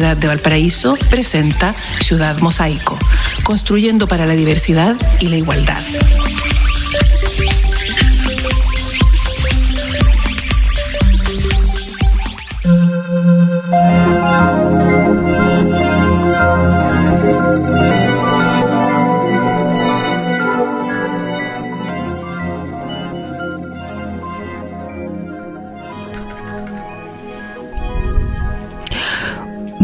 Ciudad 0.00 0.16
de 0.16 0.28
Valparaíso 0.28 0.96
presenta 1.10 1.74
Ciudad 1.98 2.38
Mosaico, 2.38 2.96
construyendo 3.42 4.06
para 4.06 4.26
la 4.26 4.36
diversidad 4.36 4.94
y 5.18 5.26
la 5.26 5.38
igualdad. 5.38 5.82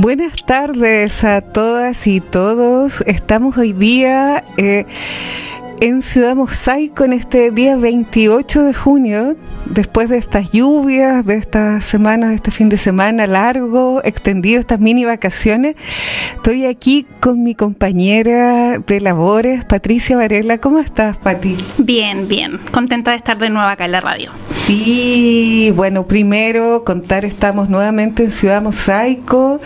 Buenas 0.04 0.44
tardes 0.44 1.24
a 1.24 1.40
todas 1.40 2.06
y 2.06 2.20
todos. 2.20 3.00
Estamos 3.06 3.56
hoy 3.56 3.72
día 3.72 4.44
eh, 4.58 4.84
en 5.80 6.02
Ciudad 6.02 6.36
Mosaico 6.36 7.04
en 7.04 7.12
este 7.12 7.50
día 7.50 7.76
28 7.76 8.62
de 8.62 8.74
junio 8.74 9.36
después 9.66 10.08
de 10.08 10.18
estas 10.18 10.50
lluvias, 10.52 11.24
de 11.24 11.36
estas 11.36 11.84
semanas, 11.84 12.30
de 12.30 12.36
este 12.36 12.50
fin 12.50 12.68
de 12.68 12.76
semana 12.76 13.26
largo, 13.26 14.00
extendido, 14.04 14.60
estas 14.60 14.80
mini 14.80 15.04
vacaciones, 15.04 15.76
estoy 16.36 16.66
aquí 16.66 17.06
con 17.20 17.42
mi 17.42 17.54
compañera 17.54 18.78
de 18.78 19.00
labores, 19.00 19.64
Patricia 19.64 20.16
Varela. 20.16 20.58
¿Cómo 20.58 20.78
estás, 20.78 21.16
Pati? 21.16 21.56
Bien, 21.78 22.28
bien. 22.28 22.58
Contenta 22.70 23.12
de 23.12 23.18
estar 23.18 23.38
de 23.38 23.50
nuevo 23.50 23.68
acá 23.68 23.86
en 23.86 23.92
la 23.92 24.00
radio. 24.00 24.30
Sí, 24.66 25.72
bueno, 25.76 26.06
primero 26.06 26.84
contar, 26.84 27.24
estamos 27.24 27.68
nuevamente 27.68 28.24
en 28.24 28.30
Ciudad 28.30 28.62
Mosaico. 28.62 29.60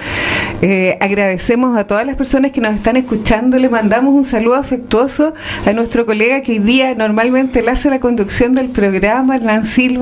Eh, 0.61 0.99
agradecemos 1.01 1.77
a 1.77 1.87
todas 1.87 2.05
las 2.05 2.17
personas 2.17 2.51
que 2.51 2.61
nos 2.61 2.75
están 2.75 2.97
escuchando. 2.97 3.59
Le 3.59 3.69
mandamos 3.69 4.13
un 4.13 4.25
saludo 4.25 4.57
afectuoso 4.57 5.35
a 5.65 5.73
nuestro 5.73 6.05
colega 6.09 6.41
que 6.41 6.53
hoy 6.53 6.59
día 6.61 6.95
normalmente 6.95 7.61
le 7.61 7.71
hace 7.71 7.91
la 7.91 8.01
conducción 8.01 8.55
del 8.55 8.71
programa, 8.71 9.37
Nancy 9.37 9.99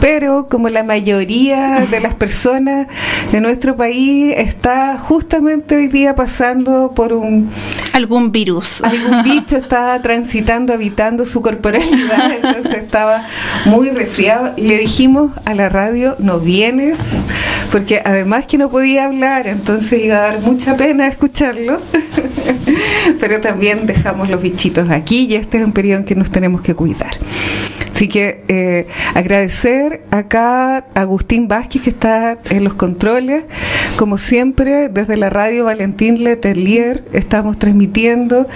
pero 0.00 0.48
como 0.48 0.70
la 0.70 0.82
mayoría 0.82 1.86
de 1.90 2.00
las 2.00 2.14
personas 2.14 2.86
de 3.30 3.42
nuestro 3.42 3.76
país 3.76 4.32
está 4.34 4.98
justamente 4.98 5.76
hoy 5.76 5.88
día 5.88 6.14
pasando 6.14 6.92
por 6.94 7.12
un... 7.12 7.50
Algún 7.92 8.32
virus. 8.32 8.82
Algún 8.82 9.22
bicho 9.24 9.58
está 9.58 10.00
transitando, 10.00 10.72
habitando 10.72 11.26
su 11.26 11.42
corporalidad, 11.42 12.32
entonces 12.32 12.78
estaba 12.78 13.26
muy 13.66 13.90
resfriado. 13.90 14.54
Le 14.56 14.78
dijimos 14.78 15.32
a 15.44 15.52
la 15.52 15.68
radio, 15.68 16.16
no 16.18 16.40
vienes, 16.40 16.96
porque 17.70 18.00
además 18.02 18.46
que 18.46 18.56
no 18.56 18.70
podía 18.70 19.04
hablar, 19.04 19.46
entonces 19.46 20.02
iba 20.02 20.16
a 20.16 20.20
dar 20.32 20.40
mucha 20.40 20.78
pena 20.78 21.08
escucharlo, 21.08 21.80
pero 23.20 23.40
también 23.42 23.84
dejamos 23.86 24.30
los 24.30 24.40
bichitos 24.40 24.90
aquí 24.90 25.15
y 25.22 25.34
este 25.34 25.58
es 25.58 25.64
un 25.64 25.72
periodo 25.72 26.00
en 26.00 26.04
que 26.04 26.14
nos 26.14 26.30
tenemos 26.30 26.60
que 26.60 26.74
cuidar. 26.74 27.16
Así 27.96 28.08
que 28.08 28.44
eh, 28.48 28.86
agradecer 29.14 30.04
acá 30.10 30.76
a 30.76 31.00
Agustín 31.00 31.48
Vázquez 31.48 31.80
que 31.80 31.88
está 31.88 32.36
en 32.50 32.62
los 32.62 32.74
controles. 32.74 33.44
Como 33.96 34.18
siempre, 34.18 34.90
desde 34.90 35.16
la 35.16 35.30
radio 35.30 35.64
Valentín 35.64 36.22
Letelier 36.22 37.04
estamos 37.14 37.58
transmitiendo 37.58 38.46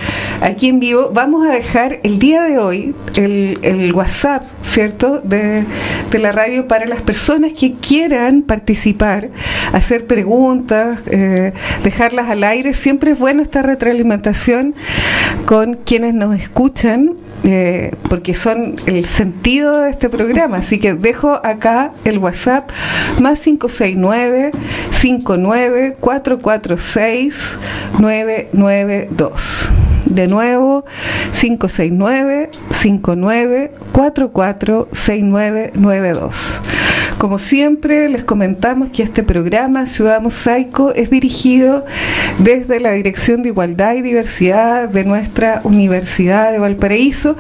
aquí 0.42 0.68
en 0.68 0.78
vivo. 0.78 1.10
Vamos 1.14 1.48
a 1.48 1.52
dejar 1.52 2.00
el 2.02 2.18
día 2.18 2.42
de 2.42 2.58
hoy 2.58 2.94
el, 3.16 3.92
WhatsApp, 3.94 4.44
¿cierto?, 4.60 5.22
de, 5.24 5.64
la 6.12 6.32
radio 6.32 6.68
para 6.68 6.84
las 6.84 7.00
personas 7.00 7.54
que 7.54 7.76
quieran 7.76 8.42
participar, 8.42 9.30
hacer 9.72 10.06
preguntas, 10.06 10.98
eh, 11.06 11.54
dejarlas 11.82 12.28
al 12.28 12.44
aire. 12.44 12.74
Siempre 12.74 13.12
es 13.12 13.18
bueno 13.18 13.40
esta 13.40 13.62
retroalimentación 13.62 14.74
con 15.46 15.76
quienes 15.76 16.12
nos 16.12 16.38
escuchan 16.38 17.16
eh, 17.44 17.92
porque 18.08 18.34
son 18.34 18.76
el 18.86 19.04
sentido 19.04 19.80
de 19.80 19.90
este 19.90 20.08
programa. 20.08 20.58
Así 20.58 20.78
que 20.78 20.94
dejo 20.94 21.40
acá 21.44 21.92
el 22.04 22.18
WhatsApp 22.18 22.70
más 23.20 23.40
569 23.40 24.52
59 24.90 25.96
446 26.00 27.58
992. 27.98 29.70
De 30.06 30.26
nuevo, 30.26 30.84
569 31.38 32.50
59 32.70 33.72
44 33.92 34.88
6992. 34.92 36.62
Como 37.20 37.38
siempre, 37.38 38.08
les 38.08 38.24
comentamos 38.24 38.88
que 38.88 39.02
este 39.02 39.22
programa 39.22 39.86
Ciudad 39.86 40.22
Mosaico 40.22 40.94
es 40.94 41.10
dirigido 41.10 41.84
desde 42.38 42.80
la 42.80 42.92
Dirección 42.92 43.42
de 43.42 43.50
Igualdad 43.50 43.92
y 43.96 44.00
Diversidad 44.00 44.88
de 44.88 45.04
nuestra 45.04 45.60
Universidad 45.64 46.50
de 46.50 46.58
Valparaíso 46.58 47.36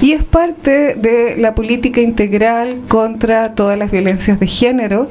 y 0.00 0.12
es 0.12 0.22
parte 0.22 0.94
de 0.94 1.34
la 1.36 1.56
política 1.56 2.00
integral 2.00 2.82
contra 2.86 3.56
todas 3.56 3.76
las 3.76 3.90
violencias 3.90 4.38
de 4.38 4.46
género, 4.46 5.10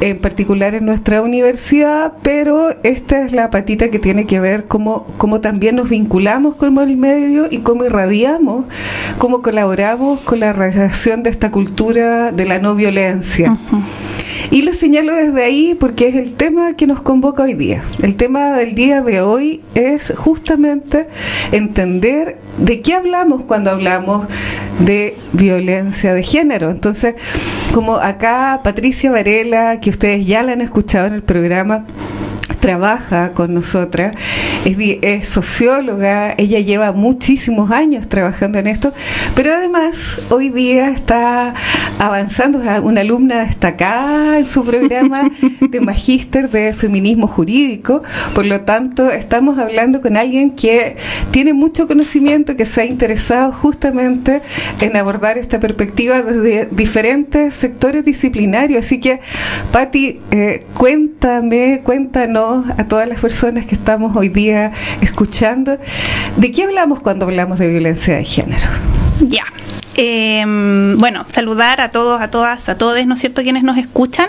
en 0.00 0.20
particular 0.20 0.76
en 0.76 0.86
nuestra 0.86 1.20
universidad, 1.20 2.12
pero 2.22 2.68
esta 2.84 3.24
es 3.24 3.32
la 3.32 3.50
patita 3.50 3.88
que 3.88 3.98
tiene 3.98 4.26
que 4.26 4.38
ver 4.38 4.66
cómo, 4.66 5.08
cómo 5.18 5.40
también 5.40 5.74
nos 5.74 5.88
vinculamos 5.88 6.54
con 6.54 6.78
el 6.78 6.96
medio 6.96 7.48
y 7.50 7.58
cómo 7.58 7.84
irradiamos, 7.84 8.66
cómo 9.18 9.42
colaboramos 9.42 10.20
con 10.20 10.38
la 10.38 10.52
realización 10.52 11.24
de 11.24 11.30
esta 11.30 11.50
cultura 11.50 12.30
de 12.30 12.44
la 12.44 12.60
no 12.60 12.76
violencia 12.76 13.39
y 14.50 14.62
lo 14.62 14.74
señalo 14.74 15.14
desde 15.14 15.44
ahí 15.44 15.76
porque 15.78 16.08
es 16.08 16.16
el 16.16 16.34
tema 16.34 16.74
que 16.74 16.86
nos 16.86 17.02
convoca 17.02 17.44
hoy 17.44 17.54
día. 17.54 17.84
El 18.02 18.16
tema 18.16 18.50
del 18.50 18.74
día 18.74 19.02
de 19.02 19.20
hoy 19.20 19.60
es 19.74 20.12
justamente 20.16 21.06
entender 21.52 22.38
de 22.58 22.80
qué 22.80 22.94
hablamos 22.94 23.44
cuando 23.44 23.70
hablamos 23.70 24.26
de 24.80 25.16
violencia 25.32 26.14
de 26.14 26.22
género. 26.22 26.70
Entonces, 26.70 27.14
como 27.72 27.94
acá 27.96 28.60
Patricia 28.64 29.10
Varela, 29.10 29.80
que 29.80 29.90
ustedes 29.90 30.26
ya 30.26 30.42
la 30.42 30.52
han 30.52 30.60
escuchado 30.60 31.06
en 31.06 31.14
el 31.14 31.22
programa, 31.22 31.86
trabaja 32.60 33.32
con 33.32 33.54
nosotras, 33.54 34.14
es, 34.64 35.28
socióloga, 35.28 36.34
ella 36.36 36.60
lleva 36.60 36.92
muchísimos 36.92 37.70
años 37.70 38.08
trabajando 38.08 38.58
en 38.58 38.66
esto, 38.66 38.92
pero 39.34 39.54
además 39.54 39.96
hoy 40.28 40.50
día 40.50 40.90
está 40.90 41.54
avanzando, 41.98 42.62
es 42.62 42.80
una 42.80 43.00
alumna 43.00 43.29
destacada 43.38 44.38
en 44.38 44.46
su 44.46 44.64
programa 44.64 45.30
de 45.60 45.80
magíster 45.80 46.50
de 46.50 46.72
feminismo 46.72 47.26
jurídico, 47.26 48.02
por 48.34 48.46
lo 48.46 48.62
tanto 48.62 49.10
estamos 49.10 49.58
hablando 49.58 50.00
con 50.00 50.16
alguien 50.16 50.50
que 50.50 50.96
tiene 51.30 51.52
mucho 51.52 51.86
conocimiento, 51.86 52.56
que 52.56 52.66
se 52.66 52.82
ha 52.82 52.84
interesado 52.84 53.52
justamente 53.52 54.42
en 54.80 54.96
abordar 54.96 55.38
esta 55.38 55.60
perspectiva 55.60 56.22
desde 56.22 56.66
diferentes 56.70 57.54
sectores 57.54 58.04
disciplinarios, 58.04 58.84
así 58.84 58.98
que 58.98 59.20
Patti, 59.72 60.20
eh, 60.30 60.66
cuéntame, 60.74 61.82
cuéntanos 61.84 62.66
a 62.76 62.88
todas 62.88 63.08
las 63.08 63.20
personas 63.20 63.66
que 63.66 63.74
estamos 63.74 64.16
hoy 64.16 64.28
día 64.28 64.72
escuchando. 65.00 65.78
¿De 66.36 66.52
qué 66.52 66.64
hablamos 66.64 67.00
cuando 67.00 67.26
hablamos 67.26 67.58
de 67.58 67.68
violencia 67.68 68.16
de 68.16 68.24
género? 68.24 68.66
Ya. 69.20 69.44
Em, 69.96 70.96
bueno, 70.98 71.24
saludar 71.28 71.80
a 71.80 71.90
todos, 71.90 72.20
a 72.20 72.30
todas, 72.30 72.68
a 72.68 72.78
todos, 72.78 73.04
¿no 73.06 73.14
es 73.14 73.20
cierto?, 73.20 73.42
quienes 73.42 73.62
nos 73.62 73.76
escuchan. 73.76 74.28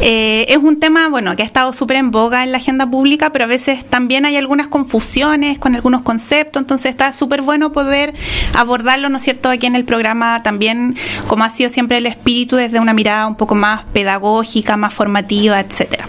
Eh, 0.00 0.46
es 0.48 0.58
un 0.58 0.78
tema, 0.78 1.08
bueno, 1.08 1.34
que 1.36 1.42
ha 1.42 1.46
estado 1.46 1.72
súper 1.72 1.96
en 1.96 2.10
boga 2.10 2.44
en 2.44 2.52
la 2.52 2.58
agenda 2.58 2.88
pública, 2.88 3.30
pero 3.30 3.46
a 3.46 3.48
veces 3.48 3.84
también 3.84 4.26
hay 4.26 4.36
algunas 4.36 4.68
confusiones 4.68 5.58
con 5.58 5.74
algunos 5.74 6.02
conceptos, 6.02 6.60
entonces 6.60 6.90
está 6.90 7.12
súper 7.12 7.42
bueno 7.42 7.72
poder 7.72 8.14
abordarlo, 8.54 9.08
¿no 9.08 9.16
es 9.16 9.22
cierto?, 9.22 9.48
aquí 9.48 9.66
en 9.66 9.74
el 9.74 9.84
programa 9.84 10.42
también, 10.42 10.96
como 11.26 11.44
ha 11.44 11.50
sido 11.50 11.70
siempre 11.70 11.98
el 11.98 12.06
espíritu, 12.06 12.56
desde 12.56 12.78
una 12.78 12.92
mirada 12.92 13.26
un 13.26 13.36
poco 13.36 13.54
más 13.54 13.84
pedagógica, 13.92 14.76
más 14.76 14.94
formativa, 14.94 15.60
etcétera. 15.60 16.06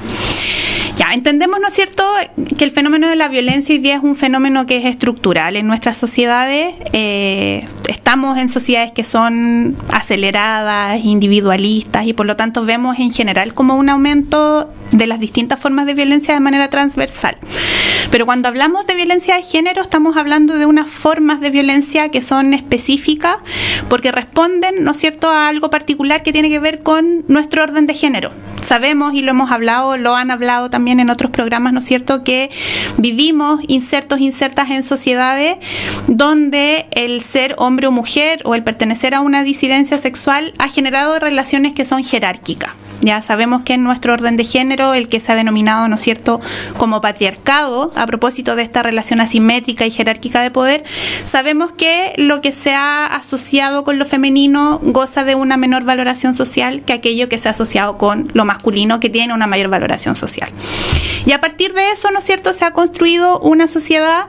Ya, 0.98 1.14
entendemos, 1.14 1.60
¿no 1.60 1.68
es 1.68 1.74
cierto?, 1.74 2.04
que 2.58 2.64
el 2.64 2.72
fenómeno 2.72 3.08
de 3.08 3.16
la 3.16 3.28
violencia 3.28 3.76
hoy 3.76 3.80
día 3.80 3.96
es 3.98 4.04
un 4.04 4.16
fenómeno 4.16 4.66
que 4.66 4.78
es 4.78 4.86
estructural 4.86 5.56
en 5.56 5.68
nuestras 5.68 5.98
sociedades. 5.98 6.76
Eh, 6.92 7.68
estamos 7.88 8.38
en 8.40 8.50
sociedades 8.50 8.92
que 8.94 9.04
son 9.04 9.78
aceleradas, 9.92 11.00
individualistas 11.04 12.08
y 12.08 12.14
por 12.14 12.26
lo 12.26 12.36
tanto 12.36 12.66
vemos 12.66 12.98
en 12.98 13.12
general 13.12 13.54
como 13.54 13.76
un 13.76 13.90
aumento 13.90 14.74
de 14.92 15.06
las 15.06 15.20
distintas 15.20 15.60
formas 15.60 15.86
de 15.86 15.94
violencia 15.94 16.34
de 16.34 16.40
manera 16.40 16.70
transversal. 16.70 17.38
Pero 18.10 18.26
cuando 18.26 18.48
hablamos 18.48 18.88
de 18.88 18.96
violencia 18.96 19.36
de 19.36 19.44
género 19.44 19.82
estamos 19.82 20.18
hablando 20.18 20.56
de 20.56 20.66
unas 20.66 20.90
formas 20.90 21.42
de 21.42 21.52
violencia 21.52 22.10
que 22.10 22.22
son 22.22 22.54
específicas 22.54 23.38
porque 23.90 24.12
responden, 24.12 24.84
¿no 24.84 24.92
es 24.92 24.98
cierto?, 24.98 25.30
a 25.30 25.50
algo 25.50 25.70
particular 25.70 26.24
que 26.24 26.32
tiene 26.32 26.50
que 26.50 26.60
ver 26.60 26.82
con 26.82 27.24
nuestro 27.28 27.62
orden 27.64 27.86
de 27.86 27.94
género. 27.94 28.32
Sabemos 28.62 29.14
y 29.14 29.22
lo 29.22 29.32
hemos 29.32 29.52
hablado, 29.52 29.96
lo 29.98 30.16
han 30.16 30.32
hablado 30.32 30.70
también 30.70 30.87
en 30.88 31.10
otros 31.10 31.32
programas, 31.32 31.74
¿no 31.74 31.80
es 31.80 31.86
cierto?, 31.86 32.24
que 32.24 32.50
vivimos 32.98 33.62
insertos, 33.68 34.20
insertas 34.20 34.70
en 34.70 34.84
sociedades 34.84 35.58
donde 36.08 36.88
el 36.92 37.22
ser 37.22 37.56
hombre 37.58 37.88
o 37.88 37.92
mujer 37.92 38.42
o 38.46 38.56
el 38.56 38.64
pertenecer 38.64 39.14
a 39.14 39.22
una 39.22 39.44
disidencia 39.44 39.98
sexual 39.98 40.54
ha 40.58 40.68
generado 40.68 41.20
relaciones 41.20 41.74
que 41.74 41.86
son 41.86 42.04
jerárquicas. 42.04 42.72
Ya 43.02 43.22
sabemos 43.22 43.62
que 43.62 43.74
en 43.74 43.84
nuestro 43.84 44.14
orden 44.14 44.38
de 44.38 44.44
género, 44.44 44.94
el 44.94 45.08
que 45.08 45.20
se 45.20 45.32
ha 45.32 45.36
denominado, 45.36 45.88
¿no 45.88 45.96
es 45.96 46.02
cierto?, 46.02 46.40
como 46.78 47.02
patriarcado, 47.02 47.92
a 47.96 48.06
propósito 48.06 48.56
de 48.56 48.64
esta 48.64 48.84
relación 48.84 49.22
asimétrica 49.22 49.86
y 49.86 49.92
jerárquica 49.92 50.42
de 50.42 50.52
poder, 50.52 50.84
sabemos 51.26 51.72
que 51.72 52.14
lo 52.18 52.42
que 52.42 52.52
se 52.52 52.74
ha 52.74 53.06
asociado 53.06 53.84
con 53.84 54.00
lo 54.00 54.06
femenino 54.06 54.80
goza 54.82 55.24
de 55.24 55.36
una 55.36 55.58
menor 55.58 55.84
valoración 55.84 56.34
social 56.34 56.84
que 56.86 56.94
aquello 56.94 57.30
que 57.30 57.38
se 57.38 57.48
ha 57.48 57.52
asociado 57.52 57.98
con 57.98 58.30
lo 58.34 58.46
masculino, 58.46 59.00
que 59.00 59.10
tiene 59.10 59.34
una 59.34 59.48
mayor 59.48 59.70
valoración 59.70 60.16
social. 60.16 60.50
Y 61.26 61.32
a 61.34 61.42
partir 61.42 61.74
de 61.74 61.92
eso, 61.92 62.12
¿no 62.12 62.20
es 62.20 62.26
cierto?, 62.26 62.54
se 62.54 62.66
ha 62.66 62.72
construido 62.72 63.40
una 63.40 63.68
sociedad 63.68 64.26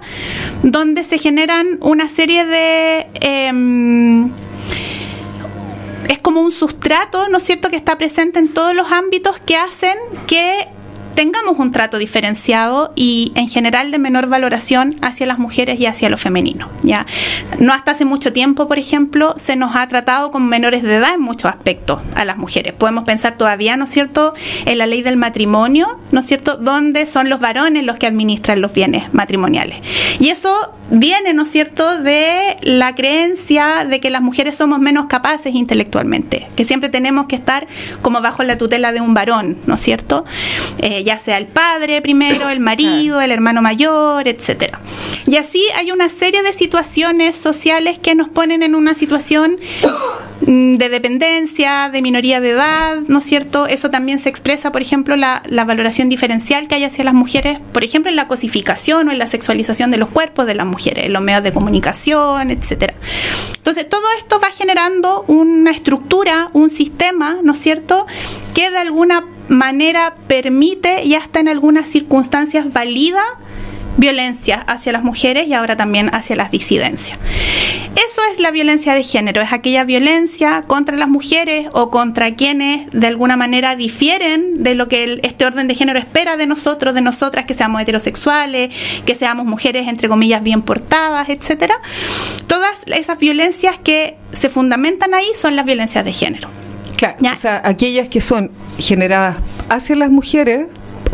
donde 0.62 1.04
se 1.04 1.18
generan 1.18 1.78
una 1.80 2.08
serie 2.08 2.44
de... 2.44 3.06
Em, 3.20 4.30
un 6.38 6.52
sustrato, 6.52 7.28
¿no 7.28 7.38
es 7.38 7.44
cierto?, 7.44 7.70
que 7.70 7.76
está 7.76 7.98
presente 7.98 8.38
en 8.38 8.48
todos 8.52 8.74
los 8.74 8.90
ámbitos 8.90 9.38
que 9.40 9.56
hacen 9.56 9.96
que 10.26 10.68
tengamos 11.18 11.58
un 11.58 11.72
trato 11.72 11.98
diferenciado 11.98 12.92
y 12.94 13.32
en 13.34 13.48
general 13.48 13.90
de 13.90 13.98
menor 13.98 14.28
valoración 14.28 14.98
hacia 15.02 15.26
las 15.26 15.40
mujeres 15.40 15.80
y 15.80 15.86
hacia 15.86 16.08
lo 16.08 16.16
femenino. 16.16 16.68
¿ya? 16.82 17.06
No 17.58 17.72
hasta 17.72 17.90
hace 17.90 18.04
mucho 18.04 18.32
tiempo, 18.32 18.68
por 18.68 18.78
ejemplo, 18.78 19.34
se 19.36 19.56
nos 19.56 19.74
ha 19.74 19.88
tratado 19.88 20.30
con 20.30 20.48
menores 20.48 20.84
de 20.84 20.94
edad 20.94 21.14
en 21.14 21.20
muchos 21.20 21.50
aspectos 21.50 22.00
a 22.14 22.24
las 22.24 22.36
mujeres. 22.36 22.72
Podemos 22.72 23.02
pensar 23.02 23.36
todavía, 23.36 23.76
¿no 23.76 23.86
es 23.86 23.90
cierto?, 23.90 24.32
en 24.64 24.78
la 24.78 24.86
ley 24.86 25.02
del 25.02 25.16
matrimonio, 25.16 25.98
¿no 26.12 26.20
es 26.20 26.26
cierto?, 26.26 26.56
donde 26.56 27.04
son 27.04 27.28
los 27.28 27.40
varones 27.40 27.84
los 27.84 27.96
que 27.96 28.06
administran 28.06 28.60
los 28.60 28.72
bienes 28.72 29.12
matrimoniales. 29.12 29.78
Y 30.20 30.28
eso 30.28 30.72
viene, 30.90 31.34
¿no 31.34 31.42
es 31.42 31.50
cierto?, 31.50 32.00
de 32.00 32.56
la 32.62 32.94
creencia 32.94 33.84
de 33.88 34.00
que 34.00 34.10
las 34.10 34.22
mujeres 34.22 34.56
somos 34.56 34.78
menos 34.78 35.06
capaces 35.06 35.54
intelectualmente, 35.54 36.48
que 36.56 36.64
siempre 36.64 36.88
tenemos 36.88 37.26
que 37.26 37.36
estar 37.36 37.66
como 38.02 38.20
bajo 38.20 38.42
la 38.42 38.58
tutela 38.58 38.92
de 38.92 39.00
un 39.00 39.14
varón, 39.14 39.58
¿no 39.66 39.74
es 39.74 39.80
cierto? 39.80 40.24
Eh, 40.78 41.04
ya 41.04 41.18
sea 41.18 41.38
el 41.38 41.46
padre 41.46 42.00
primero, 42.02 42.48
el 42.48 42.60
marido, 42.60 43.20
el 43.20 43.30
hermano 43.30 43.62
mayor, 43.62 44.28
etcétera. 44.28 44.80
Y 45.26 45.36
así 45.36 45.62
hay 45.76 45.90
una 45.90 46.08
serie 46.08 46.42
de 46.42 46.52
situaciones 46.52 47.36
sociales 47.36 47.98
que 47.98 48.14
nos 48.14 48.28
ponen 48.28 48.62
en 48.62 48.74
una 48.74 48.94
situación 48.94 49.58
de 50.40 50.88
dependencia, 50.88 51.90
de 51.90 52.00
minoría 52.00 52.40
de 52.40 52.50
edad, 52.50 52.98
¿no 53.08 53.18
es 53.18 53.24
cierto? 53.24 53.66
Eso 53.66 53.90
también 53.90 54.18
se 54.18 54.28
expresa, 54.28 54.70
por 54.70 54.82
ejemplo, 54.82 55.16
la, 55.16 55.42
la 55.46 55.64
valoración 55.64 56.08
diferencial 56.08 56.68
que 56.68 56.76
hay 56.76 56.84
hacia 56.84 57.04
las 57.04 57.14
mujeres, 57.14 57.58
por 57.72 57.84
ejemplo, 57.84 58.10
en 58.10 58.16
la 58.16 58.28
cosificación 58.28 59.08
o 59.08 59.12
en 59.12 59.18
la 59.18 59.26
sexualización 59.26 59.90
de 59.90 59.96
los 59.96 60.08
cuerpos 60.08 60.46
de 60.46 60.54
las 60.54 60.66
mujeres, 60.66 61.06
en 61.06 61.12
los 61.12 61.22
medios 61.22 61.42
de 61.42 61.52
comunicación, 61.52 62.50
etcétera. 62.50 62.94
Entonces, 63.56 63.88
todo 63.88 64.04
esto 64.18 64.40
va 64.40 64.50
generando 64.50 65.24
una 65.26 65.70
estructura, 65.70 66.50
un 66.52 66.70
sistema, 66.70 67.38
¿no 67.42 67.52
es 67.52 67.58
cierto?, 67.58 68.06
que 68.54 68.70
de 68.70 68.78
alguna 68.78 69.24
manera 69.48 70.14
permite 70.26 71.04
y 71.04 71.14
hasta 71.14 71.40
en 71.40 71.48
algunas 71.48 71.88
circunstancias 71.88 72.72
valida 72.72 73.22
violencia 73.98 74.64
hacia 74.66 74.92
las 74.92 75.02
mujeres 75.02 75.46
y 75.48 75.52
ahora 75.52 75.76
también 75.76 76.08
hacia 76.14 76.36
las 76.36 76.50
disidencias. 76.50 77.18
Eso 77.96 78.20
es 78.32 78.38
la 78.38 78.50
violencia 78.50 78.94
de 78.94 79.02
género, 79.02 79.42
es 79.42 79.52
aquella 79.52 79.84
violencia 79.84 80.62
contra 80.66 80.96
las 80.96 81.08
mujeres 81.08 81.66
o 81.72 81.90
contra 81.90 82.34
quienes 82.34 82.88
de 82.92 83.06
alguna 83.08 83.36
manera 83.36 83.76
difieren 83.76 84.62
de 84.62 84.74
lo 84.74 84.88
que 84.88 85.20
este 85.22 85.44
orden 85.44 85.68
de 85.68 85.74
género 85.74 85.98
espera 85.98 86.36
de 86.36 86.46
nosotros, 86.46 86.94
de 86.94 87.00
nosotras, 87.00 87.44
que 87.44 87.54
seamos 87.54 87.82
heterosexuales, 87.82 88.74
que 89.04 89.14
seamos 89.14 89.46
mujeres 89.46 89.88
entre 89.88 90.08
comillas 90.08 90.42
bien 90.42 90.62
portadas, 90.62 91.28
etcétera. 91.28 91.74
Todas 92.46 92.84
esas 92.86 93.18
violencias 93.18 93.78
que 93.78 94.16
se 94.32 94.48
fundamentan 94.48 95.12
ahí 95.12 95.26
son 95.34 95.56
las 95.56 95.66
violencias 95.66 96.04
de 96.04 96.12
género. 96.12 96.48
Claro, 96.96 97.16
o 97.20 97.36
sea, 97.36 97.62
aquellas 97.64 98.08
que 98.08 98.20
son 98.20 98.50
generadas 98.78 99.36
hacia 99.68 99.96
las 99.96 100.10
mujeres 100.10 100.66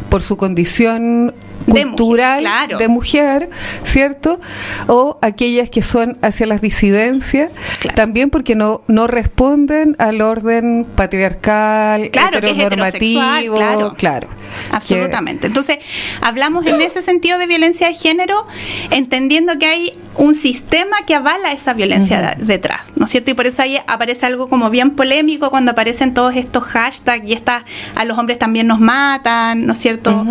por 0.09 0.23
su 0.23 0.37
condición 0.37 1.35
cultural 1.67 2.45
de 2.79 2.89
mujer, 2.89 3.51
¿cierto? 3.83 4.41
O 4.87 5.19
aquellas 5.23 5.71
que 5.71 5.83
son 5.83 6.19
hacia 6.23 6.47
las 6.47 6.61
disidencias, 6.61 7.51
también 7.95 8.31
porque 8.31 8.55
no, 8.55 8.83
no 8.87 9.07
responden 9.07 9.97
al 9.99 10.21
orden 10.21 10.87
patriarcal, 10.97 12.05
heteronormativo, 12.05 13.59
claro. 13.97 14.29
Absolutamente. 14.71 15.47
Entonces, 15.47 15.79
hablamos 16.21 16.67
en 16.67 16.81
ese 16.81 17.03
sentido 17.03 17.39
de 17.39 17.47
violencia 17.47 17.89
de 17.89 17.95
género, 17.95 18.47
entendiendo 18.91 19.59
que 19.59 19.67
hay 19.67 19.93
un 20.17 20.35
sistema 20.35 21.05
que 21.07 21.15
avala 21.15 21.53
esa 21.53 21.73
violencia 21.73 22.37
detrás, 22.39 22.83
¿no 23.05 23.07
es 23.07 23.11
cierto? 23.11 23.31
Y 23.33 23.35
por 23.35 23.47
eso 23.47 23.61
ahí 23.61 23.77
aparece 23.87 24.25
algo 24.25 24.49
como 24.49 24.71
bien 24.71 24.93
polémico 24.93 25.51
cuando 25.51 25.73
aparecen 25.73 26.15
todos 26.15 26.35
estos 26.37 26.65
hashtags 26.65 27.29
y 27.29 27.35
estas 27.35 27.65
a 27.95 28.07
los 28.07 28.17
hombres 28.17 28.39
también 28.39 28.67
nos 28.67 28.81
matan, 28.81 29.67
¿no 29.67 29.75
es 29.75 29.79
cierto? 29.79 30.27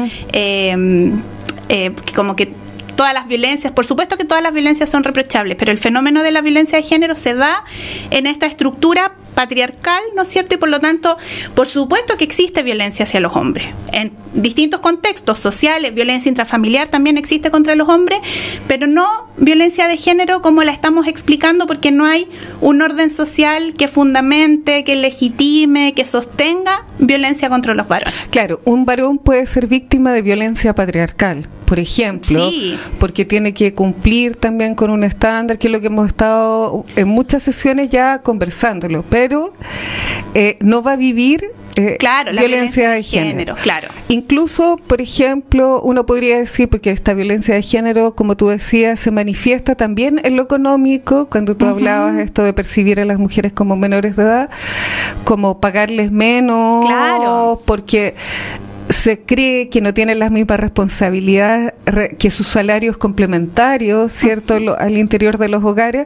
eh, 1.70 1.92
como 2.16 2.36
que 2.36 2.52
todas 2.96 3.14
las 3.14 3.28
violencias, 3.28 3.72
por 3.74 3.86
supuesto 3.86 4.18
que 4.18 4.26
todas 4.26 4.42
las 4.42 4.54
violencias 4.54 4.90
son 4.90 5.04
reprochables, 5.04 5.56
pero 5.56 5.72
el 5.72 5.78
fenómeno 5.78 6.24
de 6.24 6.32
la 6.32 6.42
violencia 6.42 6.80
de 6.80 6.84
género 6.84 7.16
se 7.16 7.36
da 7.36 7.64
en 8.10 8.26
esta 8.26 8.48
estructura 8.48 9.12
patriarcal, 9.34 10.02
¿no 10.16 10.24
es 10.24 10.28
cierto? 10.28 10.56
Y 10.56 10.58
por 10.58 10.70
lo 10.70 10.80
tanto, 10.80 11.18
por 11.56 11.68
supuesto 11.68 12.18
que 12.18 12.24
existe 12.24 12.64
violencia 12.64 13.04
hacia 13.04 13.20
los 13.20 13.36
hombres. 13.36 13.68
En 13.92 14.12
distintos 14.34 14.80
contextos 14.80 15.40
sociales, 15.40 15.94
violencia 15.94 16.30
intrafamiliar 16.30 16.88
también 16.90 17.18
existe 17.18 17.52
contra 17.52 17.76
los 17.76 17.90
hombres, 17.90 18.20
pero 18.68 18.88
no 18.88 19.28
violencia 19.38 19.88
de 19.88 19.98
género 19.98 20.42
como 20.42 20.64
la 20.64 20.72
estamos 20.72 21.08
explicando 21.08 21.68
porque 21.68 21.92
no 21.92 22.06
hay 22.06 22.28
un 22.62 22.82
orden 22.82 23.10
social 23.10 23.74
que 23.78 23.88
fundamente, 23.88 24.84
que 24.84 24.96
legitime, 24.96 25.94
que 25.94 26.06
sostenga 26.06 26.86
violencia 27.00 27.50
contra 27.50 27.74
los 27.74 27.88
varones. 27.88 28.14
Claro, 28.30 28.62
un 28.66 28.86
varón 28.86 29.18
puede 29.18 29.46
ser 29.46 29.68
víctima 29.68 30.12
de 30.12 30.22
violencia 30.22 30.74
patriarcal, 30.74 31.48
por 31.74 31.80
ejemplo, 31.80 32.52
porque 33.00 33.26
tiene 33.26 33.52
que 33.56 33.74
cumplir 33.74 34.36
también 34.36 34.76
con 34.76 34.92
un 34.92 35.04
estándar, 35.04 35.58
que 35.58 35.70
es 35.70 35.72
lo 35.72 35.82
que 35.82 35.88
hemos 35.88 36.06
estado 36.06 36.86
en 36.96 37.08
muchas 37.08 37.42
sesiones 37.42 37.90
ya 37.90 38.22
conversándolo, 38.22 39.04
pero 39.10 39.54
eh, 40.36 40.56
no 40.60 40.84
va 40.84 40.92
a 40.92 40.96
vivir 40.98 41.46
eh, 41.76 41.98
claro, 41.98 42.32
la 42.32 42.42
violencia, 42.42 42.92
de, 42.92 43.02
género. 43.02 43.56
Claro. 43.56 43.88
Incluso, 44.08 44.78
por 44.86 45.02
ejemplo, 45.02 45.82
uno 45.82 46.06
podría 46.06 46.38
decir, 46.38 46.70
porque 46.70 46.92
esta 46.92 47.16
violencia 47.16 47.56
de 47.56 47.64
género, 47.64 48.14
como 48.14 48.38
tú 48.38 48.50
decías, 48.50 49.00
se 49.00 49.10
manifiesta 49.10 49.74
también 49.74 50.22
en 50.24 50.36
lo 50.36 50.44
económico, 50.44 51.28
cuando 51.28 51.58
tú 51.58 51.66
hablabas 51.66 52.20
esto 52.20 52.44
de 52.44 52.54
percibir 52.54 53.00
a 53.00 53.06
las 53.06 53.18
mujeres 53.18 53.52
como 53.52 53.76
menores 53.76 54.16
de 54.16 54.22
edad, 54.22 54.50
como 55.24 55.60
pagarles 55.60 56.12
menos, 56.12 56.86
claro. 56.86 57.64
porque 57.66 58.14
se 58.90 59.22
cree 59.22 59.70
que 59.70 59.82
no 59.82 59.94
tienen 59.94 60.20
las 60.20 60.32
mismas 60.32 60.60
responsabilidades 60.60 61.74
que 62.18 62.30
sus 62.30 62.48
salarios 62.48 62.98
complementarios, 62.98 64.12
¿cierto?, 64.12 64.58
al 64.78 64.98
interior 64.98 65.38
de 65.38 65.50
los 65.50 65.64
hogares. 65.64 66.06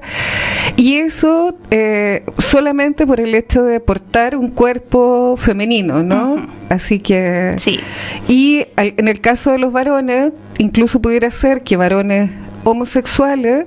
Y 0.75 0.95
eso 0.95 1.57
eh, 1.71 2.23
solamente 2.37 3.07
por 3.07 3.19
el 3.19 3.35
hecho 3.35 3.63
de 3.63 3.79
portar 3.79 4.35
un 4.35 4.49
cuerpo 4.49 5.35
femenino, 5.37 6.03
¿no? 6.03 6.47
Así 6.69 6.99
que... 6.99 7.53
Sí. 7.57 7.79
Y 8.27 8.65
en 8.75 9.07
el 9.07 9.21
caso 9.21 9.51
de 9.51 9.59
los 9.59 9.71
varones, 9.71 10.31
incluso 10.57 11.01
pudiera 11.01 11.31
ser 11.31 11.63
que 11.63 11.77
varones 11.77 12.29
homosexuales 12.67 13.65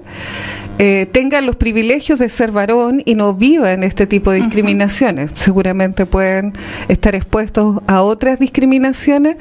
eh, 0.83 1.07
tengan 1.13 1.45
los 1.45 1.57
privilegios 1.57 2.19
de 2.19 2.31
ser 2.31 2.53
varón 2.53 3.03
y 3.05 3.15
no 3.15 3.35
vivan 3.35 3.83
este 3.83 4.07
tipo 4.07 4.31
de 4.31 4.41
discriminaciones. 4.41 5.31
Seguramente 5.37 6.07
pueden 6.07 6.55
estar 6.89 7.15
expuestos 7.15 7.83
a 7.87 8.01
otras 8.01 8.39
discriminaciones 8.39 9.37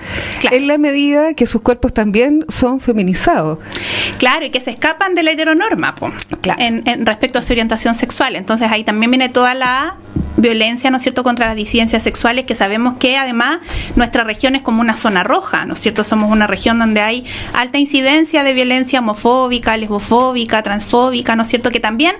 en 0.51 0.67
la 0.67 0.77
medida 0.77 1.33
que 1.35 1.45
sus 1.45 1.61
cuerpos 1.61 1.93
también 1.93 2.43
son 2.49 2.81
feminizados. 2.81 3.59
Claro, 4.17 4.45
y 4.45 4.49
que 4.49 4.59
se 4.59 4.71
escapan 4.71 5.15
de 5.15 5.23
la 5.23 5.31
heteronorma 5.31 5.95
en, 6.57 7.05
respecto 7.05 7.39
a 7.39 7.41
su 7.41 7.53
orientación 7.53 7.95
sexual. 7.95 8.35
Entonces 8.35 8.67
ahí 8.69 8.83
también 8.83 9.11
viene 9.11 9.29
toda 9.29 9.53
la 9.53 9.95
violencia, 10.39 10.89
¿no 10.89 10.97
es 10.97 11.03
cierto?, 11.03 11.23
contra 11.23 11.47
las 11.47 11.55
disidencias 11.55 12.03
sexuales, 12.03 12.45
que 12.45 12.55
sabemos 12.55 12.95
que 12.97 13.17
además 13.17 13.59
nuestra 13.95 14.23
región 14.23 14.55
es 14.55 14.61
como 14.61 14.81
una 14.81 14.95
zona 14.95 15.23
roja, 15.23 15.65
¿no 15.65 15.73
es 15.73 15.79
cierto? 15.79 16.03
Somos 16.03 16.31
una 16.31 16.47
región 16.47 16.79
donde 16.79 17.01
hay 17.01 17.25
alta 17.53 17.77
incidencia 17.77 18.43
de 18.43 18.53
violencia 18.53 18.99
homofóbica, 18.99 19.77
lesbofóbica, 19.77 20.63
transfóbica, 20.63 21.35
¿no 21.35 21.43
es 21.43 21.49
cierto?, 21.49 21.71
que 21.71 21.79
también 21.79 22.15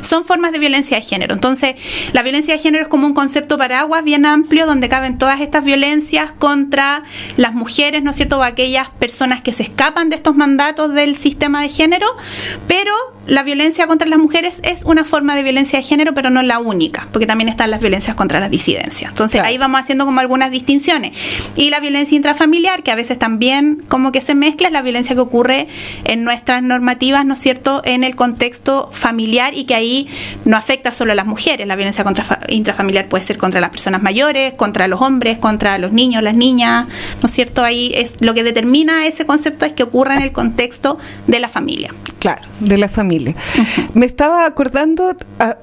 son 0.00 0.24
formas 0.24 0.52
de 0.52 0.58
violencia 0.58 0.96
de 0.96 1.02
género. 1.02 1.34
Entonces, 1.34 1.74
la 2.12 2.22
violencia 2.22 2.54
de 2.54 2.60
género 2.60 2.82
es 2.82 2.88
como 2.88 3.06
un 3.06 3.14
concepto 3.14 3.58
paraguas 3.58 4.04
bien 4.04 4.26
amplio 4.26 4.66
donde 4.66 4.88
caben 4.88 5.18
todas 5.18 5.40
estas 5.40 5.64
violencias 5.64 6.32
contra 6.32 7.02
las 7.36 7.52
mujeres, 7.54 8.02
¿no 8.02 8.10
es 8.10 8.16
cierto?, 8.16 8.38
o 8.38 8.42
aquellas 8.42 8.90
personas 8.90 9.42
que 9.42 9.52
se 9.52 9.64
escapan 9.64 10.08
de 10.08 10.16
estos 10.16 10.34
mandatos 10.34 10.94
del 10.94 11.16
sistema 11.16 11.62
de 11.62 11.68
género, 11.68 12.06
pero 12.66 12.92
la 13.26 13.42
violencia 13.42 13.86
contra 13.86 14.08
las 14.08 14.18
mujeres 14.18 14.60
es 14.62 14.84
una 14.84 15.04
forma 15.04 15.34
de 15.36 15.42
violencia 15.42 15.78
de 15.78 15.84
género, 15.84 16.14
pero 16.14 16.30
no 16.30 16.42
la 16.42 16.58
única, 16.58 17.08
porque 17.12 17.26
también 17.26 17.48
están 17.48 17.70
las 17.70 17.80
violencias 17.80 18.16
contra 18.16 18.40
las 18.40 18.50
disidencias. 18.50 19.10
Entonces 19.10 19.40
ahí 19.42 19.58
vamos 19.58 19.80
haciendo 19.80 20.04
como 20.04 20.20
algunas 20.20 20.50
distinciones. 20.50 21.16
Y 21.56 21.70
la 21.70 21.80
violencia 21.80 22.16
intrafamiliar, 22.16 22.82
que 22.82 22.90
a 22.90 22.94
veces 22.94 23.18
también 23.18 23.82
como 23.88 24.12
que 24.12 24.20
se 24.20 24.34
mezcla, 24.34 24.68
es 24.68 24.72
la 24.72 24.82
violencia 24.82 25.14
que 25.14 25.20
ocurre 25.20 25.68
en 26.04 26.24
nuestras 26.24 26.62
normativas, 26.62 27.24
¿no 27.24 27.34
es 27.34 27.40
cierto?, 27.40 27.82
en 27.84 28.04
el 28.04 28.14
contexto 28.14 28.88
familiar 28.92 29.54
y 29.54 29.64
que 29.64 29.74
ahí 29.74 30.08
no 30.44 30.56
afecta 30.56 30.92
solo 30.92 31.12
a 31.12 31.14
las 31.14 31.26
mujeres. 31.26 31.66
La 31.66 31.76
violencia 31.76 32.04
contra, 32.04 32.40
intrafamiliar 32.48 33.08
puede 33.08 33.24
ser 33.24 33.38
contra 33.38 33.60
las 33.60 33.70
personas 33.70 34.02
mayores, 34.02 34.54
contra 34.54 34.88
los 34.88 35.00
hombres, 35.00 35.38
contra 35.38 35.78
los 35.78 35.92
niños, 35.92 36.22
las 36.22 36.36
niñas, 36.36 36.86
¿no 37.22 37.26
es 37.26 37.32
cierto? 37.32 37.64
Ahí 37.64 37.92
es 37.94 38.16
lo 38.20 38.34
que 38.34 38.44
determina 38.44 39.06
ese 39.06 39.24
concepto 39.24 39.64
es 39.64 39.72
que 39.72 39.82
ocurra 39.82 40.16
en 40.16 40.22
el 40.22 40.32
contexto 40.32 40.98
de 41.26 41.40
la 41.40 41.48
familia. 41.48 41.94
Claro, 42.18 42.42
de 42.60 42.78
la 42.78 42.88
familia. 42.88 43.13
Me 43.94 44.06
estaba 44.06 44.46
acordando, 44.46 45.14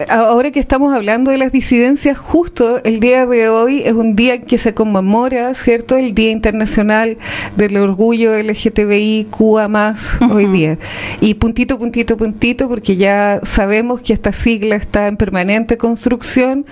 ahora 0.10 0.52
que 0.52 0.60
estamos 0.60 0.94
hablando 0.94 1.32
de 1.32 1.38
las 1.38 1.52
disidencias, 1.52 2.18
justo 2.18 2.82
el 2.84 3.00
día 3.00 3.26
de 3.26 3.50
hoy 3.50 3.82
es 3.84 3.94
un 3.94 4.16
día 4.16 4.42
que 4.42 4.58
se 4.58 4.74
conmemora, 4.74 5.54
¿cierto? 5.54 5.98
El 5.98 6.14
Día 6.14 6.32
Internacional 6.32 7.18
del 7.56 7.78
Orgullo 7.78 8.38
LGTBI, 8.38 9.28
QA 9.30 9.68
más 9.68 10.18
hoy 10.32 10.48
día. 10.48 10.78
Y 11.20 11.36
puntito, 11.36 11.78
puntito, 11.78 12.18
puntito, 12.18 12.68
porque 12.68 12.96
ya 12.96 13.40
sabemos 13.44 14.02
que 14.02 14.14
esta 14.14 14.34
sigla 14.34 14.76
está 14.76 15.08
en 15.08 15.18
permanente 15.18 15.78
construcción, 15.78 16.66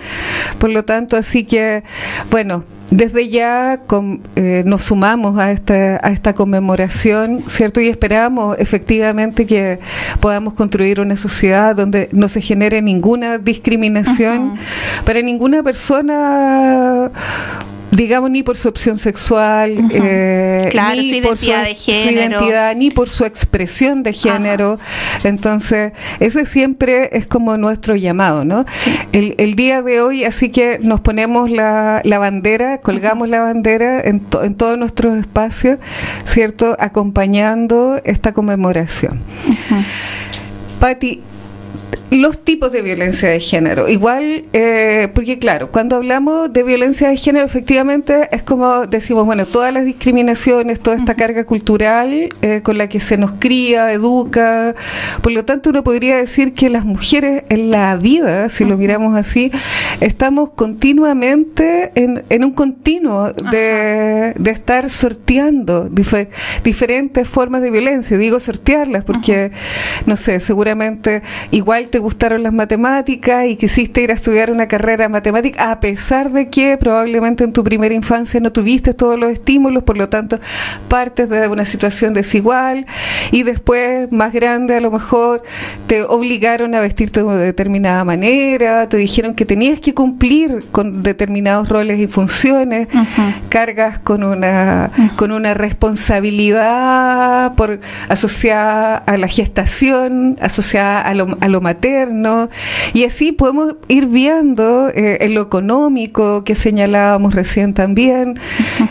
por 0.58 0.70
lo 0.70 0.84
tanto, 0.84 1.16
así 1.16 1.44
que, 1.44 1.82
bueno, 2.30 2.64
desde 2.90 3.28
ya 3.28 3.82
eh, 4.36 4.62
nos 4.66 4.82
sumamos 4.82 5.38
a 5.38 5.52
esta, 5.52 6.00
a 6.02 6.10
esta 6.10 6.34
conmemoración, 6.34 7.44
¿cierto? 7.48 7.80
Y 7.80 7.88
esperamos 7.88 8.56
efectivamente 8.58 9.46
que 9.46 9.78
podamos 10.20 10.54
construir 10.54 11.00
una 11.00 11.16
sociedad 11.16 11.76
donde 11.76 12.08
no 12.12 12.28
se 12.28 12.40
genere 12.40 12.82
ninguna 12.82 13.38
discriminación 13.38 14.54
para 15.04 15.22
ninguna 15.22 15.62
persona 15.62 17.10
digamos, 17.90 18.30
ni 18.30 18.42
por 18.42 18.56
su 18.56 18.68
opción 18.68 18.98
sexual, 18.98 19.88
eh, 19.90 20.70
ni 20.94 21.20
por 21.20 21.36
su, 21.38 21.46
identidad, 21.46 22.76
ni 22.76 22.90
por 22.90 23.08
su 23.08 23.24
expresión 23.24 24.02
de 24.02 24.12
género. 24.12 24.78
Entonces, 25.24 25.92
ese 26.20 26.46
siempre 26.46 27.10
es 27.12 27.26
como 27.26 27.56
nuestro 27.56 27.96
llamado, 27.96 28.44
¿no? 28.44 28.64
El, 29.12 29.34
el, 29.38 29.54
día 29.54 29.82
de 29.82 30.00
hoy, 30.00 30.24
así 30.24 30.50
que 30.50 30.78
nos 30.80 31.00
ponemos 31.00 31.50
la, 31.50 32.00
la 32.04 32.18
bandera, 32.18 32.78
colgamos 32.78 33.28
la 33.28 33.40
bandera 33.40 34.00
en, 34.00 34.26
en 34.42 34.54
todos 34.54 34.78
nuestros 34.78 35.18
espacios, 35.18 35.78
¿cierto? 36.26 36.76
Acompañando 36.78 38.00
esta 38.04 38.32
conmemoración. 38.32 39.20
Patti, 40.78 41.22
los 42.10 42.44
tipos 42.44 42.72
de 42.72 42.82
violencia 42.82 43.28
de 43.28 43.40
género. 43.40 43.88
Igual, 43.88 44.44
eh, 44.52 45.08
porque 45.14 45.38
claro, 45.38 45.70
cuando 45.70 45.96
hablamos 45.96 46.52
de 46.52 46.62
violencia 46.62 47.08
de 47.08 47.16
género, 47.16 47.46
efectivamente 47.46 48.28
es 48.32 48.42
como 48.42 48.86
decimos, 48.86 49.26
bueno, 49.26 49.46
todas 49.46 49.72
las 49.72 49.84
discriminaciones, 49.84 50.80
toda 50.80 50.96
esta 50.96 51.14
carga 51.14 51.44
cultural 51.44 52.28
eh, 52.42 52.60
con 52.62 52.78
la 52.78 52.88
que 52.88 52.98
se 52.98 53.16
nos 53.16 53.34
cría, 53.38 53.92
educa. 53.92 54.74
Por 55.22 55.32
lo 55.32 55.44
tanto, 55.44 55.70
uno 55.70 55.84
podría 55.84 56.16
decir 56.16 56.52
que 56.52 56.68
las 56.68 56.84
mujeres 56.84 57.44
en 57.48 57.70
la 57.70 57.94
vida, 57.96 58.48
si 58.48 58.64
lo 58.64 58.76
miramos 58.76 59.14
así, 59.14 59.52
estamos 60.00 60.50
continuamente 60.50 61.92
en, 61.94 62.24
en 62.28 62.44
un 62.44 62.52
continuo 62.52 63.32
de, 63.32 64.34
de 64.36 64.50
estar 64.50 64.90
sorteando 64.90 65.88
diferentes 66.64 67.28
formas 67.28 67.62
de 67.62 67.70
violencia. 67.70 68.18
Digo 68.18 68.40
sortearlas 68.40 69.04
porque, 69.04 69.52
no 70.06 70.16
sé, 70.16 70.40
seguramente 70.40 71.22
igual 71.52 71.88
te 71.88 71.99
gustaron 72.00 72.42
las 72.42 72.52
matemáticas 72.52 73.46
y 73.46 73.56
quisiste 73.56 74.02
ir 74.02 74.10
a 74.10 74.14
estudiar 74.14 74.50
una 74.50 74.68
carrera 74.68 75.04
de 75.04 75.08
matemática, 75.08 75.70
a 75.70 75.80
pesar 75.80 76.30
de 76.30 76.48
que 76.48 76.76
probablemente 76.76 77.44
en 77.44 77.52
tu 77.52 77.62
primera 77.62 77.94
infancia 77.94 78.40
no 78.40 78.52
tuviste 78.52 78.94
todos 78.94 79.18
los 79.18 79.30
estímulos, 79.30 79.84
por 79.84 79.96
lo 79.96 80.08
tanto 80.08 80.40
partes 80.88 81.28
de 81.28 81.48
una 81.48 81.64
situación 81.64 82.12
desigual 82.12 82.86
y 83.30 83.42
después 83.42 84.10
más 84.12 84.32
grande 84.32 84.76
a 84.76 84.80
lo 84.80 84.90
mejor 84.90 85.42
te 85.86 86.02
obligaron 86.02 86.74
a 86.74 86.80
vestirte 86.80 87.22
de 87.22 87.36
determinada 87.36 88.04
manera, 88.04 88.88
te 88.88 88.96
dijeron 88.96 89.34
que 89.34 89.44
tenías 89.44 89.80
que 89.80 89.94
cumplir 89.94 90.66
con 90.72 91.02
determinados 91.02 91.68
roles 91.68 92.00
y 92.00 92.06
funciones, 92.06 92.88
cargas 93.48 93.98
con 93.98 94.24
una 94.24 94.90
con 95.16 95.32
una 95.32 95.54
responsabilidad 95.54 97.54
por 97.54 97.80
asociada 98.08 98.96
a 98.96 99.16
la 99.16 99.28
gestación, 99.28 100.38
asociada 100.40 101.00
a 101.00 101.14
lo, 101.14 101.36
a 101.40 101.48
lo 101.48 101.60
y 102.92 103.04
así 103.04 103.32
podemos 103.32 103.76
ir 103.88 104.06
viendo 104.06 104.88
eh, 104.88 105.18
en 105.20 105.34
lo 105.34 105.42
económico 105.42 106.44
que 106.44 106.54
señalábamos 106.54 107.34
recién 107.34 107.74
también. 107.74 108.38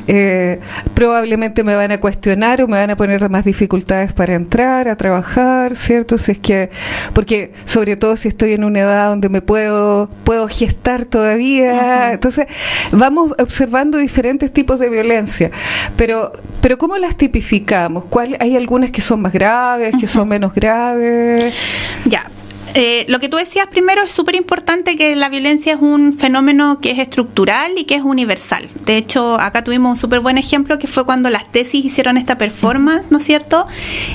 Eh, 0.08 0.60
probablemente 0.94 1.64
me 1.64 1.76
van 1.76 1.92
a 1.92 2.00
cuestionar 2.00 2.62
o 2.62 2.68
me 2.68 2.78
van 2.78 2.90
a 2.90 2.96
poner 2.96 3.30
más 3.30 3.46
dificultades 3.46 4.14
para 4.14 4.34
entrar 4.34 4.88
a 4.88 4.96
trabajar, 4.96 5.76
¿cierto? 5.76 6.18
Si 6.18 6.32
es 6.32 6.40
que, 6.40 6.70
porque 7.14 7.54
sobre 7.66 7.96
todo 7.96 8.18
si 8.18 8.28
estoy 8.28 8.54
en 8.54 8.64
una 8.64 8.80
edad 8.80 9.10
donde 9.10 9.30
me 9.30 9.42
puedo, 9.42 10.10
puedo 10.24 10.48
gestar 10.48 11.06
todavía. 11.06 12.14
Entonces, 12.14 12.48
vamos 12.92 13.34
observando 13.40 13.98
diferentes 13.98 14.52
tipos 14.52 14.80
de 14.80 14.90
violencia. 14.90 15.52
Pero, 15.96 16.32
pero 16.62 16.78
¿cómo 16.78 16.98
las 16.98 17.16
tipificamos? 17.18 18.06
¿Cuál, 18.06 18.38
hay 18.40 18.56
algunas 18.56 18.92
que 18.92 19.02
son 19.02 19.22
más 19.22 19.34
graves, 19.34 19.94
que 20.00 20.08
son 20.08 20.28
menos 20.28 20.54
graves? 20.54 21.54
Ya, 22.06 22.30
eh, 22.74 23.06
lo 23.08 23.20
que 23.20 23.30
tú 23.30 23.38
decías 23.38 23.68
primero 23.68 24.04
es 24.04 24.12
súper 24.12 24.36
importante 24.36 24.96
que 24.96 25.16
la 25.16 25.30
violencia 25.30 25.74
es 25.74 25.80
un 25.82 26.14
fenómeno 26.14 26.80
que 26.82 26.92
es 26.92 27.00
estructural 27.00 27.78
y 27.78 27.86
que 27.86 27.96
es 27.96 28.04
universal. 28.04 28.70
De 28.86 28.98
hecho, 28.98 29.40
acá 29.40 29.64
tuvimos 29.64 29.90
un 29.92 29.96
súper 29.96 30.20
buen 30.20 30.38
ejemplo 30.38 30.78
que 30.78 30.88
fue 30.88 31.06
cuando 31.06 31.30
las 31.30 31.52
tesis 31.52 31.84
hicieron 31.84 32.18
esta 32.18 32.38
performance, 32.38 33.12
¿no 33.12 33.18
es 33.18 33.24
cierto? 33.24 33.68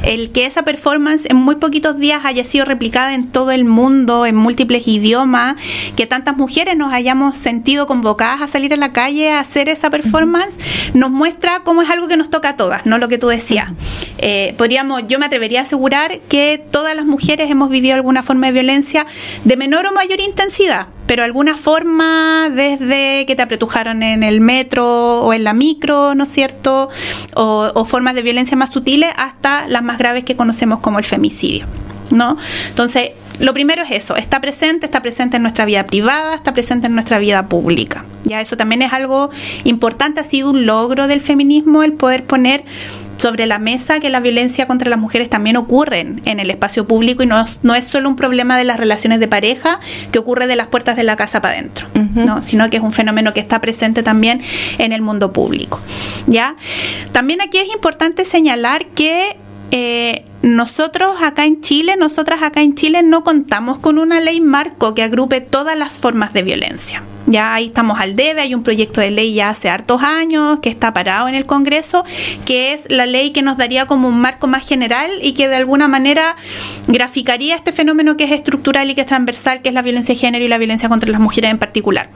El 0.04 0.30
que 0.30 0.46
esa 0.46 0.62
performance 0.62 1.26
en 1.28 1.36
muy 1.36 1.56
poquitos 1.56 1.98
días 1.98 2.24
haya 2.24 2.44
sido 2.44 2.64
replicada 2.64 3.14
en 3.14 3.30
todo 3.30 3.50
el 3.50 3.64
mundo, 3.64 4.26
en 4.26 4.36
múltiples 4.36 4.86
idiomas, 4.86 5.56
que 5.96 6.06
tantas 6.06 6.36
mujeres 6.36 6.76
nos 6.76 6.92
hayamos 6.92 7.36
sentido 7.36 7.86
convocadas 7.86 8.42
a 8.42 8.48
salir 8.48 8.72
a 8.72 8.76
la 8.76 8.92
calle 8.92 9.32
a 9.32 9.40
hacer 9.40 9.68
esa 9.68 9.90
performance, 9.90 10.58
nos 10.94 11.10
muestra 11.10 11.60
cómo 11.64 11.82
es 11.82 11.90
algo 11.90 12.08
que 12.08 12.16
nos 12.16 12.30
toca 12.30 12.50
a 12.50 12.56
todas, 12.56 12.86
¿no? 12.86 12.98
Lo 12.98 13.08
que 13.08 13.18
tú 13.18 13.28
decías. 13.28 13.72
Eh, 14.18 14.54
podríamos, 14.56 15.06
yo 15.08 15.18
me 15.18 15.26
atrevería 15.26 15.60
a 15.60 15.62
asegurar 15.62 16.20
que 16.28 16.62
todas 16.70 16.94
las 16.94 17.04
mujeres 17.04 17.50
hemos 17.50 17.70
vivido 17.70 17.94
alguna 17.94 18.22
forma 18.22 18.43
de 18.46 18.52
violencia 18.52 19.06
de 19.44 19.56
menor 19.56 19.86
o 19.86 19.92
mayor 19.92 20.20
intensidad, 20.20 20.88
pero 21.06 21.22
alguna 21.22 21.56
forma 21.56 22.50
desde 22.50 23.26
que 23.26 23.34
te 23.36 23.42
apretujaron 23.42 24.02
en 24.02 24.22
el 24.22 24.40
metro 24.40 25.22
o 25.22 25.32
en 25.32 25.44
la 25.44 25.52
micro, 25.52 26.14
¿no 26.14 26.24
es 26.24 26.30
cierto? 26.30 26.88
O, 27.34 27.84
formas 27.84 28.14
de 28.14 28.22
violencia 28.22 28.56
más 28.56 28.70
sutiles 28.70 29.12
hasta 29.16 29.68
las 29.68 29.82
más 29.82 29.98
graves 29.98 30.24
que 30.24 30.36
conocemos 30.36 30.80
como 30.80 30.98
el 30.98 31.04
femicidio, 31.04 31.66
¿no? 32.10 32.36
Entonces, 32.68 33.10
lo 33.40 33.52
primero 33.52 33.82
es 33.82 33.90
eso, 33.90 34.16
está 34.16 34.40
presente, 34.40 34.86
está 34.86 35.02
presente 35.02 35.36
en 35.36 35.42
nuestra 35.42 35.64
vida 35.64 35.84
privada, 35.86 36.36
está 36.36 36.52
presente 36.52 36.86
en 36.86 36.94
nuestra 36.94 37.18
vida 37.18 37.48
pública. 37.48 38.04
Ya 38.22 38.40
eso 38.40 38.56
también 38.56 38.82
es 38.82 38.92
algo 38.92 39.30
importante, 39.64 40.20
ha 40.20 40.24
sido 40.24 40.50
un 40.50 40.66
logro 40.66 41.08
del 41.08 41.20
feminismo 41.20 41.82
el 41.82 41.94
poder 41.94 42.24
poner 42.24 42.64
sobre 43.16 43.46
la 43.46 43.58
mesa 43.58 44.00
que 44.00 44.10
la 44.10 44.20
violencia 44.20 44.66
contra 44.66 44.88
las 44.88 44.98
mujeres 44.98 45.30
también 45.30 45.56
ocurren 45.56 46.22
en 46.24 46.40
el 46.40 46.50
espacio 46.50 46.86
público 46.86 47.22
y 47.22 47.26
no, 47.26 47.44
no 47.62 47.74
es 47.74 47.84
solo 47.84 48.08
un 48.08 48.16
problema 48.16 48.58
de 48.58 48.64
las 48.64 48.78
relaciones 48.78 49.20
de 49.20 49.28
pareja 49.28 49.80
que 50.12 50.18
ocurre 50.18 50.46
de 50.46 50.56
las 50.56 50.68
puertas 50.68 50.96
de 50.96 51.04
la 51.04 51.16
casa 51.16 51.40
para 51.40 51.54
adentro, 51.54 51.86
¿no? 52.14 52.42
sino 52.42 52.68
que 52.70 52.78
es 52.78 52.82
un 52.82 52.92
fenómeno 52.92 53.32
que 53.32 53.40
está 53.40 53.60
presente 53.60 54.02
también 54.02 54.42
en 54.78 54.92
el 54.92 55.02
mundo 55.02 55.32
público. 55.32 55.80
¿ya? 56.26 56.56
También 57.12 57.40
aquí 57.40 57.58
es 57.58 57.72
importante 57.72 58.24
señalar 58.24 58.86
que 58.86 59.36
eh, 59.70 60.24
nosotros 60.44 61.22
acá 61.22 61.46
en 61.46 61.62
Chile, 61.62 61.96
nosotras 61.96 62.42
acá 62.42 62.60
en 62.60 62.74
Chile 62.74 63.02
no 63.02 63.24
contamos 63.24 63.78
con 63.78 63.98
una 63.98 64.20
ley 64.20 64.42
marco 64.42 64.92
que 64.92 65.02
agrupe 65.02 65.40
todas 65.40 65.74
las 65.74 65.98
formas 65.98 66.34
de 66.34 66.42
violencia. 66.42 67.02
Ya 67.26 67.54
ahí 67.54 67.68
estamos 67.68 67.98
al 67.98 68.14
debe, 68.14 68.42
hay 68.42 68.54
un 68.54 68.62
proyecto 68.62 69.00
de 69.00 69.10
ley 69.10 69.32
ya 69.32 69.48
hace 69.48 69.70
hartos 69.70 70.02
años 70.02 70.58
que 70.60 70.68
está 70.68 70.92
parado 70.92 71.28
en 71.28 71.34
el 71.34 71.46
Congreso, 71.46 72.04
que 72.44 72.74
es 72.74 72.82
la 72.90 73.06
ley 73.06 73.30
que 73.30 73.40
nos 73.40 73.56
daría 73.56 73.86
como 73.86 74.06
un 74.06 74.20
marco 74.20 74.46
más 74.46 74.68
general 74.68 75.12
y 75.22 75.32
que 75.32 75.48
de 75.48 75.56
alguna 75.56 75.88
manera 75.88 76.36
graficaría 76.88 77.56
este 77.56 77.72
fenómeno 77.72 78.18
que 78.18 78.24
es 78.24 78.32
estructural 78.32 78.90
y 78.90 78.94
que 78.94 79.00
es 79.00 79.06
transversal, 79.06 79.62
que 79.62 79.70
es 79.70 79.74
la 79.74 79.80
violencia 79.80 80.14
de 80.14 80.20
género 80.20 80.44
y 80.44 80.48
la 80.48 80.58
violencia 80.58 80.90
contra 80.90 81.10
las 81.10 81.22
mujeres 81.22 81.52
en 81.52 81.58
particular. 81.58 82.10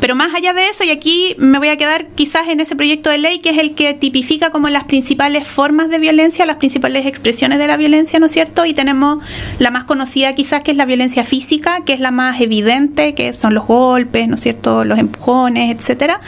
Pero 0.00 0.14
más 0.14 0.34
allá 0.34 0.52
de 0.52 0.68
eso, 0.68 0.84
y 0.84 0.90
aquí 0.90 1.34
me 1.38 1.58
voy 1.58 1.68
a 1.68 1.76
quedar 1.76 2.06
quizás 2.08 2.48
en 2.48 2.60
ese 2.60 2.76
proyecto 2.76 3.10
de 3.10 3.18
ley 3.18 3.38
que 3.40 3.50
es 3.50 3.58
el 3.58 3.74
que 3.74 3.94
tipifica 3.94 4.50
como 4.50 4.68
las 4.68 4.84
principales 4.84 5.46
formas 5.46 5.90
de 5.90 5.98
violencia, 5.98 6.46
las 6.46 6.56
principales 6.56 7.06
expresiones 7.06 7.58
de 7.58 7.66
la 7.66 7.76
violencia, 7.76 8.18
¿no 8.18 8.26
es 8.26 8.32
cierto? 8.32 8.64
Y 8.64 8.74
tenemos 8.74 9.22
la 9.58 9.70
más 9.70 9.84
conocida 9.84 10.34
quizás 10.34 10.62
que 10.62 10.70
es 10.70 10.76
la 10.76 10.86
violencia 10.86 11.24
física, 11.24 11.84
que 11.84 11.92
es 11.92 12.00
la 12.00 12.10
más 12.10 12.40
evidente, 12.40 13.14
que 13.14 13.32
son 13.32 13.54
los 13.54 13.66
golpes, 13.66 14.28
¿no 14.28 14.36
es 14.36 14.40
cierto? 14.40 14.84
Los 14.84 14.98
empujones, 14.98 15.74
etcétera. 15.74 16.20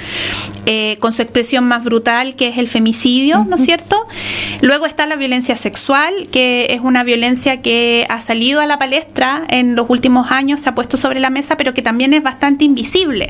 Eh, 0.66 0.96
con 1.00 1.12
su 1.12 1.22
expresión 1.22 1.64
más 1.64 1.84
brutal, 1.84 2.36
que 2.36 2.48
es 2.48 2.58
el 2.58 2.68
femicidio, 2.68 3.44
¿no 3.48 3.56
es 3.56 3.64
cierto? 3.64 4.06
Luego 4.60 4.86
está 4.86 5.06
la 5.06 5.16
violencia 5.16 5.56
sexual, 5.56 6.28
que 6.30 6.66
es 6.70 6.80
una 6.80 7.04
violencia 7.04 7.62
que 7.62 8.06
ha 8.08 8.20
salido 8.20 8.60
a 8.60 8.66
la 8.66 8.78
palestra 8.78 9.44
en 9.48 9.74
los 9.74 9.86
últimos 9.88 10.30
años, 10.30 10.60
se 10.60 10.68
ha 10.68 10.74
puesto 10.74 10.96
sobre 10.96 11.20
la 11.20 11.30
mesa, 11.30 11.56
pero 11.56 11.74
que 11.74 11.82
también 11.82 12.14
es 12.14 12.22
bastante 12.22 12.64
invisible 12.64 13.22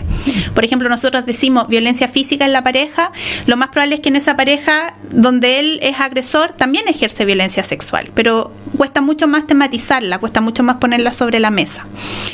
por 0.54 0.64
ejemplo, 0.64 0.88
nosotros 0.88 1.26
decimos 1.26 1.68
violencia 1.68 2.08
física 2.08 2.44
en 2.44 2.52
la 2.52 2.62
pareja, 2.62 3.12
lo 3.46 3.56
más 3.56 3.68
probable 3.68 3.96
es 3.96 4.00
que 4.00 4.08
en 4.08 4.16
esa 4.16 4.36
pareja 4.36 4.94
donde 5.10 5.58
él 5.58 5.78
es 5.82 6.00
agresor 6.00 6.52
también 6.56 6.88
ejerce 6.88 7.24
violencia 7.24 7.64
sexual, 7.64 8.10
pero 8.14 8.52
cuesta 8.76 9.00
mucho 9.00 9.28
más 9.28 9.46
tematizarla, 9.46 10.18
cuesta 10.18 10.40
mucho 10.40 10.62
más 10.62 10.76
ponerla 10.76 11.12
sobre 11.12 11.40
la 11.40 11.50
mesa. 11.50 11.86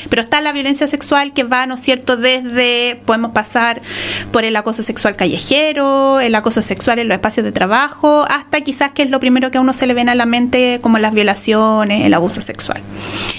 Pero 0.09 0.23
está 0.23 0.41
la 0.41 0.53
violencia 0.53 0.87
sexual 0.87 1.33
que 1.33 1.45
va, 1.45 1.67
¿no 1.67 1.75
es 1.75 1.81
cierto?, 1.81 2.17
desde, 2.17 3.00
podemos 3.05 3.33
pasar 3.33 3.83
por 4.33 4.45
el 4.45 4.57
acoso 4.57 4.83
sexual 4.83 5.17
callejero, 5.17 6.21
el 6.21 6.35
acoso 6.35 6.62
sexual 6.62 6.99
en 6.99 7.09
los 7.09 7.17
espacios 7.17 7.45
de 7.45 7.53
trabajo, 7.53 8.25
hasta 8.29 8.61
quizás 8.61 8.93
que 8.93 9.03
es 9.03 9.11
lo 9.11 9.21
primero 9.21 9.50
que 9.50 9.59
a 9.59 9.61
uno 9.61 9.73
se 9.73 9.87
le 9.87 9.95
viene 9.95 10.12
a 10.12 10.15
la 10.15 10.27
mente 10.27 10.79
como 10.83 10.99
las 10.99 11.12
violaciones, 11.15 12.05
el 12.05 12.15
abuso 12.15 12.41
sexual. 12.41 12.83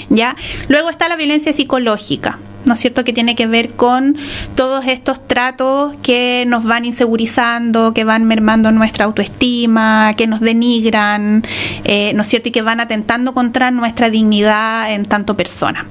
¿Ya? 0.09 0.35
Luego 0.67 0.89
está 0.89 1.07
la 1.09 1.15
violencia 1.15 1.53
psicológica. 1.53 2.39
¿No 2.69 2.75
es 2.75 2.79
cierto?, 2.79 3.03
que 3.03 3.11
tiene 3.11 3.35
que 3.35 3.47
ver 3.47 3.71
con 3.71 4.15
todos 4.55 4.85
estos 4.87 5.27
tratos 5.27 5.95
que 6.01 6.45
nos 6.47 6.63
van 6.63 6.85
insegurizando, 6.85 7.93
que 7.93 8.05
van 8.05 8.23
mermando 8.25 8.71
nuestra 8.71 9.05
autoestima, 9.05 10.13
que 10.15 10.27
nos 10.27 10.39
denigran, 10.39 11.43
eh, 11.83 12.13
¿no 12.13 12.21
es 12.21 12.27
cierto?, 12.29 12.49
y 12.49 12.51
que 12.51 12.61
van 12.61 12.79
atentando 12.79 13.33
contra 13.33 13.71
nuestra 13.71 14.09
dignidad 14.09 14.93
en 14.93 15.05
tanto 15.05 15.35
persona. 15.35 15.87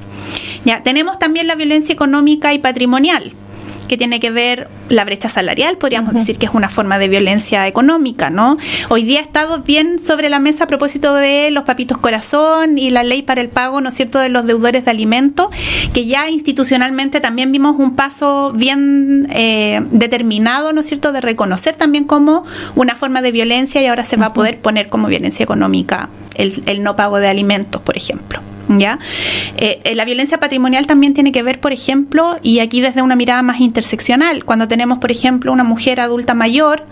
Ya, 0.65 0.83
tenemos 0.83 1.19
también 1.19 1.49
la 1.49 1.57
violencia 1.57 1.93
económica 1.93 2.55
y 2.55 2.59
patrimonial, 2.59 3.33
que 3.89 3.97
tiene 3.97 4.21
que 4.21 4.31
ver 4.31 4.69
la 4.89 5.05
brecha 5.05 5.29
salarial, 5.29 5.79
podríamos 5.79 6.15
decir 6.15 6.39
que 6.39 6.47
es 6.47 6.55
una 6.55 6.69
forma 6.69 6.99
de 6.99 7.09
violencia 7.09 7.67
económica, 7.67 8.31
¿no? 8.31 8.57
Hoy 8.89 9.03
día 9.03 9.21
ha 9.21 9.23
estado 9.23 9.63
bien 9.63 9.99
sobre 9.99 10.29
la 10.29 10.39
mesa 10.39 10.65
a 10.65 10.67
propósito 10.67 11.15
de 11.15 11.51
los 11.51 11.65
papitos 11.65 11.99
corazón 11.99 12.79
y 12.79 12.91
la 12.91 13.03
ley 13.03 13.23
para 13.23 13.41
el 13.41 13.49
pago, 13.49 13.81
¿no 13.81 13.89
es 13.89 13.95
cierto?, 13.95 14.19
de 14.19 14.29
los 14.29 14.47
deudores 14.47 14.85
de 14.85 14.91
alimentos, 14.91 15.49
que 15.93 16.07
ya 16.07 16.31
institucionalmente 16.31 17.21
también 17.21 17.51
vimos 17.51 17.77
un 17.79 17.97
paso 17.97 18.53
bien 18.55 19.27
eh, 19.31 19.81
determinado, 19.91 20.73
¿no 20.73 20.81
es 20.81 20.87
cierto?, 20.87 21.13
de 21.13 21.21
reconocer 21.21 21.77
también 21.77 22.05
como 22.05 22.45
una 22.77 22.95
forma 22.95 23.23
de 23.23 23.33
violencia 23.33 23.81
y 23.83 23.87
ahora 23.87 24.05
se 24.05 24.17
va 24.17 24.27
a 24.27 24.33
poder 24.33 24.61
poner 24.61 24.89
como 24.89 25.09
violencia 25.09 25.43
económica 25.43 26.09
el 26.35 26.83
no 26.85 26.95
pago 26.95 27.19
de 27.19 27.29
alimentos, 27.29 27.83
por 27.83 27.97
ejemplo. 27.97 28.41
¿Ya? 28.69 28.99
Eh, 29.57 29.81
eh, 29.85 29.95
la 29.95 30.05
violencia 30.05 30.39
patrimonial 30.39 30.87
también 30.87 31.15
tiene 31.15 31.33
que 31.33 31.43
ver, 31.43 31.61
por 31.61 31.73
ejemplo, 31.73 32.39
y 32.43 32.61
aquí 32.61 32.81
desde 32.81 33.03
una 33.03 33.17
mirada 33.17 33.43
más 33.43 33.61
interseccional, 33.61 34.45
cuando 34.45 34.69
tenemos, 34.69 34.99
por 34.99 35.11
ejemplo, 35.11 35.53
una 35.53 35.65
mujer 35.65 36.01
adulta 36.01 36.35
mayor, 36.35 36.85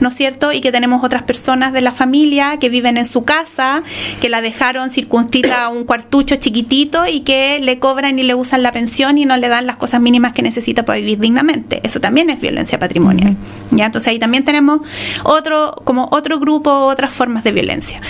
¿no 0.00 0.08
es 0.08 0.14
cierto? 0.14 0.52
Y 0.52 0.60
que 0.60 0.72
tenemos 0.72 1.02
otras 1.04 1.22
personas 1.22 1.72
de 1.72 1.80
la 1.80 1.92
familia 1.92 2.58
que 2.58 2.68
viven 2.68 2.96
en 2.96 3.06
su 3.06 3.24
casa, 3.24 3.82
que 4.20 4.28
la 4.28 4.40
dejaron 4.40 4.90
circunscrita 4.90 5.64
a 5.64 5.68
un 5.68 5.84
cuartucho 5.84 6.36
chiquitito 6.36 7.06
y 7.06 7.20
que 7.20 7.58
le 7.60 7.78
cobran 7.78 8.18
y 8.18 8.22
le 8.22 8.34
usan 8.34 8.62
la 8.62 8.72
pensión 8.72 9.18
y 9.18 9.24
no 9.24 9.36
le 9.36 9.48
dan 9.48 9.66
las 9.66 9.76
cosas 9.76 10.00
mínimas 10.00 10.32
que 10.32 10.42
necesita 10.42 10.84
para 10.84 10.98
vivir 10.98 11.18
dignamente. 11.18 11.80
Eso 11.82 12.00
también 12.00 12.30
es 12.30 12.40
violencia 12.40 12.78
patrimonial. 12.78 13.36
¿ya? 13.70 13.86
Entonces 13.86 14.08
ahí 14.08 14.18
también 14.18 14.44
tenemos 14.44 14.80
otro, 15.22 15.74
como 15.84 16.08
otro 16.10 16.38
grupo, 16.38 16.70
otras 16.70 17.12
formas 17.12 17.44
de 17.44 17.52
violencia. 17.52 18.00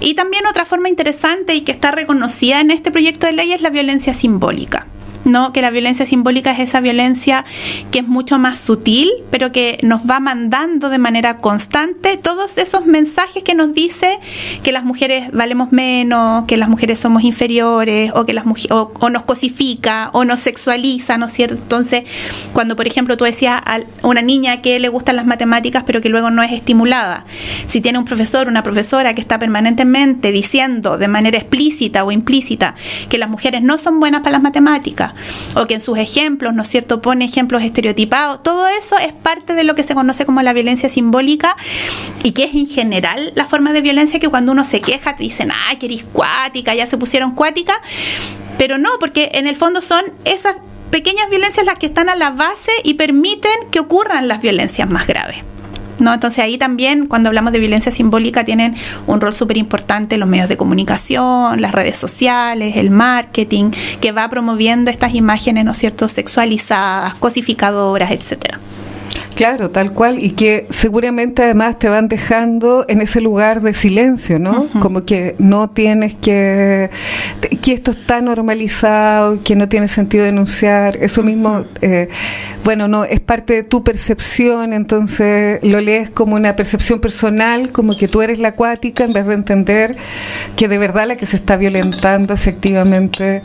Y 0.00 0.14
también 0.14 0.46
otra 0.46 0.64
forma 0.64 0.88
interesante 0.88 1.54
y 1.54 1.62
que 1.62 1.72
está 1.72 1.90
reconocida 1.90 2.53
en 2.60 2.70
este 2.70 2.90
proyecto 2.90 3.26
de 3.26 3.32
ley 3.32 3.52
es 3.52 3.60
la 3.60 3.70
violencia 3.70 4.14
simbólica. 4.14 4.86
¿No? 5.24 5.52
Que 5.52 5.62
la 5.62 5.70
violencia 5.70 6.06
simbólica 6.06 6.52
es 6.52 6.60
esa 6.60 6.80
violencia 6.80 7.44
que 7.90 8.00
es 8.00 8.06
mucho 8.06 8.38
más 8.38 8.60
sutil, 8.60 9.10
pero 9.30 9.52
que 9.52 9.78
nos 9.82 10.08
va 10.08 10.20
mandando 10.20 10.90
de 10.90 10.98
manera 10.98 11.38
constante 11.38 12.16
todos 12.16 12.58
esos 12.58 12.86
mensajes 12.86 13.42
que 13.42 13.54
nos 13.54 13.74
dice 13.74 14.18
que 14.62 14.72
las 14.72 14.84
mujeres 14.84 15.30
valemos 15.32 15.72
menos, 15.72 16.44
que 16.46 16.56
las 16.56 16.68
mujeres 16.68 17.00
somos 17.00 17.22
inferiores, 17.24 18.12
o 18.14 18.24
que 18.24 18.32
las 18.32 18.44
o, 18.70 18.92
o, 18.98 19.10
nos 19.10 19.22
cosifica, 19.24 20.10
o 20.12 20.24
nos 20.24 20.40
sexualiza, 20.40 21.18
¿no 21.18 21.26
es 21.26 21.32
cierto? 21.32 21.56
Entonces, 21.56 22.04
cuando 22.52 22.76
por 22.76 22.86
ejemplo 22.86 23.16
tú 23.16 23.24
decías 23.24 23.60
a 23.64 23.80
una 24.02 24.22
niña 24.22 24.60
que 24.60 24.78
le 24.78 24.88
gustan 24.88 25.16
las 25.16 25.26
matemáticas, 25.26 25.84
pero 25.86 26.00
que 26.00 26.08
luego 26.08 26.30
no 26.30 26.42
es 26.42 26.52
estimulada, 26.52 27.24
si 27.66 27.80
tiene 27.80 27.98
un 27.98 28.04
profesor, 28.04 28.48
una 28.48 28.62
profesora 28.62 29.14
que 29.14 29.20
está 29.20 29.38
permanentemente 29.38 30.32
diciendo 30.32 30.98
de 30.98 31.08
manera 31.08 31.38
explícita 31.38 32.04
o 32.04 32.12
implícita 32.12 32.74
que 33.08 33.18
las 33.18 33.28
mujeres 33.28 33.62
no 33.62 33.78
son 33.78 34.00
buenas 34.00 34.20
para 34.20 34.32
las 34.32 34.42
matemáticas, 34.42 35.13
o 35.54 35.66
que 35.66 35.74
en 35.74 35.80
sus 35.80 35.98
ejemplos, 35.98 36.54
¿no 36.54 36.62
es 36.62 36.68
cierto?, 36.68 37.00
pone 37.00 37.24
ejemplos 37.24 37.62
estereotipados. 37.62 38.42
Todo 38.42 38.66
eso 38.68 38.98
es 38.98 39.12
parte 39.12 39.54
de 39.54 39.64
lo 39.64 39.74
que 39.74 39.82
se 39.82 39.94
conoce 39.94 40.24
como 40.26 40.42
la 40.42 40.52
violencia 40.52 40.88
simbólica 40.88 41.56
y 42.22 42.32
que 42.32 42.44
es 42.44 42.54
en 42.54 42.66
general 42.66 43.32
la 43.34 43.46
forma 43.46 43.72
de 43.72 43.80
violencia 43.80 44.18
que 44.18 44.28
cuando 44.28 44.52
uno 44.52 44.64
se 44.64 44.80
queja 44.80 45.16
te 45.16 45.22
dicen, 45.22 45.50
ay, 45.68 45.76
que 45.76 45.86
eres 45.86 46.04
cuática, 46.04 46.74
ya 46.74 46.86
se 46.86 46.96
pusieron 46.96 47.34
cuática, 47.34 47.80
pero 48.58 48.78
no, 48.78 48.90
porque 49.00 49.30
en 49.34 49.46
el 49.46 49.56
fondo 49.56 49.82
son 49.82 50.04
esas 50.24 50.56
pequeñas 50.90 51.28
violencias 51.28 51.66
las 51.66 51.78
que 51.78 51.86
están 51.86 52.08
a 52.08 52.14
la 52.14 52.30
base 52.30 52.72
y 52.84 52.94
permiten 52.94 53.68
que 53.70 53.80
ocurran 53.80 54.28
las 54.28 54.40
violencias 54.40 54.88
más 54.88 55.06
graves. 55.06 55.53
¿No? 55.98 56.12
Entonces 56.12 56.40
ahí 56.40 56.58
también 56.58 57.06
cuando 57.06 57.28
hablamos 57.28 57.52
de 57.52 57.58
violencia 57.58 57.92
simbólica 57.92 58.44
tienen 58.44 58.74
un 59.06 59.20
rol 59.20 59.34
súper 59.34 59.56
importante 59.56 60.16
los 60.16 60.28
medios 60.28 60.48
de 60.48 60.56
comunicación, 60.56 61.60
las 61.60 61.72
redes 61.72 61.96
sociales, 61.96 62.76
el 62.76 62.90
marketing, 62.90 63.70
que 64.00 64.12
va 64.12 64.28
promoviendo 64.28 64.90
estas 64.90 65.14
imágenes, 65.14 65.64
¿no 65.64 65.72
es 65.72 65.78
cierto?, 65.78 66.08
sexualizadas, 66.08 67.14
cosificadoras, 67.14 68.10
etcétera. 68.10 68.58
Claro, 69.34 69.70
tal 69.70 69.92
cual, 69.92 70.22
y 70.22 70.30
que 70.30 70.66
seguramente 70.70 71.42
además 71.42 71.78
te 71.78 71.88
van 71.88 72.06
dejando 72.06 72.84
en 72.88 73.00
ese 73.00 73.20
lugar 73.20 73.62
de 73.62 73.74
silencio, 73.74 74.38
¿no? 74.38 74.68
Como 74.80 75.04
que 75.04 75.34
no 75.38 75.70
tienes 75.70 76.14
que, 76.14 76.90
que 77.60 77.72
esto 77.72 77.90
está 77.90 78.20
normalizado, 78.20 79.42
que 79.42 79.56
no 79.56 79.68
tiene 79.68 79.88
sentido 79.88 80.24
denunciar, 80.24 80.98
eso 80.98 81.24
mismo, 81.24 81.64
eh, 81.80 82.08
bueno, 82.62 82.86
no, 82.86 83.04
es 83.04 83.20
parte 83.20 83.54
de 83.54 83.62
tu 83.64 83.82
percepción, 83.82 84.72
entonces 84.72 85.58
lo 85.64 85.80
lees 85.80 86.10
como 86.10 86.36
una 86.36 86.54
percepción 86.54 87.00
personal, 87.00 87.72
como 87.72 87.96
que 87.96 88.06
tú 88.06 88.22
eres 88.22 88.38
la 88.38 88.48
acuática, 88.48 89.02
en 89.02 89.12
vez 89.12 89.26
de 89.26 89.34
entender 89.34 89.96
que 90.54 90.68
de 90.68 90.78
verdad 90.78 91.08
la 91.08 91.16
que 91.16 91.26
se 91.26 91.36
está 91.36 91.56
violentando 91.56 92.34
efectivamente 92.34 93.42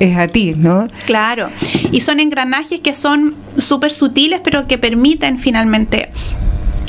es 0.00 0.16
a 0.16 0.26
ti, 0.26 0.54
¿no? 0.56 0.88
Claro, 1.06 1.50
y 1.92 2.00
son 2.00 2.18
engranajes 2.18 2.80
que 2.80 2.94
son 2.94 3.36
súper 3.56 3.92
sutiles, 3.92 4.40
pero 4.42 4.66
que 4.66 4.76
permiten 4.76 5.19
finalmente 5.38 6.10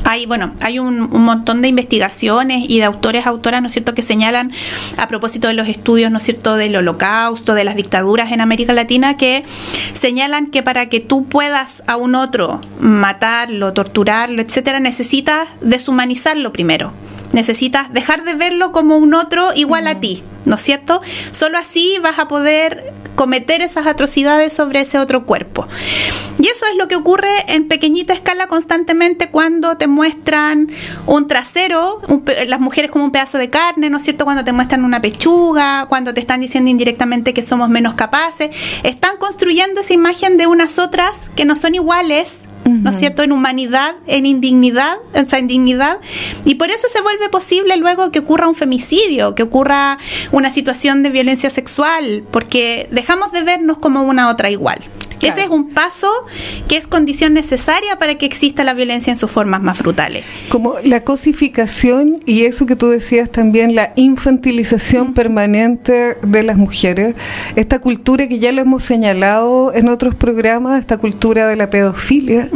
hay, 0.03 0.25
bueno, 0.25 0.53
hay 0.61 0.79
un, 0.79 1.09
montón 1.09 1.61
de 1.61 1.67
investigaciones 1.67 2.65
y 2.67 2.79
de 2.79 2.85
autores, 2.85 3.25
autoras, 3.25 3.61
¿no 3.61 3.67
es 3.67 3.73
cierto?, 3.73 3.93
que 3.93 4.01
señalan 4.01 4.51
a 4.97 5.07
propósito 5.07 5.47
de 5.47 5.53
los 5.53 5.67
estudios, 5.67 6.11
¿no 6.11 6.17
es 6.17 6.23
cierto?, 6.23 6.55
del 6.55 6.75
holocausto, 6.75 7.53
de 7.53 7.63
las 7.63 7.75
dictaduras 7.75 8.31
en 8.31 8.41
América 8.41 8.73
Latina, 8.73 9.17
que 9.17 9.45
señalan 9.93 10.47
que 10.47 10.63
para 10.63 10.87
que 10.87 10.99
tú 10.99 11.25
puedas 11.25 11.83
a 11.87 11.97
un 11.97 12.15
otro 12.15 12.61
matarlo, 12.79 13.73
torturarlo, 13.73 14.41
etcétera, 14.41 14.79
necesitas 14.79 15.47
deshumanizarlo 15.61 16.51
primero. 16.51 16.93
Necesitas 17.33 17.93
dejar 17.93 18.23
de 18.23 18.33
verlo 18.33 18.71
como 18.71 18.97
un 18.97 19.13
otro 19.13 19.53
igual 19.55 19.87
a 19.87 19.99
ti, 19.99 20.23
¿no 20.45 20.55
es 20.55 20.61
cierto? 20.61 21.01
Solo 21.31 21.57
así 21.57 21.97
vas 22.01 22.19
a 22.19 22.27
poder 22.27 22.91
cometer 23.21 23.61
esas 23.61 23.85
atrocidades 23.85 24.51
sobre 24.51 24.81
ese 24.81 24.97
otro 24.97 25.27
cuerpo. 25.27 25.67
Y 26.39 26.47
eso 26.47 26.65
es 26.71 26.75
lo 26.75 26.87
que 26.87 26.95
ocurre 26.95 27.29
en 27.49 27.67
pequeñita 27.67 28.13
escala 28.13 28.47
constantemente 28.47 29.29
cuando 29.29 29.77
te 29.77 29.85
muestran 29.85 30.71
un 31.05 31.27
trasero, 31.27 32.01
las 32.47 32.59
mujeres 32.59 32.89
como 32.89 33.05
un 33.05 33.11
pedazo 33.11 33.37
de 33.37 33.51
carne, 33.51 33.91
¿no 33.91 33.97
es 33.97 34.03
cierto? 34.05 34.25
Cuando 34.25 34.43
te 34.43 34.53
muestran 34.53 34.83
una 34.83 35.01
pechuga, 35.01 35.85
cuando 35.87 36.15
te 36.15 36.19
están 36.19 36.41
diciendo 36.41 36.71
indirectamente 36.71 37.35
que 37.35 37.43
somos 37.43 37.69
menos 37.69 37.93
capaces, 37.93 38.49
están 38.81 39.17
construyendo 39.17 39.81
esa 39.81 39.93
imagen 39.93 40.37
de 40.37 40.47
unas 40.47 40.79
otras 40.79 41.29
que 41.35 41.45
no 41.45 41.55
son 41.55 41.75
iguales 41.75 42.41
¿no 42.65 42.89
es 42.89 42.97
cierto?, 42.97 43.23
en 43.23 43.31
humanidad, 43.31 43.95
en 44.07 44.25
indignidad, 44.25 44.97
en 45.13 45.25
esa 45.25 45.39
indignidad, 45.39 45.97
y 46.45 46.55
por 46.55 46.69
eso 46.69 46.87
se 46.91 47.01
vuelve 47.01 47.29
posible 47.29 47.77
luego 47.77 48.11
que 48.11 48.19
ocurra 48.19 48.47
un 48.47 48.55
femicidio, 48.55 49.35
que 49.35 49.43
ocurra 49.43 49.97
una 50.31 50.49
situación 50.49 51.03
de 51.03 51.09
violencia 51.09 51.49
sexual, 51.49 52.23
porque 52.31 52.87
dejamos 52.91 53.31
de 53.31 53.43
vernos 53.43 53.77
como 53.77 54.03
una 54.03 54.29
otra 54.29 54.49
igual. 54.49 54.81
Ese 55.27 55.43
es 55.43 55.49
un 55.49 55.69
paso 55.69 56.09
que 56.67 56.77
es 56.77 56.87
condición 56.87 57.33
necesaria 57.33 57.97
para 57.97 58.15
que 58.15 58.25
exista 58.25 58.63
la 58.63 58.73
violencia 58.73 59.11
en 59.11 59.17
sus 59.17 59.31
formas 59.31 59.61
más 59.61 59.79
brutales. 59.79 60.25
Como 60.49 60.75
la 60.83 61.03
cosificación 61.03 62.21
y 62.25 62.45
eso 62.45 62.65
que 62.65 62.75
tú 62.75 62.89
decías 62.89 63.29
también, 63.29 63.75
la 63.75 63.93
infantilización 63.95 65.13
permanente 65.13 66.17
de 66.21 66.43
las 66.43 66.57
mujeres, 66.57 67.15
esta 67.55 67.79
cultura 67.79 68.27
que 68.27 68.39
ya 68.39 68.51
lo 68.51 68.61
hemos 68.61 68.83
señalado 68.83 69.73
en 69.73 69.87
otros 69.87 70.15
programas, 70.15 70.79
esta 70.79 70.97
cultura 70.97 71.47
de 71.47 71.55
la 71.55 71.69
pedofilia, 71.69 72.49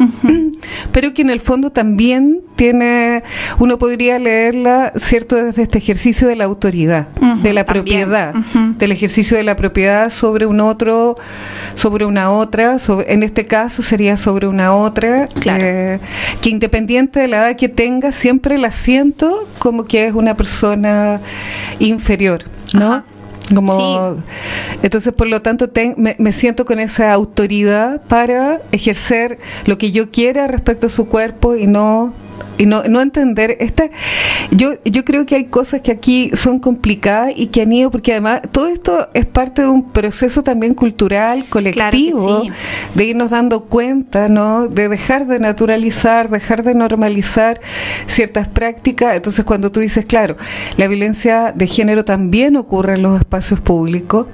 pero 0.91 1.13
que 1.13 1.21
en 1.21 1.29
el 1.29 1.39
fondo 1.39 1.71
también 1.71 2.41
tiene, 2.55 3.23
uno 3.59 3.77
podría 3.77 4.17
leerla, 4.19 4.93
¿cierto?, 4.95 5.35
desde 5.35 5.63
este 5.63 5.77
ejercicio 5.77 6.27
de 6.27 6.35
la 6.35 6.45
autoridad, 6.45 7.09
de 7.41 7.53
la 7.53 7.65
propiedad, 7.65 8.33
del 8.77 8.91
ejercicio 8.91 9.37
de 9.37 9.43
la 9.43 9.55
propiedad 9.55 10.09
sobre 10.09 10.45
un 10.45 10.61
otro, 10.61 11.17
sobre 11.75 12.05
una 12.05 12.31
otra, 12.31 12.54
en 13.07 13.23
este 13.23 13.47
caso 13.47 13.83
sería 13.83 14.17
sobre 14.17 14.47
una 14.47 14.73
otra, 14.73 15.25
eh, 15.45 15.99
que 16.41 16.49
independiente 16.49 17.19
de 17.19 17.27
la 17.27 17.37
edad 17.37 17.55
que 17.57 17.69
tenga, 17.69 18.11
siempre 18.11 18.57
la 18.57 18.71
siento 18.71 19.47
como 19.59 19.85
que 19.85 20.07
es 20.07 20.13
una 20.13 20.35
persona 20.35 21.21
inferior, 21.79 22.45
¿no? 22.73 23.03
Como, 23.53 24.17
Entonces, 24.81 25.13
por 25.13 25.27
lo 25.27 25.41
tanto, 25.41 25.69
me, 25.97 26.15
me, 26.17 26.31
siento 26.31 26.65
con 26.65 26.79
esa 26.79 27.13
autoridad 27.13 28.01
para 28.07 28.59
ejercer 28.71 29.37
lo 29.65 29.77
que 29.77 29.91
yo 29.91 30.09
quiera 30.09 30.47
respecto 30.47 30.87
a 30.87 30.89
su 30.89 31.07
cuerpo 31.07 31.55
y 31.55 31.67
no 31.67 32.13
y 32.57 32.65
no, 32.65 32.83
no 32.83 33.01
entender. 33.01 33.57
Esta 33.59 33.89
yo 34.51 34.73
yo 34.85 35.03
creo 35.03 35.25
que 35.25 35.35
hay 35.35 35.45
cosas 35.45 35.81
que 35.81 35.91
aquí 35.91 36.31
son 36.33 36.59
complicadas 36.59 37.33
y 37.35 37.47
que 37.47 37.61
han 37.61 37.71
ido 37.71 37.91
porque 37.91 38.11
además 38.11 38.41
todo 38.51 38.67
esto 38.67 39.09
es 39.13 39.25
parte 39.25 39.63
de 39.63 39.67
un 39.67 39.91
proceso 39.91 40.43
también 40.43 40.73
cultural 40.73 41.49
colectivo 41.49 42.43
de 42.93 43.05
irnos 43.05 43.31
dando 43.31 43.65
cuenta 43.65 44.29
no 44.29 44.67
de 44.67 44.89
dejar 44.89 45.27
de 45.27 45.39
naturalizar 45.39 46.29
dejar 46.29 46.63
de 46.63 46.75
normalizar 46.75 47.59
ciertas 48.07 48.47
prácticas. 48.47 49.15
Entonces 49.15 49.43
cuando 49.45 49.71
tú 49.71 49.79
dices 49.79 50.05
claro 50.05 50.37
la 50.77 50.87
violencia 50.87 51.51
de 51.53 51.67
género 51.67 52.05
también 52.05 52.55
ocurre 52.55 52.95
en 52.95 53.03
los 53.03 53.19
espacios 53.19 53.59
públicos 53.59 54.27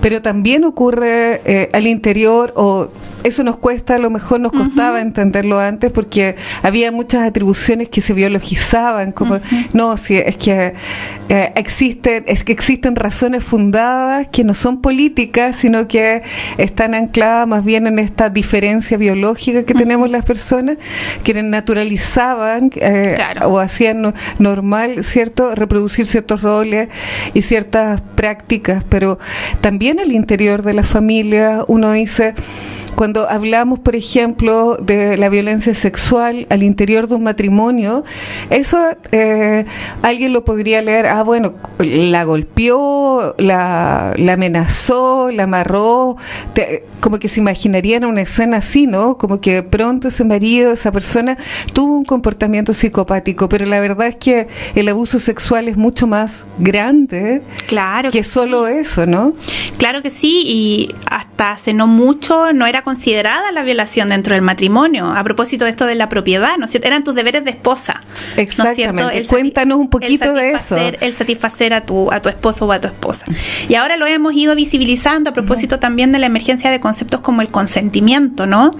pero 0.00 0.20
también 0.20 0.64
ocurre 0.64 1.40
eh, 1.46 1.70
al 1.72 1.86
interior 1.86 2.52
o 2.56 2.90
eso 3.24 3.42
nos 3.42 3.56
cuesta, 3.56 3.96
a 3.96 3.98
lo 3.98 4.10
mejor 4.10 4.40
nos 4.40 4.52
costaba 4.52 5.00
entenderlo 5.00 5.58
antes 5.58 5.90
porque 5.90 6.36
había 6.62 6.92
muchas 6.92 7.26
atribuciones 7.26 7.88
que 7.88 8.02
se 8.02 8.12
biologizaban, 8.12 9.12
como 9.12 9.40
no, 9.72 9.96
si 9.96 10.16
es 10.16 10.36
que 10.36 10.74
eh, 11.30 11.52
existen, 11.56 12.24
es 12.26 12.44
que 12.44 12.52
existen 12.52 12.94
razones 12.94 13.42
fundadas 13.42 14.28
que 14.28 14.44
no 14.44 14.52
son 14.52 14.82
políticas, 14.82 15.56
sino 15.56 15.88
que 15.88 16.22
están 16.58 16.94
ancladas 16.94 17.48
más 17.48 17.64
bien 17.64 17.86
en 17.86 17.98
esta 17.98 18.28
diferencia 18.28 18.98
biológica 18.98 19.64
que 19.64 19.72
tenemos 19.72 20.10
las 20.10 20.24
personas, 20.24 20.76
que 21.22 21.42
naturalizaban 21.42 22.70
eh, 22.76 23.16
o 23.46 23.58
hacían 23.58 24.14
normal, 24.38 25.02
cierto, 25.02 25.54
reproducir 25.54 26.04
ciertos 26.06 26.42
roles 26.42 26.88
y 27.32 27.40
ciertas 27.40 28.02
prácticas, 28.14 28.84
pero 28.86 29.18
también 29.62 29.98
al 29.98 30.12
interior 30.12 30.62
de 30.62 30.74
la 30.74 30.82
familia 30.82 31.64
uno 31.68 31.92
dice 31.92 32.34
cuando 32.94 33.28
hablamos, 33.28 33.78
por 33.78 33.96
ejemplo, 33.96 34.76
de 34.76 35.16
la 35.16 35.28
violencia 35.28 35.74
sexual 35.74 36.46
al 36.50 36.62
interior 36.62 37.08
de 37.08 37.14
un 37.16 37.24
matrimonio, 37.24 38.04
eso 38.50 38.78
eh, 39.12 39.64
alguien 40.02 40.32
lo 40.32 40.44
podría 40.44 40.82
leer, 40.82 41.06
ah, 41.06 41.22
bueno, 41.22 41.54
la 41.78 42.24
golpeó, 42.24 43.34
la, 43.38 44.14
la 44.16 44.32
amenazó, 44.34 45.30
la 45.30 45.44
amarró, 45.44 46.16
como 47.00 47.18
que 47.18 47.28
se 47.28 47.40
imaginarían 47.40 48.04
una 48.04 48.22
escena 48.22 48.58
así, 48.58 48.86
¿no? 48.86 49.18
Como 49.18 49.40
que 49.40 49.54
de 49.54 49.62
pronto 49.62 50.08
ese 50.08 50.24
marido, 50.24 50.72
esa 50.72 50.92
persona, 50.92 51.36
tuvo 51.72 51.96
un 51.96 52.04
comportamiento 52.04 52.72
psicopático, 52.72 53.48
pero 53.48 53.66
la 53.66 53.80
verdad 53.80 54.06
es 54.06 54.16
que 54.16 54.48
el 54.74 54.88
abuso 54.88 55.18
sexual 55.18 55.68
es 55.68 55.76
mucho 55.76 56.06
más 56.06 56.44
grande 56.58 57.42
claro 57.66 58.10
que, 58.10 58.22
solo 58.24 58.66
eso, 58.66 59.06
¿no? 59.06 59.34
Claro 59.78 60.02
que 60.02 60.10
sí, 60.10 60.42
y 60.44 60.94
hasta 61.10 61.52
hace 61.52 61.72
no 61.72 61.86
mucho 61.86 62.52
no 62.52 62.66
era 62.66 62.82
considerada 62.84 63.50
la 63.52 63.62
violación 63.62 64.10
dentro 64.10 64.34
del 64.34 64.42
matrimonio. 64.42 65.06
A 65.06 65.24
propósito 65.24 65.64
de 65.64 65.72
esto 65.72 65.86
de 65.86 65.94
la 65.94 66.08
propiedad, 66.08 66.56
¿no 66.58 66.66
es 66.66 66.70
cierto? 66.70 66.86
Eran 66.86 67.02
tus 67.02 67.14
deberes 67.14 67.44
de 67.44 67.50
esposa. 67.50 68.02
Exactamente. 68.36 69.24
Cuéntanos 69.26 69.78
un 69.78 69.88
poquito 69.88 70.32
de 70.32 70.52
eso. 70.52 70.76
El 70.76 71.12
satisfacer 71.12 71.74
a 71.74 71.82
tu, 71.82 72.12
a 72.12 72.20
tu 72.20 72.28
esposo 72.28 72.66
o 72.66 72.72
a 72.72 72.80
tu 72.80 72.88
esposa. 72.88 73.26
Y 73.68 73.74
ahora 73.74 73.96
lo 73.96 74.06
hemos 74.06 74.34
ido 74.34 74.54
visibilizando 74.54 75.30
a 75.30 75.32
propósito 75.32 75.78
también 75.78 76.12
de 76.12 76.18
la 76.18 76.26
emergencia 76.26 76.70
de 76.70 76.80
conceptos 76.80 77.20
como 77.20 77.42
el 77.42 77.48
consentimiento, 77.48 78.46
¿no? 78.46 78.72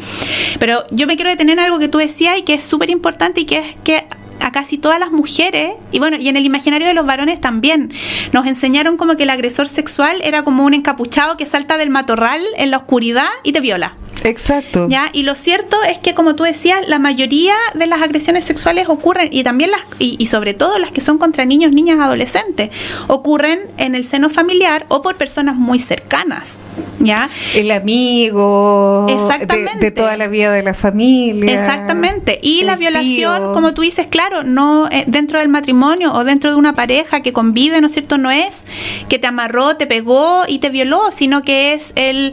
Pero 0.59 0.85
yo 0.90 1.07
me 1.07 1.17
quiero 1.17 1.31
detener 1.31 1.59
en 1.59 1.64
algo 1.64 1.79
que 1.79 1.88
tú 1.88 1.99
decías 1.99 2.38
y 2.38 2.43
que 2.43 2.55
es 2.55 2.64
súper 2.64 2.90
importante 2.90 3.40
y 3.40 3.45
que 3.45 3.59
es 3.59 3.77
que 3.83 4.05
a 4.40 4.53
casi 4.53 4.79
todas 4.79 4.99
las 4.99 5.11
mujeres, 5.11 5.73
y 5.92 5.99
bueno, 5.99 6.16
y 6.18 6.29
en 6.29 6.37
el 6.37 6.44
imaginario 6.44 6.87
de 6.87 6.94
los 6.94 7.07
varones 7.07 7.40
también, 7.40 7.92
nos 8.33 8.47
enseñaron 8.47 8.97
como 8.97 9.16
que 9.16 9.25
el 9.25 9.31
agresor 9.31 9.68
sexual 9.68 10.20
era 10.23 10.42
como 10.42 10.64
un 10.64 10.75
encapuchado 10.75 11.37
que 11.37 11.47
salta 11.47 11.77
del 11.77 11.90
matorral 11.90 12.42
en 12.57 12.70
la 12.70 12.79
oscuridad 12.79 13.29
y 13.42 13.53
te 13.53 13.61
viola. 13.61 13.97
Exacto. 14.25 14.89
¿Ya? 14.89 15.11
Y 15.13 15.23
lo 15.23 15.35
cierto 15.35 15.77
es 15.89 15.99
que, 15.99 16.15
como 16.15 16.35
tú 16.35 16.45
decías, 16.45 16.81
la 16.89 16.99
mayoría 16.99 17.55
de 17.75 17.87
las 17.87 18.03
agresiones 18.03 18.45
sexuales 18.45 18.89
ocurren, 18.89 19.29
y 19.31 19.45
también 19.45 19.71
las, 19.71 19.83
y, 19.99 20.27
sobre 20.27 20.55
todo 20.55 20.79
las 20.79 20.93
que 20.93 21.01
son 21.01 21.19
contra 21.19 21.45
niños, 21.45 21.73
niñas, 21.73 21.99
adolescentes, 22.01 22.71
ocurren 23.07 23.61
en 23.77 23.95
el 23.95 24.07
seno 24.07 24.31
familiar 24.31 24.87
o 24.89 25.03
por 25.03 25.17
personas 25.17 25.57
muy 25.57 25.79
cercanas. 25.79 26.59
¿Ya? 26.99 27.29
El 27.55 27.71
amigo 27.71 29.07
Exactamente. 29.09 29.79
De, 29.79 29.91
toda 29.91 30.17
la 30.17 30.29
vida 30.29 30.53
de 30.53 30.63
la 30.63 30.75
familia. 30.75 31.53
Exactamente. 31.53 32.39
Y 32.43 32.63
la 32.63 32.77
violación, 32.77 33.53
como 33.53 33.75
tú 33.75 33.83
dices, 33.83 34.07
claro, 34.07 34.43
no 34.43 34.89
eh, 34.91 35.05
dentro 35.07 35.39
del 35.39 35.49
matrimonio 35.49 36.13
o 36.13 36.25
dentro 36.25 36.51
de 36.51 36.57
una 36.57 36.75
pareja 36.75 37.21
que 37.21 37.33
convive, 37.33 37.81
¿no 37.81 37.89
es 37.89 37.93
cierto? 37.93 38.17
No 38.19 38.31
es 38.31 38.63
que 39.09 39.19
te 39.19 39.27
amarró, 39.27 39.77
te 39.77 39.87
pegó 39.87 40.45
y 40.49 40.59
te 40.59 40.71
violó, 40.71 41.11
sino 41.13 41.43
que 41.43 41.75
es 41.75 41.93
el, 41.97 42.33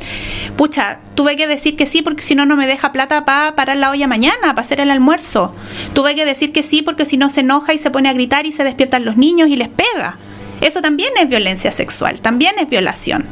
pucha, 0.56 1.00
tuve 1.16 1.36
que 1.36 1.48
decir 1.48 1.76
que 1.76 1.86
sí 1.86 2.02
porque 2.02 2.24
si 2.24 2.36
no, 2.36 2.46
no 2.46 2.56
me 2.56 2.68
deja 2.68 2.92
plata 2.92 3.26
para 3.26 3.56
parar 3.56 3.78
la 3.78 3.90
olla 3.90 4.08
mañana, 4.08 4.50
para 4.50 4.62
hacer 4.62 4.80
el 4.80 4.92
almuerzo. 4.92 5.54
Tuve 5.94 6.16
que 6.16 6.26
decir 6.26 6.52
que 6.52 6.64
sí 6.64 6.82
porque 6.82 7.06
si 7.06 7.18
no 7.18 7.30
se 7.30 7.42
enoja 7.42 7.74
y 7.74 7.78
se 7.78 7.92
pone 7.92 8.10
a 8.10 8.14
gritar 8.14 8.46
y 8.46 8.52
se 8.52 8.64
despiertan 8.64 9.06
los 9.06 9.18
niños 9.18 9.50
y 9.50 9.56
les 9.56 9.70
pega. 9.70 10.18
Eso 10.62 10.82
también 10.82 11.12
es 11.20 11.28
violencia 11.28 11.72
sexual, 11.72 12.22
también 12.22 12.56
es 12.60 12.70
violación. 12.70 13.26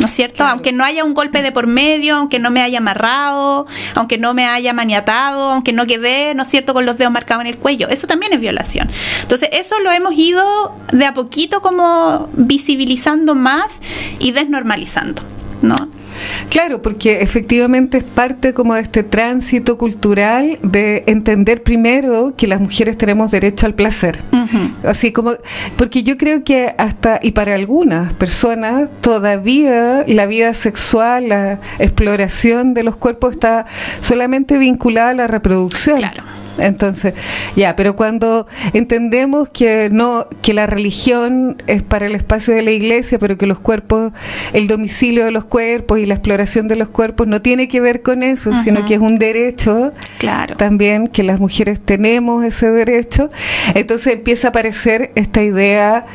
¿no 0.00 0.06
es 0.06 0.12
cierto? 0.12 0.44
Aunque 0.44 0.72
no 0.72 0.84
haya 0.84 1.04
un 1.04 1.14
golpe 1.14 1.42
de 1.42 1.52
por 1.52 1.66
medio, 1.66 2.16
aunque 2.16 2.38
no 2.38 2.50
me 2.50 2.60
haya 2.60 2.78
amarrado, 2.78 3.66
aunque 3.94 4.18
no 4.18 4.34
me 4.34 4.46
haya 4.46 4.72
maniatado, 4.72 5.50
aunque 5.50 5.72
no 5.72 5.86
quede, 5.86 6.34
¿no 6.34 6.42
es 6.42 6.48
cierto?, 6.48 6.74
con 6.74 6.84
los 6.84 6.98
dedos 6.98 7.12
marcados 7.12 7.42
en 7.42 7.48
el 7.48 7.56
cuello. 7.56 7.88
Eso 7.88 8.06
también 8.06 8.32
es 8.32 8.40
violación. 8.40 8.90
Entonces, 9.22 9.48
eso 9.52 9.78
lo 9.80 9.90
hemos 9.92 10.14
ido 10.14 10.74
de 10.92 11.06
a 11.06 11.14
poquito 11.14 11.62
como 11.62 12.28
visibilizando 12.34 13.34
más 13.34 13.80
y 14.18 14.32
desnormalizando, 14.32 15.22
¿no? 15.62 15.76
Claro, 16.50 16.82
porque 16.82 17.20
efectivamente 17.22 17.98
es 17.98 18.04
parte 18.04 18.54
como 18.54 18.74
de 18.74 18.82
este 18.82 19.02
tránsito 19.02 19.78
cultural 19.78 20.58
de 20.62 21.04
entender 21.06 21.62
primero 21.62 22.34
que 22.36 22.46
las 22.46 22.60
mujeres 22.60 22.96
tenemos 22.96 23.30
derecho 23.30 23.66
al 23.66 23.74
placer. 23.74 24.20
Así 24.84 25.12
como, 25.12 25.32
porque 25.76 26.02
yo 26.02 26.16
creo 26.16 26.44
que 26.44 26.74
hasta, 26.78 27.18
y 27.22 27.32
para 27.32 27.54
algunas 27.54 28.12
personas, 28.12 28.90
todavía 29.00 30.04
la 30.06 30.26
vida 30.26 30.54
sexual, 30.54 31.28
la 31.28 31.60
exploración 31.78 32.74
de 32.74 32.84
los 32.84 32.96
cuerpos 32.96 33.32
está 33.32 33.66
solamente 34.00 34.58
vinculada 34.58 35.10
a 35.10 35.14
la 35.14 35.26
reproducción. 35.26 35.98
Claro. 35.98 36.45
Entonces, 36.58 37.14
ya, 37.54 37.76
pero 37.76 37.96
cuando 37.96 38.46
entendemos 38.72 39.48
que 39.48 39.88
no 39.90 40.26
que 40.42 40.54
la 40.54 40.66
religión 40.66 41.62
es 41.66 41.82
para 41.82 42.06
el 42.06 42.14
espacio 42.14 42.54
de 42.54 42.62
la 42.62 42.70
iglesia, 42.70 43.18
pero 43.18 43.36
que 43.36 43.46
los 43.46 43.58
cuerpos, 43.58 44.12
el 44.52 44.68
domicilio 44.68 45.24
de 45.24 45.30
los 45.30 45.44
cuerpos 45.44 45.98
y 45.98 46.06
la 46.06 46.14
exploración 46.14 46.68
de 46.68 46.76
los 46.76 46.88
cuerpos 46.88 47.26
no 47.26 47.42
tiene 47.42 47.68
que 47.68 47.80
ver 47.80 48.02
con 48.02 48.22
eso, 48.22 48.52
sino 48.64 48.86
que 48.86 48.94
es 48.94 49.00
un 49.00 49.18
derecho 49.18 49.92
claro. 50.18 50.56
también 50.56 51.08
que 51.08 51.22
las 51.22 51.40
mujeres 51.40 51.80
tenemos 51.80 52.44
ese 52.44 52.70
derecho, 52.70 53.30
entonces 53.74 54.14
empieza 54.14 54.48
a 54.48 54.50
aparecer 54.50 55.12
esta 55.14 55.42
idea 55.42 56.06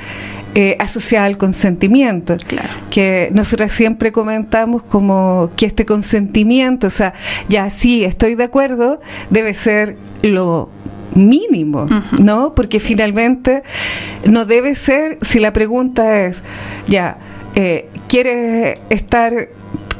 eh, 0.53 0.75
asociada 0.79 1.25
al 1.25 1.37
consentimiento. 1.37 2.35
Claro. 2.47 2.69
Que 2.89 3.29
nosotros 3.33 3.71
siempre 3.71 4.11
comentamos 4.11 4.83
como 4.83 5.51
que 5.55 5.65
este 5.65 5.85
consentimiento, 5.85 6.87
o 6.87 6.89
sea, 6.89 7.13
ya 7.47 7.69
sí, 7.69 8.03
estoy 8.03 8.35
de 8.35 8.43
acuerdo, 8.43 8.99
debe 9.29 9.53
ser 9.53 9.95
lo 10.21 10.69
mínimo, 11.15 11.87
¿no? 12.19 12.55
Porque 12.55 12.79
finalmente 12.79 13.63
no 14.25 14.45
debe 14.45 14.75
ser, 14.75 15.17
si 15.21 15.39
la 15.39 15.53
pregunta 15.53 16.25
es, 16.25 16.41
ya, 16.87 17.17
eh, 17.55 17.89
¿quieres 18.07 18.79
estar 18.89 19.49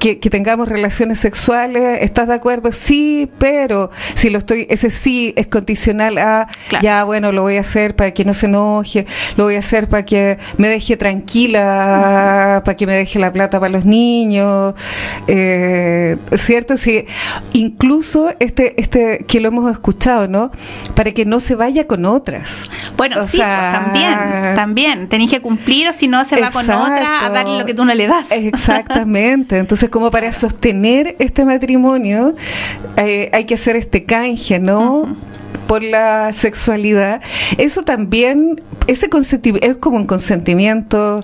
que, 0.02 0.16
tengamos 0.32 0.68
relaciones 0.68 1.20
sexuales, 1.20 2.00
¿estás 2.02 2.28
de 2.28 2.34
acuerdo? 2.34 2.72
Sí, 2.72 3.30
pero 3.38 3.92
si 4.16 4.32
lo 4.32 4.40
estoy, 4.40 4.66
ese 4.68 4.90
sí 4.90 5.32
es 5.38 5.46
condicional 5.46 6.18
a, 6.18 6.48
ya 6.82 7.04
bueno, 7.04 7.32
lo 7.32 7.44
voy 7.44 7.58
a 7.58 7.62
hacer 7.62 7.96
para 7.96 8.12
que 8.12 8.26
no 8.26 8.34
se 8.34 8.48
enoje, 8.48 9.06
lo 9.38 9.44
voy 9.44 9.58
a 9.58 9.60
hacer 9.60 9.90
para 9.90 10.04
que 10.04 10.40
me 10.58 10.70
deje 10.70 10.98
tranquila, 10.98 12.64
para 12.66 12.76
que 12.76 12.88
me 12.88 12.96
deje 12.96 13.20
la 13.20 13.32
plata 13.32 13.60
para 13.60 13.72
los 13.72 13.86
niños, 13.86 14.74
eh, 15.28 16.18
¿cierto? 16.36 16.78
Sí, 16.78 17.06
incluso 17.54 18.34
este, 18.40 18.82
este, 18.82 19.24
que 19.28 19.40
lo 19.40 19.50
hemos 19.50 19.72
escuchado, 19.72 20.28
¿no? 20.28 20.52
Para 20.96 21.12
que 21.12 21.26
no 21.26 21.40
se 21.40 21.54
vaya 21.54 21.86
con 21.86 22.06
otras. 22.06 22.50
Bueno, 22.98 23.22
sí, 23.28 23.38
pues, 23.38 23.48
también, 23.48 24.16
también, 24.56 25.10
tenéis 25.10 25.30
que 25.30 25.42
cumplir 25.42 25.90
o 25.90 25.94
si 25.94 26.08
no 26.08 26.26
se 26.26 26.42
va 26.42 26.50
con 26.50 26.68
otra 26.68 27.24
a 27.24 27.30
darle 27.30 27.60
lo 27.60 27.66
que 27.68 27.76
tú 27.76 27.86
no 27.86 27.94
le 27.94 28.08
das. 28.08 28.32
Exactamente, 28.32 29.60
entonces 29.60 29.91
como 29.92 30.10
para 30.10 30.34
sostener 30.34 31.16
este 31.20 31.46
matrimonio 31.46 32.34
eh, 32.98 33.30
hay 33.34 33.46
que 33.46 33.54
hacer 33.54 33.76
este 33.76 34.06
canje, 34.06 34.58
¿no? 34.58 35.16
Por 35.68 35.84
la 35.84 36.34
sexualidad, 36.34 37.22
eso 37.58 37.84
también, 37.84 38.62
ese 38.88 39.10
es 39.62 39.78
como 39.78 39.98
un 39.98 40.06
consentimiento 40.06 41.22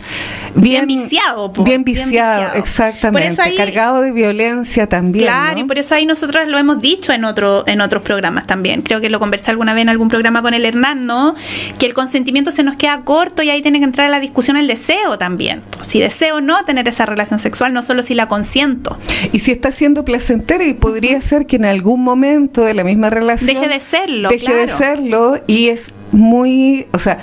bien, 0.56 0.88
viciado. 0.88 1.50
Bien, 1.50 1.84
viciado 1.84 2.54
exactamente, 2.54 3.56
cargado 3.56 4.02
de 4.02 4.12
violencia 4.12 4.88
también. 4.88 5.26
Claro, 5.26 5.60
y 5.60 5.64
por 5.66 5.78
eso 5.78 5.96
ahí 5.96 6.06
nosotros 6.06 6.48
lo 6.48 6.58
hemos 6.58 6.80
dicho 6.80 7.12
en, 7.14 7.26
otro, 7.26 7.66
en 7.68 7.82
otros 7.82 8.04
programas 8.04 8.48
también. 8.48 8.82
Creo 8.82 9.02
que 9.02 9.10
lo 9.10 9.20
conversé 9.20 9.52
alguna 9.52 9.74
vez 9.74 9.82
en 9.82 9.90
algún 9.90 10.08
programa 10.08 10.42
con 10.42 10.54
el 10.54 10.66
Hernán, 10.66 11.06
¿no? 11.06 11.36
Que 11.78 11.86
el 11.86 11.94
consentimiento 11.94 12.52
se 12.52 12.64
nos 12.64 12.76
queda 12.78 13.02
corto 13.02 13.44
y 13.44 13.50
ahí 13.50 13.62
tiene 13.62 13.80
que 13.80 13.86
entrar 13.86 14.08
a 14.08 14.10
la 14.10 14.20
discusión 14.20 14.58
el 14.58 14.68
deseo 14.68 15.18
también. 15.18 15.62
Si 15.82 16.00
deseo 16.00 16.42
no 16.42 16.64
tener 16.66 16.88
esa 16.88 17.06
relación 17.06 17.40
sexual, 17.40 17.74
no 17.74 17.84
solo 17.84 18.04
si 18.04 18.14
la 18.14 18.28
consiento. 18.28 18.98
Y 19.32 19.40
si 19.40 19.52
está 19.52 19.72
siendo 19.72 20.06
placentero 20.06 20.64
y 20.64 20.74
podría 20.74 21.20
ser 21.22 21.46
que 21.46 21.58
en 21.58 21.66
algún 21.66 22.04
momento 22.04 22.64
de 22.64 22.74
la 22.74 22.84
misma 22.84 23.10
relación... 23.10 23.48
Deje 23.48 23.68
de 23.68 23.80
serlo 23.80 24.17
deje 24.24 24.54
de 24.54 24.68
serlo 24.68 25.40
y 25.48 25.70
es 25.70 25.94
muy, 26.12 26.88
o 26.94 27.00
sea, 27.00 27.20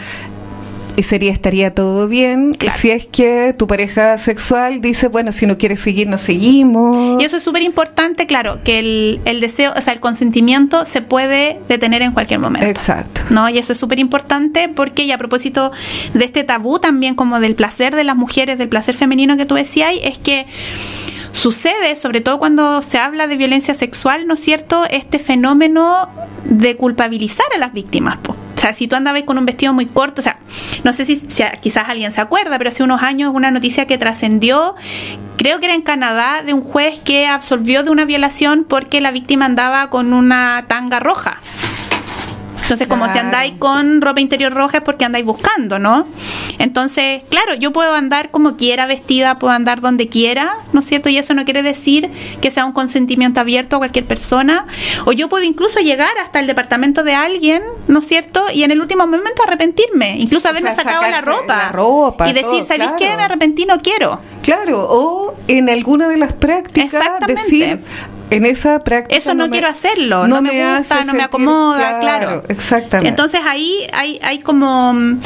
sería 1.03 1.33
estaría 1.33 1.75
todo 1.75 2.07
bien 2.07 2.57
si 2.77 2.91
es 2.91 3.07
que 3.07 3.55
tu 3.59 3.67
pareja 3.67 4.17
sexual 4.19 4.81
dice, 4.81 5.09
bueno, 5.09 5.33
si 5.33 5.47
no 5.47 5.59
quieres 5.59 5.81
seguir, 5.81 6.07
no 6.07 6.19
seguimos. 6.19 7.21
Y 7.21 7.25
eso 7.25 7.37
es 7.37 7.43
súper 7.43 7.63
importante, 7.63 8.27
claro, 8.27 8.61
que 8.63 8.79
el, 8.79 9.21
el, 9.25 9.41
deseo, 9.41 9.73
o 9.77 9.81
sea, 9.81 9.93
el 9.93 10.01
consentimiento 10.01 10.85
se 10.87 11.03
puede 11.03 11.59
detener 11.69 12.03
en 12.03 12.13
cualquier 12.13 12.41
momento. 12.41 12.67
Exacto. 12.67 13.23
¿No? 13.31 13.49
Y 13.49 13.59
eso 13.59 13.73
es 13.73 13.79
súper 13.79 13.99
importante 13.99 14.69
porque, 14.69 15.05
y 15.05 15.13
a 15.13 15.19
propósito 15.19 15.73
de 16.13 16.25
este 16.25 16.45
tabú 16.45 16.79
también, 16.79 17.15
como 17.15 17.41
del 17.41 17.55
placer 17.55 17.95
de 17.95 18.05
las 18.05 18.17
mujeres, 18.17 18.59
del 18.59 18.69
placer 18.69 18.95
femenino 18.95 19.37
que 19.37 19.47
tú 19.47 19.55
decías, 19.55 19.95
es 20.03 20.19
que 20.19 20.47
sucede, 21.35 21.97
sobre 21.97 22.21
todo 22.21 22.39
cuando 22.39 22.81
se 22.81 22.99
habla 22.99 23.27
de 23.27 23.37
violencia 23.37 23.75
sexual, 23.75 24.27
¿no 24.27 24.35
es 24.35 24.41
cierto?, 24.41 24.85
este 24.89 25.19
fenómeno 25.19 26.09
de 26.45 26.77
culpabilizar 26.77 27.47
a 27.55 27.59
las 27.59 27.73
víctimas. 27.73 28.19
O 28.29 28.61
sea, 28.61 28.73
si 28.73 28.89
tú 28.89 28.97
andabas 28.97 29.25
con 29.25 29.37
un 29.37 29.45
vestido 29.45 29.75
muy 29.75 29.87
corto, 29.87 30.21
o 30.21 30.23
sea, 30.23 30.39
no 30.85 30.93
sé 30.93 31.05
si, 31.05 31.21
quizás 31.61 31.89
alguien 31.89 32.13
se 32.13 32.21
acuerda, 32.21 32.57
pero 32.57 32.71
hace 32.71 32.83
unos 32.83 33.03
años 33.03 33.33
una 33.35 33.51
noticia 33.51 33.87
que 33.87 33.99
trascendió, 33.99 34.75
creo 35.37 35.59
que 35.59 35.67
era 35.67 35.75
en 35.75 35.83
Canadá, 35.83 36.43
de 36.43 36.55
un 36.55 36.63
juez 36.63 36.99
que 37.01 37.27
absolvió 37.27 37.83
de 37.83 37.91
una 37.91 38.05
violación 38.07 38.65
porque 38.67 39.01
la 39.01 39.11
víctima 39.11 39.45
andaba 39.45 39.91
con 39.91 40.15
una 40.15 40.65
tanga 40.69 41.01
roja. 41.01 41.41
Entonces, 42.65 42.89
como 42.89 43.09
si 43.09 43.19
andáis 43.19 43.53
con 43.59 44.01
ropa 44.01 44.21
interior 44.21 44.53
roja 44.53 44.79
es 44.79 44.83
porque 44.83 45.05
andáis 45.05 45.25
buscando, 45.25 45.79
¿no? 45.79 46.07
Entonces, 46.59 47.23
claro, 47.29 47.55
yo 47.55 47.73
puedo 47.73 47.95
andar 47.95 48.31
como 48.31 48.57
quiera 48.57 48.87
vestida, 48.87 49.39
puedo 49.39 49.53
andar 49.53 49.83
donde 49.83 50.09
quiera, 50.09 50.57
¿no 50.73 50.81
es 50.81 50.87
cierto? 50.87 51.11
Y 51.11 51.19
eso 51.19 51.35
no 51.35 51.45
quiere 51.45 51.63
decir 51.63 52.11
que 52.41 52.51
sea 52.51 52.65
un 52.65 52.73
consentimiento 52.73 53.41
abierto 53.41 53.77
a 53.77 53.79
cualquier 53.81 54.07
persona. 54.07 54.67
O 55.05 55.13
yo 55.13 55.29
puedo 55.29 55.45
incluso 55.45 55.81
llegar 55.81 56.17
hasta 56.25 56.41
el 56.41 56.47
departamento 56.47 57.05
de 57.05 57.15
alguien, 57.15 57.63
¿no 57.87 57.99
es 57.99 58.07
cierto? 58.07 58.45
Y 58.53 58.63
en 58.63 58.71
el 58.71 58.81
último 58.81 59.07
momento 59.07 59.43
arrepentirme, 59.47 60.17
incluso 60.19 60.49
haberme 60.49 60.75
sacado 60.75 61.03
la 61.03 61.21
ropa, 61.21 62.29
y 62.29 62.33
decir, 62.33 62.65
¿sabéis 62.65 62.93
qué? 62.99 63.15
Me 63.15 63.25
arrepentí, 63.25 63.67
no 63.67 63.79
quiero. 63.79 64.21
Claro, 64.43 64.87
o 64.89 65.35
en 65.49 65.69
alguna 65.69 66.09
de 66.09 66.17
las 66.17 66.33
prácticas 66.33 67.03
decir, 67.27 67.85
en 68.31 68.47
esa 68.47 68.83
práctica. 68.83 69.17
Eso 69.17 69.35
no, 69.35 69.49
quiero 69.51 69.69
hacerlo, 69.69 70.27
no, 70.27 70.43
me, 70.43 70.79
gusta, 70.79 71.05
no 71.05 71.15
me 71.15 71.23
acomoda, 71.23 72.01
claro, 72.01 72.43
Exactamente. 72.49 73.09
Entonces 73.09 73.41
ahí 73.45 73.87
hay, 73.93 74.19
hay 74.23 74.41
como 74.41 74.93
mm, 74.95 75.21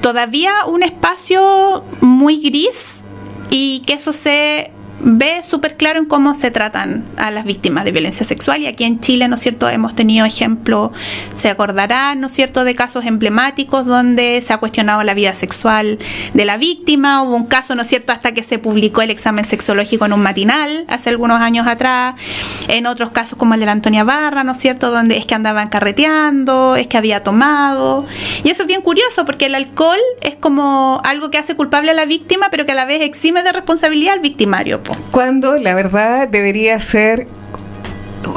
todavía 0.00 0.64
un 0.66 0.82
espacio 0.82 1.84
muy 2.00 2.40
gris 2.40 3.02
y 3.50 3.82
que 3.86 3.94
eso 3.94 4.12
se 4.12 4.70
ve 5.00 5.42
súper 5.44 5.76
claro 5.76 6.00
en 6.00 6.06
cómo 6.06 6.34
se 6.34 6.50
tratan 6.50 7.04
a 7.16 7.30
las 7.30 7.44
víctimas 7.44 7.84
de 7.84 7.92
violencia 7.92 8.26
sexual 8.26 8.62
y 8.62 8.66
aquí 8.66 8.84
en 8.84 9.00
Chile, 9.00 9.28
¿no 9.28 9.36
es 9.36 9.40
cierto?, 9.40 9.68
hemos 9.68 9.94
tenido 9.94 10.26
ejemplos, 10.26 10.90
se 11.36 11.48
acordará, 11.48 12.14
¿no 12.14 12.26
es 12.26 12.32
cierto?, 12.32 12.64
de 12.64 12.74
casos 12.74 13.04
emblemáticos 13.06 13.86
donde 13.86 14.40
se 14.42 14.52
ha 14.52 14.58
cuestionado 14.58 15.02
la 15.02 15.14
vida 15.14 15.34
sexual 15.34 15.98
de 16.34 16.44
la 16.44 16.56
víctima, 16.56 17.22
hubo 17.22 17.36
un 17.36 17.46
caso, 17.46 17.74
¿no 17.74 17.82
es 17.82 17.88
cierto?, 17.88 18.12
hasta 18.12 18.32
que 18.32 18.42
se 18.42 18.58
publicó 18.58 19.02
el 19.02 19.10
examen 19.10 19.44
sexológico 19.44 20.06
en 20.06 20.12
un 20.12 20.20
matinal 20.20 20.84
hace 20.88 21.10
algunos 21.10 21.40
años 21.40 21.66
atrás, 21.66 22.16
en 22.66 22.86
otros 22.86 23.10
casos 23.10 23.38
como 23.38 23.54
el 23.54 23.60
de 23.60 23.66
la 23.66 23.72
Antonia 23.72 24.04
Barra, 24.04 24.44
¿no 24.44 24.52
es 24.52 24.58
cierto?, 24.58 24.90
donde 24.90 25.16
es 25.16 25.26
que 25.26 25.34
andaban 25.34 25.68
carreteando, 25.68 26.76
es 26.76 26.86
que 26.88 26.96
había 26.96 27.22
tomado, 27.22 28.06
y 28.42 28.50
eso 28.50 28.62
es 28.62 28.66
bien 28.66 28.82
curioso 28.82 29.24
porque 29.24 29.46
el 29.46 29.54
alcohol 29.54 29.98
es 30.20 30.36
como 30.36 31.00
algo 31.04 31.30
que 31.30 31.38
hace 31.38 31.54
culpable 31.54 31.92
a 31.92 31.94
la 31.94 32.04
víctima, 32.04 32.48
pero 32.50 32.66
que 32.66 32.72
a 32.72 32.74
la 32.74 32.84
vez 32.84 33.02
exime 33.02 33.42
de 33.42 33.52
responsabilidad 33.52 34.14
al 34.14 34.20
victimario. 34.20 34.80
Cuando 35.10 35.56
la 35.56 35.74
verdad 35.74 36.28
debería 36.28 36.80
ser 36.80 37.26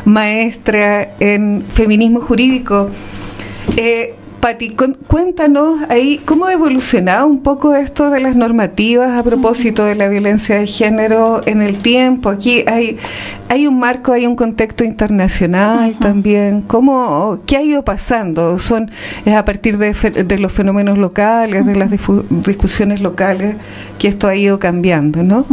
maestra 0.05 1.15
en 1.19 1.65
feminismo 1.71 2.21
jurídico. 2.21 2.91
Eh, 3.77 4.15
Pati, 4.41 4.77
cuéntanos 5.09 5.81
ahí 5.89 6.21
cómo 6.25 6.47
ha 6.47 6.53
evolucionado 6.53 7.27
un 7.27 7.43
poco 7.43 7.75
esto 7.75 8.11
de 8.11 8.21
las 8.21 8.37
normativas 8.37 9.17
a 9.17 9.25
propósito 9.25 9.85
de 9.85 9.97
la 9.97 10.09
violencia 10.09 10.61
de 10.61 10.67
género 10.67 11.43
en 11.47 11.61
el 11.61 11.79
tiempo. 11.79 12.29
Aquí 12.31 12.63
hay, 12.69 12.99
hay 13.49 13.67
un 13.67 13.81
marco, 13.81 14.13
hay 14.13 14.27
un 14.27 14.37
contexto 14.37 14.85
internacional 14.85 15.99
también. 15.99 16.63
¿Cómo, 16.63 17.41
¿Qué 17.47 17.57
ha 17.57 17.63
ido 17.63 17.85
pasando? 17.85 18.61
¿Son 18.61 18.91
es 19.25 19.35
a 19.35 19.45
partir 19.45 19.77
de, 19.77 19.93
de 19.93 20.39
los 20.39 20.53
fenómenos 20.53 20.99
locales, 20.99 21.67
de 21.67 21.75
las 21.75 21.91
discusiones 21.91 23.01
locales, 23.01 23.57
que 23.99 24.07
esto 24.07 24.29
ha 24.29 24.37
ido 24.37 24.61
cambiando, 24.61 25.25
¿no? 25.25 25.47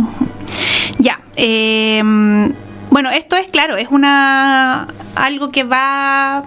Ya. 1.00 1.20
Eh, 1.38 2.04
bueno, 2.92 3.10
esto 3.10 3.36
es 3.36 3.48
claro, 3.48 3.76
es 3.78 3.90
una 3.90 4.88
algo 5.16 5.52
que 5.52 5.64
va 5.64 6.44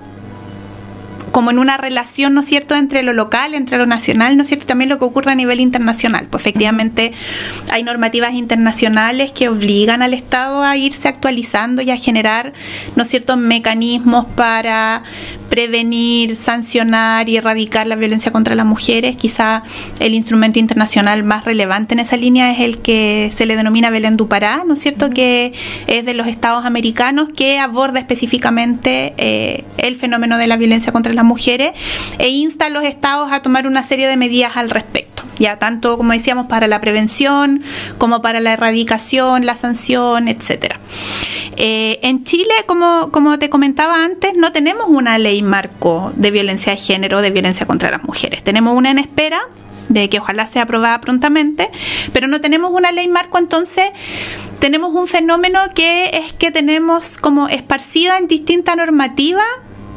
como 1.38 1.52
en 1.52 1.60
una 1.60 1.76
relación, 1.76 2.34
¿no 2.34 2.40
es 2.40 2.46
cierto?, 2.46 2.74
entre 2.74 3.04
lo 3.04 3.12
local, 3.12 3.54
entre 3.54 3.78
lo 3.78 3.86
nacional, 3.86 4.36
¿no 4.36 4.42
es 4.42 4.48
cierto?, 4.48 4.66
también 4.66 4.90
lo 4.90 4.98
que 4.98 5.04
ocurre 5.04 5.30
a 5.30 5.36
nivel 5.36 5.60
internacional. 5.60 6.26
Pues 6.28 6.42
efectivamente 6.42 7.12
hay 7.70 7.84
normativas 7.84 8.34
internacionales 8.34 9.30
que 9.30 9.48
obligan 9.48 10.02
al 10.02 10.14
Estado 10.14 10.64
a 10.64 10.76
irse 10.76 11.06
actualizando 11.06 11.80
y 11.80 11.92
a 11.92 11.96
generar, 11.96 12.54
¿no 12.96 13.04
es 13.04 13.08
cierto?, 13.08 13.36
mecanismos 13.36 14.26
para 14.34 15.04
prevenir, 15.48 16.36
sancionar 16.36 17.28
y 17.28 17.36
erradicar 17.36 17.86
la 17.86 17.94
violencia 17.94 18.32
contra 18.32 18.56
las 18.56 18.66
mujeres. 18.66 19.14
Quizá 19.16 19.62
el 20.00 20.14
instrumento 20.14 20.58
internacional 20.58 21.22
más 21.22 21.44
relevante 21.44 21.94
en 21.94 22.00
esa 22.00 22.16
línea 22.16 22.50
es 22.50 22.58
el 22.58 22.78
que 22.78 23.30
se 23.32 23.46
le 23.46 23.54
denomina 23.54 23.90
Belén 23.90 24.16
du 24.16 24.26
Pará, 24.26 24.64
¿no 24.66 24.74
es 24.74 24.80
cierto?, 24.80 25.10
que 25.10 25.52
es 25.86 26.04
de 26.04 26.14
los 26.14 26.26
estados 26.26 26.66
americanos 26.66 27.28
que 27.28 27.60
aborda 27.60 28.00
específicamente 28.00 29.14
eh, 29.18 29.64
el 29.76 29.94
fenómeno 29.94 30.36
de 30.36 30.48
la 30.48 30.56
violencia 30.56 30.90
contra 30.90 31.12
las 31.12 31.24
mujeres 31.24 31.27
e 32.18 32.28
insta 32.28 32.66
a 32.66 32.68
los 32.70 32.84
estados 32.84 33.32
a 33.32 33.42
tomar 33.42 33.66
una 33.66 33.82
serie 33.82 34.06
de 34.06 34.16
medidas 34.16 34.56
al 34.56 34.70
respecto, 34.70 35.22
ya 35.36 35.58
tanto 35.58 35.96
como 35.96 36.12
decíamos 36.12 36.46
para 36.46 36.66
la 36.66 36.80
prevención 36.80 37.62
como 37.98 38.22
para 38.22 38.40
la 38.40 38.52
erradicación, 38.52 39.46
la 39.46 39.56
sanción, 39.56 40.28
etcétera. 40.28 40.80
Eh, 41.56 41.98
en 42.02 42.24
Chile, 42.24 42.54
como, 42.66 43.10
como 43.10 43.38
te 43.38 43.50
comentaba 43.50 44.04
antes, 44.04 44.36
no 44.36 44.52
tenemos 44.52 44.86
una 44.88 45.18
ley 45.18 45.42
marco 45.42 46.12
de 46.14 46.30
violencia 46.30 46.72
de 46.72 46.78
género, 46.78 47.20
de 47.20 47.30
violencia 47.30 47.66
contra 47.66 47.90
las 47.90 48.04
mujeres. 48.04 48.44
Tenemos 48.44 48.76
una 48.76 48.92
en 48.92 48.98
espera 48.98 49.40
de 49.88 50.08
que 50.08 50.18
ojalá 50.18 50.46
sea 50.46 50.62
aprobada 50.62 51.00
prontamente, 51.00 51.70
pero 52.12 52.28
no 52.28 52.40
tenemos 52.40 52.70
una 52.72 52.92
ley 52.92 53.08
marco, 53.08 53.38
entonces 53.38 53.86
tenemos 54.58 54.94
un 54.94 55.06
fenómeno 55.06 55.60
que 55.74 56.10
es 56.12 56.32
que 56.32 56.50
tenemos 56.50 57.18
como 57.18 57.48
esparcida 57.48 58.18
en 58.18 58.28
distinta 58.28 58.76
normativa 58.76 59.42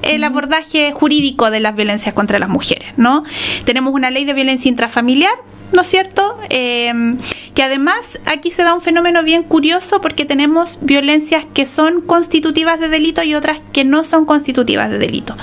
el 0.02 0.24
abordaje 0.24 0.92
jurídico 0.92 1.52
de 1.52 1.60
las 1.60 1.76
violencias 1.76 2.14
contra 2.14 2.40
las 2.40 2.50
mujeres, 2.50 2.90
¿no? 2.98 3.24
Tenemos 3.66 3.94
una 3.94 4.10
ley 4.12 4.26
de 4.26 4.34
violencia 4.34 4.70
intrafamiliar, 4.70 5.34
¿no 5.72 5.82
es 5.82 5.88
cierto? 5.88 6.38
Em, 6.50 7.18
que 7.54 7.64
además 7.64 8.20
aquí 8.26 8.52
se 8.52 8.64
da 8.64 8.74
un 8.74 8.82
fenómeno 8.82 9.24
bien 9.24 9.44
curioso 9.44 10.02
porque 10.02 10.26
tenemos 10.26 10.80
violencias 10.82 11.46
que 11.54 11.66
son 11.66 12.02
constitutivas 12.02 12.80
de 12.80 12.90
delito 12.90 13.24
y 13.24 13.36
otras 13.36 13.62
que 13.72 13.86
no 13.86 14.04
son 14.04 14.26
constitutivas 14.26 14.90
de 14.90 14.98
delito. 14.98 15.36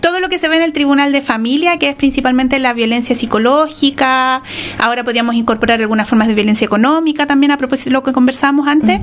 Todo 0.00 0.20
lo 0.20 0.28
que 0.28 0.38
se 0.38 0.48
ve 0.48 0.56
en 0.56 0.62
el 0.62 0.72
Tribunal 0.72 1.12
de 1.12 1.22
Familia, 1.22 1.78
que 1.78 1.88
es 1.88 1.96
principalmente 1.96 2.58
la 2.58 2.72
violencia 2.72 3.16
psicológica, 3.16 4.42
ahora 4.78 5.02
podríamos 5.02 5.34
incorporar 5.34 5.80
algunas 5.80 6.08
formas 6.08 6.28
de 6.28 6.34
violencia 6.34 6.64
económica 6.64 7.26
también 7.26 7.52
a 7.52 7.56
propósito 7.56 7.90
de 7.90 7.94
lo 7.94 8.02
que 8.02 8.12
conversamos 8.12 8.68
antes, 8.68 9.00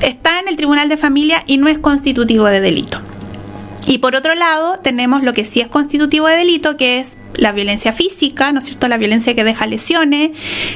está 0.00 0.40
en 0.40 0.48
el 0.48 0.56
Tribunal 0.56 0.88
de 0.88 0.96
Familia 0.96 1.44
y 1.46 1.58
no 1.58 1.68
es 1.68 1.78
constitutivo 1.78 2.46
de 2.46 2.60
delito. 2.60 2.98
Y 3.88 3.98
por 3.98 4.14
otro 4.14 4.34
lado, 4.34 4.78
tenemos 4.82 5.22
lo 5.22 5.32
que 5.32 5.46
sí 5.46 5.62
es 5.62 5.68
constitutivo 5.68 6.26
de 6.26 6.36
delito, 6.36 6.76
que 6.76 7.00
es 7.00 7.16
la 7.36 7.52
violencia 7.52 7.94
física, 7.94 8.52
¿no 8.52 8.58
es 8.58 8.66
cierto? 8.66 8.86
La 8.86 8.98
violencia 8.98 9.34
que 9.34 9.44
deja 9.44 9.66
lesiones, 9.66 10.32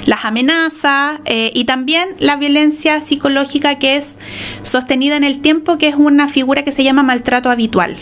las 0.06 0.24
amenazas 0.24 1.20
eh, 1.26 1.50
y 1.54 1.64
también 1.64 2.08
la 2.18 2.36
violencia 2.36 3.02
psicológica 3.02 3.78
que 3.78 3.98
es 3.98 4.18
sostenida 4.62 5.18
en 5.18 5.24
el 5.24 5.42
tiempo, 5.42 5.76
que 5.76 5.88
es 5.88 5.94
una 5.94 6.26
figura 6.26 6.62
que 6.62 6.72
se 6.72 6.84
llama 6.84 7.02
maltrato 7.02 7.50
habitual. 7.50 7.98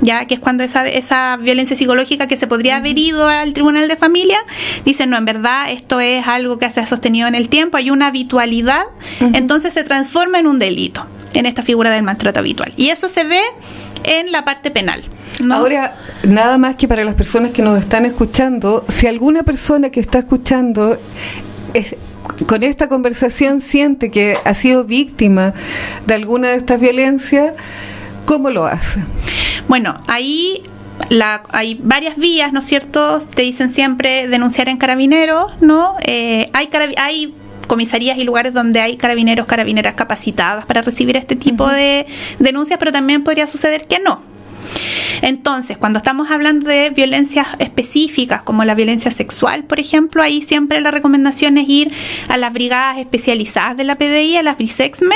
Ya 0.00 0.26
que 0.26 0.34
es 0.34 0.40
cuando 0.40 0.62
esa, 0.62 0.86
esa 0.86 1.36
violencia 1.38 1.76
psicológica 1.76 2.28
que 2.28 2.36
se 2.36 2.46
podría 2.46 2.76
haber 2.76 2.96
ido 2.96 3.26
al 3.26 3.54
tribunal 3.54 3.88
de 3.88 3.96
familia, 3.96 4.38
dicen, 4.84 5.10
no, 5.10 5.16
en 5.16 5.24
verdad 5.24 5.72
esto 5.72 5.98
es 5.98 6.24
algo 6.28 6.58
que 6.58 6.70
se 6.70 6.78
ha 6.78 6.86
sostenido 6.86 7.26
en 7.26 7.34
el 7.34 7.48
tiempo, 7.48 7.78
hay 7.78 7.90
una 7.90 8.06
habitualidad, 8.06 8.84
entonces 9.32 9.72
se 9.72 9.82
transforma 9.82 10.38
en 10.38 10.46
un 10.46 10.60
delito, 10.60 11.04
en 11.34 11.46
esta 11.46 11.62
figura 11.62 11.90
del 11.90 12.04
maltrato 12.04 12.38
habitual. 12.38 12.72
Y 12.76 12.90
eso 12.90 13.08
se 13.08 13.24
ve 13.24 13.42
en 14.04 14.32
la 14.32 14.44
parte 14.44 14.70
penal. 14.70 15.02
Ahora, 15.50 15.96
nada 16.24 16.58
más 16.58 16.76
que 16.76 16.86
para 16.86 17.04
las 17.04 17.14
personas 17.14 17.50
que 17.52 17.62
nos 17.62 17.78
están 17.78 18.06
escuchando, 18.06 18.84
si 18.88 19.06
alguna 19.06 19.42
persona 19.42 19.90
que 19.90 20.00
está 20.00 20.20
escuchando 20.20 20.98
con 22.46 22.62
esta 22.62 22.88
conversación 22.88 23.60
siente 23.60 24.10
que 24.10 24.36
ha 24.44 24.54
sido 24.54 24.84
víctima 24.84 25.54
de 26.06 26.14
alguna 26.14 26.48
de 26.48 26.56
estas 26.56 26.80
violencias, 26.80 27.54
¿cómo 28.26 28.50
lo 28.50 28.66
hace? 28.66 29.00
Bueno, 29.68 30.00
ahí 30.06 30.62
la, 31.08 31.42
hay 31.50 31.78
varias 31.82 32.16
vías, 32.16 32.52
¿no 32.52 32.60
es 32.60 32.66
cierto? 32.66 33.18
Te 33.34 33.42
dicen 33.42 33.68
siempre 33.68 34.28
denunciar 34.28 34.68
en 34.68 34.76
carabineros, 34.76 35.52
¿no? 35.60 35.96
Eh, 36.02 36.50
hay, 36.52 36.68
hay 36.96 37.34
comisarías 37.72 38.18
y 38.18 38.24
lugares 38.24 38.52
donde 38.52 38.82
hay 38.82 38.98
carabineros, 38.98 39.46
carabineras 39.46 39.94
capacitadas 39.94 40.66
para 40.66 40.82
recibir 40.82 41.16
este 41.16 41.36
tipo 41.36 41.66
de 41.66 42.04
denuncias, 42.38 42.78
pero 42.78 42.92
también 42.92 43.24
podría 43.24 43.46
suceder 43.46 43.86
que 43.86 43.98
no. 43.98 44.20
Entonces, 45.22 45.78
cuando 45.78 45.98
estamos 45.98 46.30
hablando 46.30 46.68
de 46.68 46.90
violencias 46.90 47.46
específicas, 47.58 48.42
como 48.42 48.64
la 48.64 48.74
violencia 48.74 49.10
sexual, 49.10 49.64
por 49.64 49.78
ejemplo, 49.80 50.22
ahí 50.22 50.42
siempre 50.42 50.80
la 50.80 50.90
recomendación 50.90 51.58
es 51.58 51.68
ir 51.68 51.92
a 52.28 52.36
las 52.36 52.52
brigadas 52.52 52.98
especializadas 52.98 53.76
de 53.76 53.84
la 53.84 53.96
PDI, 53.96 54.36
a 54.36 54.42
las 54.42 54.56
BRISEXME 54.56 55.14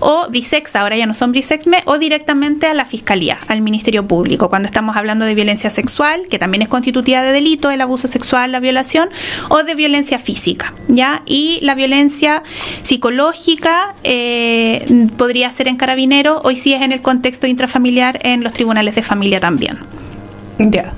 o 0.00 0.26
BRISEX, 0.28 0.76
ahora 0.76 0.96
ya 0.96 1.06
no 1.06 1.14
son 1.14 1.32
BRISEXME, 1.32 1.82
o 1.86 1.98
directamente 1.98 2.66
a 2.66 2.74
la 2.74 2.84
Fiscalía, 2.84 3.38
al 3.48 3.62
Ministerio 3.62 4.06
Público, 4.06 4.48
cuando 4.48 4.66
estamos 4.66 4.96
hablando 4.96 5.24
de 5.24 5.34
violencia 5.34 5.70
sexual, 5.70 6.26
que 6.30 6.38
también 6.38 6.62
es 6.62 6.68
constitutiva 6.68 7.22
de 7.22 7.32
delito, 7.32 7.70
el 7.70 7.80
abuso 7.80 8.08
sexual, 8.08 8.52
la 8.52 8.60
violación, 8.60 9.10
o 9.48 9.62
de 9.62 9.74
violencia 9.74 10.18
física, 10.18 10.74
¿ya? 10.88 11.22
Y 11.26 11.58
la 11.62 11.74
violencia 11.74 12.42
psicológica 12.82 13.94
eh, 14.04 15.08
podría 15.16 15.50
ser 15.50 15.68
en 15.68 15.76
carabineros, 15.76 16.40
hoy 16.44 16.56
sí 16.56 16.72
es 16.72 16.82
en 16.82 16.92
el 16.92 17.02
contexto 17.02 17.46
intrafamiliar 17.46 18.20
en 18.22 18.42
los 18.42 18.52
tribunales 18.52 18.89
de 18.94 19.02
familia 19.02 19.40
también. 19.40 19.78
Ya. 20.58 20.92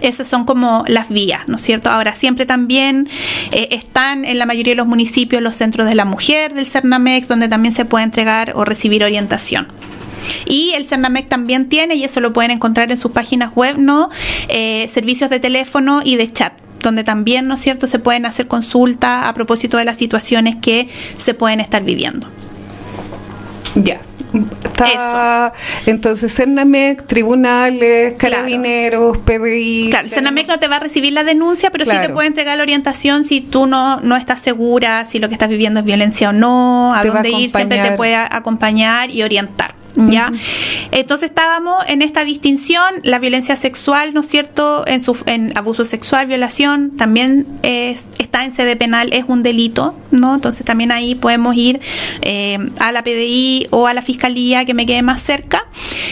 Esas 0.00 0.28
son 0.28 0.44
como 0.44 0.84
las 0.86 1.08
vías, 1.08 1.48
¿no 1.48 1.56
es 1.56 1.62
cierto? 1.62 1.90
Ahora, 1.90 2.14
siempre 2.14 2.46
también 2.46 3.08
eh, 3.50 3.68
están 3.72 4.24
en 4.24 4.38
la 4.38 4.46
mayoría 4.46 4.72
de 4.72 4.76
los 4.76 4.86
municipios 4.86 5.42
los 5.42 5.56
centros 5.56 5.88
de 5.88 5.94
la 5.94 6.04
mujer 6.04 6.54
del 6.54 6.66
CERNAMEX, 6.66 7.26
donde 7.26 7.48
también 7.48 7.74
se 7.74 7.84
puede 7.84 8.04
entregar 8.04 8.52
o 8.54 8.64
recibir 8.64 9.02
orientación. 9.02 9.66
Y 10.46 10.72
el 10.76 10.86
CERNAMEX 10.86 11.28
también 11.28 11.68
tiene, 11.68 11.96
y 11.96 12.04
eso 12.04 12.20
lo 12.20 12.32
pueden 12.32 12.52
encontrar 12.52 12.90
en 12.90 12.98
sus 12.98 13.10
páginas 13.10 13.52
web, 13.54 13.76
¿no? 13.78 14.08
Eh, 14.48 14.86
servicios 14.88 15.30
de 15.30 15.40
teléfono 15.40 16.00
y 16.04 16.16
de 16.16 16.32
chat 16.32 16.52
donde 16.82 17.04
también, 17.04 17.48
¿no 17.48 17.54
es 17.54 17.60
cierto?, 17.60 17.86
se 17.86 17.98
pueden 17.98 18.24
hacer 18.24 18.46
consultas 18.46 19.26
a 19.26 19.34
propósito 19.34 19.76
de 19.76 19.84
las 19.84 19.96
situaciones 19.96 20.56
que 20.56 20.88
se 21.18 21.34
pueden 21.34 21.60
estar 21.60 21.82
viviendo. 21.82 22.28
Ya. 23.74 24.00
Está, 24.32 25.52
entonces, 25.86 26.34
CERNAMEC, 26.34 27.06
tribunales, 27.06 28.14
carabineros, 28.14 29.18
PDI. 29.18 29.88
Claro, 29.90 30.08
CERNAMEC 30.08 30.46
no 30.48 30.58
te 30.58 30.68
va 30.68 30.76
a 30.76 30.80
recibir 30.80 31.12
la 31.12 31.24
denuncia, 31.24 31.70
pero 31.70 31.84
sí 31.84 31.90
te 31.90 32.10
puede 32.10 32.28
entregar 32.28 32.56
la 32.56 32.62
orientación 32.62 33.24
si 33.24 33.40
tú 33.40 33.66
no, 33.66 34.00
no 34.00 34.16
estás 34.16 34.40
segura 34.40 35.04
si 35.04 35.18
lo 35.18 35.28
que 35.28 35.34
estás 35.34 35.48
viviendo 35.48 35.80
es 35.80 35.86
violencia 35.86 36.30
o 36.30 36.32
no, 36.32 36.94
a 36.94 37.04
dónde 37.04 37.30
ir, 37.30 37.50
siempre 37.50 37.78
te 37.78 37.92
puede 37.92 38.14
acompañar 38.14 39.10
y 39.10 39.22
orientar. 39.22 39.77
¿Ya? 40.08 40.32
Entonces 40.90 41.30
estábamos 41.30 41.84
en 41.88 42.02
esta 42.02 42.24
distinción, 42.24 42.94
la 43.02 43.18
violencia 43.18 43.56
sexual, 43.56 44.14
¿no 44.14 44.20
es 44.20 44.28
cierto?, 44.28 44.86
en, 44.86 45.00
su, 45.00 45.16
en 45.26 45.56
abuso 45.56 45.84
sexual, 45.84 46.26
violación, 46.26 46.96
también 46.96 47.46
es, 47.62 48.08
está 48.18 48.44
en 48.44 48.52
sede 48.52 48.76
penal, 48.76 49.12
es 49.12 49.24
un 49.26 49.42
delito, 49.42 49.94
¿no? 50.10 50.34
Entonces 50.34 50.64
también 50.64 50.92
ahí 50.92 51.14
podemos 51.14 51.56
ir 51.56 51.80
eh, 52.22 52.58
a 52.78 52.92
la 52.92 53.02
PDI 53.02 53.66
o 53.70 53.86
a 53.86 53.94
la 53.94 54.02
Fiscalía 54.02 54.64
que 54.64 54.74
me 54.74 54.86
quede 54.86 55.02
más 55.02 55.22
cerca. 55.22 55.66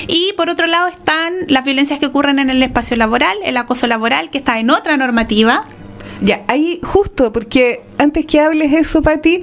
Y 0.09 0.33
por 0.37 0.51
otro 0.51 0.67
lado 0.67 0.89
están 0.89 1.35
las 1.49 1.65
violencias 1.65 1.99
que 1.99 2.07
ocurren 2.07 2.39
en 2.39 2.51
el 2.51 2.63
espacio 2.63 2.97
laboral, 2.97 3.37
el 3.45 3.57
acoso 3.57 3.87
laboral, 3.87 4.31
que 4.31 4.39
está 4.39 4.59
en 4.59 4.71
otra 4.71 4.97
normativa. 4.97 5.67
Ya, 6.21 6.45
ahí 6.49 6.81
justo, 6.83 7.33
porque 7.33 7.83
antes 7.99 8.25
que 8.25 8.41
hables 8.41 8.73
eso, 8.73 9.03
Pati, 9.03 9.43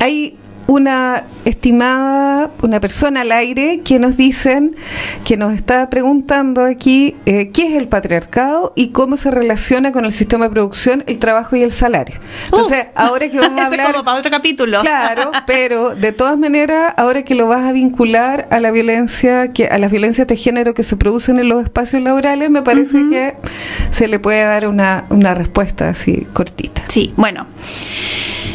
hay 0.00 0.36
una 0.66 1.24
estimada, 1.44 2.50
una 2.62 2.80
persona 2.80 3.22
al 3.22 3.32
aire 3.32 3.80
que 3.84 3.98
nos 3.98 4.16
dicen, 4.16 4.76
que 5.24 5.36
nos 5.36 5.54
está 5.54 5.90
preguntando 5.90 6.64
aquí 6.64 7.16
eh, 7.26 7.50
qué 7.52 7.68
es 7.68 7.74
el 7.74 7.88
patriarcado 7.88 8.72
y 8.76 8.88
cómo 8.88 9.16
se 9.16 9.30
relaciona 9.30 9.92
con 9.92 10.04
el 10.04 10.12
sistema 10.12 10.46
de 10.46 10.50
producción, 10.52 11.04
el 11.06 11.18
trabajo 11.18 11.56
y 11.56 11.62
el 11.62 11.70
salario. 11.70 12.16
Entonces, 12.46 12.84
Uh. 12.84 12.86
ahora 12.94 13.28
que 13.28 13.38
vas 13.38 13.50
a 13.50 13.66
hablar... 13.66 13.92
como 13.92 14.04
para 14.04 14.18
otro 14.18 14.30
capítulo. 14.30 14.78
Claro, 14.80 15.30
pero 15.46 15.94
de 15.94 16.12
todas 16.12 16.38
maneras, 16.38 16.94
ahora 16.96 17.22
que 17.22 17.34
lo 17.34 17.46
vas 17.46 17.64
a 17.64 17.72
vincular 17.72 18.48
a 18.50 18.60
la 18.60 18.70
violencia, 18.70 19.52
que 19.52 19.66
a 19.66 19.78
las 19.78 19.90
violencias 19.90 20.26
de 20.26 20.36
género 20.36 20.74
que 20.74 20.82
se 20.82 20.96
producen 20.96 21.38
en 21.38 21.48
los 21.48 21.62
espacios 21.64 22.02
laborales, 22.02 22.50
me 22.50 22.62
parece 22.62 22.98
que 23.10 23.34
se 23.90 24.08
le 24.08 24.18
puede 24.18 24.42
dar 24.44 24.66
una, 24.68 25.06
una 25.10 25.34
respuesta 25.34 25.88
así 25.88 26.26
cortita. 26.32 26.82
Sí, 26.88 27.12
bueno. 27.16 27.46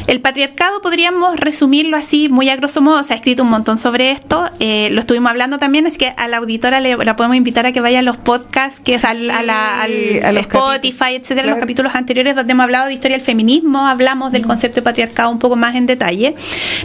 El 0.07 0.21
patriarcado 0.21 0.81
podríamos 0.81 1.39
resumirlo 1.39 1.95
así, 1.99 2.29
muy 2.29 2.49
a 2.49 2.55
grosso 2.55 2.81
modo, 2.81 3.01
se 3.03 3.13
ha 3.13 3.15
escrito 3.15 3.43
un 3.43 3.49
montón 3.49 3.77
sobre 3.77 4.11
esto, 4.11 4.45
eh, 4.59 4.89
lo 4.91 5.01
estuvimos 5.01 5.29
hablando 5.29 5.59
también, 5.59 5.85
es 5.87 5.97
que 5.97 6.13
a 6.17 6.27
la 6.27 6.37
auditora 6.37 6.79
le, 6.79 6.97
la 6.97 7.15
podemos 7.15 7.37
invitar 7.37 7.65
a 7.65 7.71
que 7.71 7.81
vaya 7.81 7.99
a 7.99 8.01
los 8.01 8.17
podcasts, 8.17 8.79
que 8.79 8.95
es 8.95 9.05
al, 9.05 9.29
a 9.29 9.43
la- 9.43 9.81
al 9.83 9.91
Sí, 9.91 10.19
a 10.23 10.31
los 10.31 10.41
Spotify, 10.41 11.15
etcétera, 11.15 11.43
Claro. 11.43 11.49
los 11.51 11.59
capítulos 11.59 11.95
anteriores 11.95 12.35
donde 12.35 12.51
hemos 12.53 12.63
hablado 12.63 12.87
de 12.87 12.93
historia 12.93 13.17
del 13.17 13.25
feminismo, 13.25 13.85
hablamos 13.87 14.31
del 14.31 14.45
concepto 14.45 14.77
de 14.77 14.81
patriarcado 14.81 15.29
un 15.29 15.39
poco 15.39 15.55
más 15.55 15.75
en 15.75 15.85
detalle, 15.85 16.35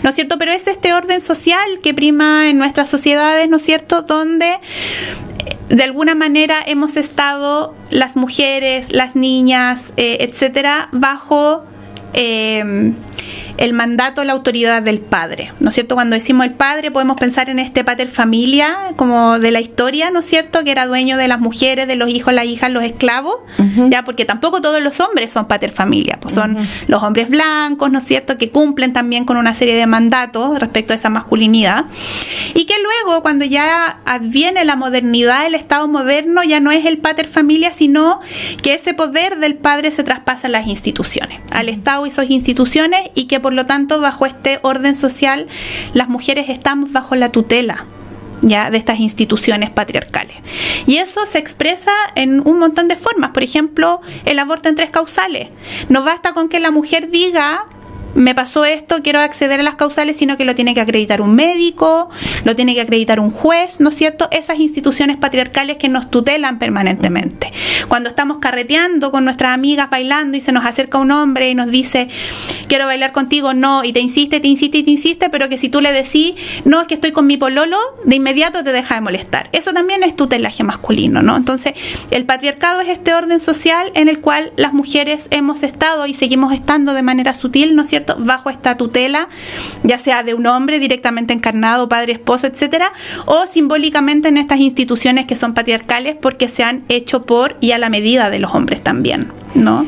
¿no 0.03 0.11
es 0.11 0.15
cierto? 0.17 0.37
Pero 0.39 0.53
es 0.53 0.67
este 0.67 0.93
orden 0.95 1.21
social 1.21 1.79
que 1.83 1.95
prima 1.95 2.51
en 2.51 2.59
nuestras 2.59 2.89
sociedades, 2.89 3.49
¿no 3.49 3.57
es 3.57 3.63
cierto? 3.63 4.03
Donde 4.03 4.49
eh, 5.47 5.57
de 5.69 5.83
alguna 5.83 6.15
manera 6.15 6.57
hemos 6.67 6.97
estado 6.97 7.75
las 7.91 8.17
mujeres, 8.17 8.93
las 8.93 9.15
niñas, 9.17 9.93
eh, 9.97 10.19
etcétera, 10.21 10.89
bajo 10.93 11.65
eh, 12.13 12.93
el 13.57 13.73
mandato, 13.73 14.25
la 14.25 14.33
autoridad 14.33 14.83
del 14.83 15.01
padre, 15.01 15.53
¿no 15.61 15.69
es 15.69 15.75
cierto? 15.75 15.95
Cuando 15.95 16.15
decimos 16.15 16.47
el 16.47 16.53
padre 16.53 16.91
podemos 16.91 17.17
pensar 17.17 17.51
en 17.51 17.59
este 17.59 17.85
pater 17.85 18.09
familia, 18.09 18.93
como 18.97 19.39
de 19.39 19.51
la 19.51 19.61
historia, 19.61 20.11
¿no 20.11 20.21
es 20.21 20.27
cierto? 20.27 20.65
Que 20.65 20.73
era 20.73 20.87
dueño 20.87 21.17
de 21.17 21.29
las 21.29 21.41
mujeres, 21.41 21.87
de 21.87 21.97
los 21.97 22.09
hijos, 22.09 22.35
las 22.35 22.47
hijas, 22.47 22.71
los 22.71 22.83
esclavos, 22.83 23.37
ya 23.89 24.05
porque 24.05 24.25
tampoco 24.25 24.61
todos 24.61 24.83
los 24.83 25.01
hombres 25.01 25.33
son 25.33 25.47
pater 25.47 25.71
familia, 25.71 26.19
pues 26.21 26.35
son 26.35 26.57
los 26.89 27.03
hombres 27.03 27.29
blancos, 27.29 27.91
¿no 27.91 27.99
es 27.99 28.05
cierto? 28.05 28.37
Que 28.39 28.51
cumplen 28.51 28.93
también 28.93 29.25
con 29.25 29.37
una 29.37 29.55
serie 29.55 29.77
de 29.77 29.87
mandatos 29.87 30.59
respecto 30.59 30.93
a 30.93 30.97
esa 30.97 31.09
masculinidad 31.09 31.85
y 32.55 32.65
que 32.65 32.75
luego 32.83 33.23
cuando 33.23 33.45
ya 33.45 33.99
adviene 34.05 34.65
la 34.65 34.77
modernidad, 34.77 35.47
el 35.47 35.55
Estado 35.55 35.87
moderno 35.89 36.43
ya 36.43 36.61
no 36.61 36.71
es 36.71 36.85
el 36.87 36.99
pater 36.99 37.27
familia, 37.27 37.73
sino 37.73 38.21
que 38.63 38.75
ese 38.75 38.95
poder 38.95 39.39
del 39.39 39.55
padre 39.55 39.91
se 39.91 40.03
traspasa 40.03 40.49
a 40.49 40.51
las 40.51 40.67
instituciones, 40.67 41.41
al 41.51 41.69
Estado 41.69 42.07
y 42.07 42.11
sus 42.11 42.31
instituciones 42.31 43.11
y 43.15 43.27
que 43.27 43.41
por 43.41 43.53
lo 43.53 43.67
tanto 43.67 44.01
bajo 44.01 44.27
este 44.27 44.59
orden 44.63 44.95
social 44.95 45.49
las 45.93 46.09
mujeres 46.09 46.49
estamos 46.49 46.93
bajo 46.93 47.15
la 47.15 47.31
tutela 47.31 47.87
ya 48.43 48.71
de 48.71 48.77
estas 48.77 49.01
instituciones 49.01 49.71
patriarcales. 49.71 50.37
Y 50.87 50.97
eso 50.97 51.25
se 51.27 51.39
expresa 51.39 51.93
en 52.15 52.47
un 52.47 52.59
montón 52.59 52.89
de 52.89 52.97
formas. 52.97 53.31
Por 53.31 53.43
ejemplo, 53.43 54.01
el 54.27 54.39
aborto 54.39 54.69
en 54.69 54.75
tres 54.75 54.91
causales. 54.91 55.49
No 55.89 56.03
basta 56.03 56.33
con 56.35 56.49
que 56.49 56.61
la 56.61 56.71
mujer 56.71 57.11
diga 57.11 57.65
me 58.15 58.35
pasó 58.35 58.65
esto, 58.65 59.03
quiero 59.03 59.21
acceder 59.21 59.61
a 59.61 59.63
las 59.63 59.75
causales, 59.75 60.17
sino 60.17 60.37
que 60.37 60.45
lo 60.45 60.55
tiene 60.55 60.75
que 60.75 60.81
acreditar 60.81 61.21
un 61.21 61.35
médico, 61.35 62.11
lo 62.45 62.57
tiene 62.57 62.75
que 62.75 62.81
acreditar 62.81 63.21
un 63.21 63.31
juez, 63.31 63.81
¿no 63.81 63.89
es 63.89 63.97
cierto? 63.97 64.29
Esas 64.31 64.59
instituciones 64.59 65.17
patriarcales 65.17 65.77
que 65.77 65.89
nos 65.89 66.11
tutelan 66.11 66.59
permanentemente. 66.59 67.53
Cuando 67.89 68.09
estamos 68.09 68.39
carreteando 68.39 69.11
con 69.11 69.25
nuestras 69.25 69.55
amigas 69.55 69.91
bailando 69.91 70.37
y 70.37 70.41
se 70.41 70.53
nos 70.53 70.65
acerca 70.65 70.99
un 70.99 71.11
hombre 71.11 71.51
y 71.51 71.55
nos 71.55 71.71
dice, 71.71 72.09
quiero 72.69 72.87
bailar 72.87 73.13
contigo, 73.13 73.55
no, 73.55 73.85
y 73.85 73.93
te 73.93 74.01
insiste, 74.01 74.41
te 74.41 74.49
insiste 74.49 74.79
y 74.79 74.83
te 74.83 74.91
insiste, 74.91 75.29
pero 75.31 75.49
que 75.49 75.57
si 75.57 75.69
tú 75.69 75.81
le 75.81 75.93
decís, 75.93 76.35
no, 76.65 76.81
es 76.81 76.87
que 76.87 76.95
estoy 76.95 77.13
con 77.13 77.27
mi 77.27 77.37
pololo, 77.37 77.79
de 78.05 78.17
inmediato 78.17 78.63
te 78.63 78.73
deja 78.73 78.95
de 78.95 79.01
molestar. 79.01 79.49
Eso 79.53 79.73
también 79.73 80.03
es 80.03 80.17
tutelaje 80.17 80.63
masculino, 80.63 81.23
¿no? 81.23 81.37
Entonces, 81.37 81.75
el 82.11 82.25
patriarcado 82.25 82.81
es 82.81 82.89
este 82.89 83.15
orden 83.15 83.41
social 83.41 83.91
en 83.95 84.09
el 84.09 84.21
cual 84.21 84.53
las 84.57 84.73
mujeres 84.73 85.29
hemos 85.31 85.63
estado 85.63 86.07
y 86.07 86.15
seguimos 86.15 86.53
estando 86.53 86.95
de 86.95 87.03
manera 87.03 87.35
sutil, 87.35 87.75
¿no 87.75 87.83
es 87.83 87.89
cierto?, 87.89 88.04
bajo 88.19 88.51
esta 88.51 88.77
tutela, 88.77 89.29
ya 89.83 89.99
sea 89.99 90.23
de 90.23 90.35
un 90.35 90.47
hombre 90.47 90.79
directamente 90.79 91.33
encarnado, 91.33 91.89
padre, 91.89 92.13
esposo, 92.13 92.47
etcétera, 92.47 92.93
o 93.27 93.47
simbólicamente 93.47 94.29
en 94.29 94.37
estas 94.37 94.61
instituciones 94.61 95.27
que 95.27 95.37
son 95.37 95.55
patriarcales 95.55 96.17
porque 96.21 96.49
se 96.49 96.63
han 96.63 96.85
hecho 96.89 97.25
por 97.25 97.57
y 97.61 97.73
a 97.73 97.79
la 97.79 97.89
medida 97.89 98.31
de 98.31 98.39
los 98.39 98.55
hombres 98.55 98.83
también, 98.83 99.33
¿no? 99.55 99.87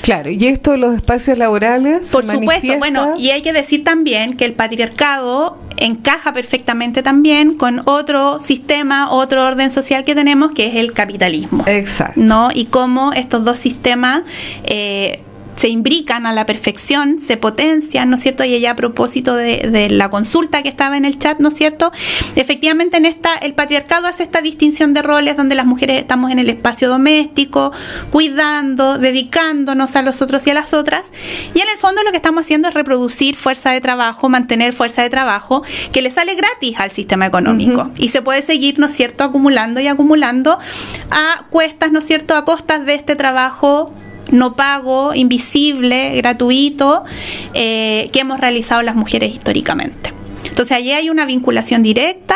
Claro, 0.00 0.30
y 0.30 0.46
esto 0.46 0.72
de 0.72 0.78
los 0.78 0.96
espacios 0.96 1.38
laborales. 1.38 2.06
Por 2.08 2.24
se 2.24 2.32
supuesto, 2.32 2.78
bueno, 2.78 3.14
y 3.18 3.30
hay 3.30 3.42
que 3.42 3.52
decir 3.52 3.84
también 3.84 4.36
que 4.36 4.44
el 4.44 4.54
patriarcado 4.54 5.58
encaja 5.76 6.32
perfectamente 6.32 7.02
también 7.02 7.54
con 7.54 7.82
otro 7.84 8.40
sistema, 8.40 9.10
otro 9.10 9.44
orden 9.44 9.70
social 9.70 10.04
que 10.04 10.14
tenemos, 10.14 10.52
que 10.52 10.66
es 10.66 10.76
el 10.76 10.92
capitalismo. 10.92 11.64
Exacto. 11.66 12.20
¿no? 12.20 12.48
Y 12.52 12.66
cómo 12.66 13.12
estos 13.12 13.44
dos 13.44 13.58
sistemas 13.58 14.22
eh, 14.64 15.22
se 15.58 15.68
imbrican 15.68 16.24
a 16.24 16.32
la 16.32 16.46
perfección, 16.46 17.20
se 17.20 17.36
potencian, 17.36 18.08
¿no 18.08 18.14
es 18.14 18.22
cierto? 18.22 18.44
Y 18.44 18.54
ella 18.54 18.70
a 18.70 18.76
propósito 18.76 19.34
de, 19.34 19.68
de 19.70 19.90
la 19.90 20.08
consulta 20.08 20.62
que 20.62 20.68
estaba 20.68 20.96
en 20.96 21.04
el 21.04 21.18
chat, 21.18 21.40
¿no 21.40 21.48
es 21.48 21.54
cierto? 21.54 21.90
Efectivamente 22.36 22.96
en 22.96 23.06
esta, 23.06 23.34
el 23.34 23.54
patriarcado 23.54 24.06
hace 24.06 24.22
esta 24.22 24.40
distinción 24.40 24.94
de 24.94 25.02
roles 25.02 25.36
donde 25.36 25.56
las 25.56 25.66
mujeres 25.66 25.98
estamos 25.98 26.30
en 26.30 26.38
el 26.38 26.48
espacio 26.48 26.88
doméstico, 26.88 27.72
cuidando, 28.12 28.98
dedicándonos 28.98 29.96
a 29.96 30.02
los 30.02 30.22
otros 30.22 30.46
y 30.46 30.50
a 30.50 30.54
las 30.54 30.74
otras, 30.74 31.12
y 31.54 31.60
en 31.60 31.68
el 31.68 31.76
fondo 31.76 32.04
lo 32.04 32.12
que 32.12 32.18
estamos 32.18 32.42
haciendo 32.42 32.68
es 32.68 32.74
reproducir 32.74 33.34
fuerza 33.34 33.72
de 33.72 33.80
trabajo, 33.80 34.28
mantener 34.28 34.72
fuerza 34.72 35.02
de 35.02 35.10
trabajo 35.10 35.64
que 35.90 36.02
le 36.02 36.12
sale 36.12 36.36
gratis 36.36 36.78
al 36.78 36.92
sistema 36.92 37.26
económico. 37.26 37.90
Y 37.96 38.10
se 38.10 38.22
puede 38.22 38.42
seguir, 38.42 38.78
¿no 38.78 38.86
es 38.86 38.92
cierto?, 38.92 39.24
acumulando 39.24 39.80
y 39.80 39.88
acumulando 39.88 40.58
a 41.10 41.46
cuestas, 41.50 41.90
¿no 41.90 41.98
es 41.98 42.04
cierto?, 42.04 42.36
a 42.36 42.44
costas 42.44 42.86
de 42.86 42.94
este 42.94 43.16
trabajo 43.16 43.92
no 44.30 44.54
pago, 44.54 45.14
invisible, 45.14 46.16
gratuito, 46.16 47.04
eh, 47.54 48.10
que 48.12 48.20
hemos 48.20 48.40
realizado 48.40 48.82
las 48.82 48.94
mujeres 48.94 49.32
históricamente. 49.32 50.17
Entonces 50.58 50.76
allí 50.76 50.90
hay 50.90 51.08
una 51.08 51.24
vinculación 51.24 51.84
directa. 51.84 52.34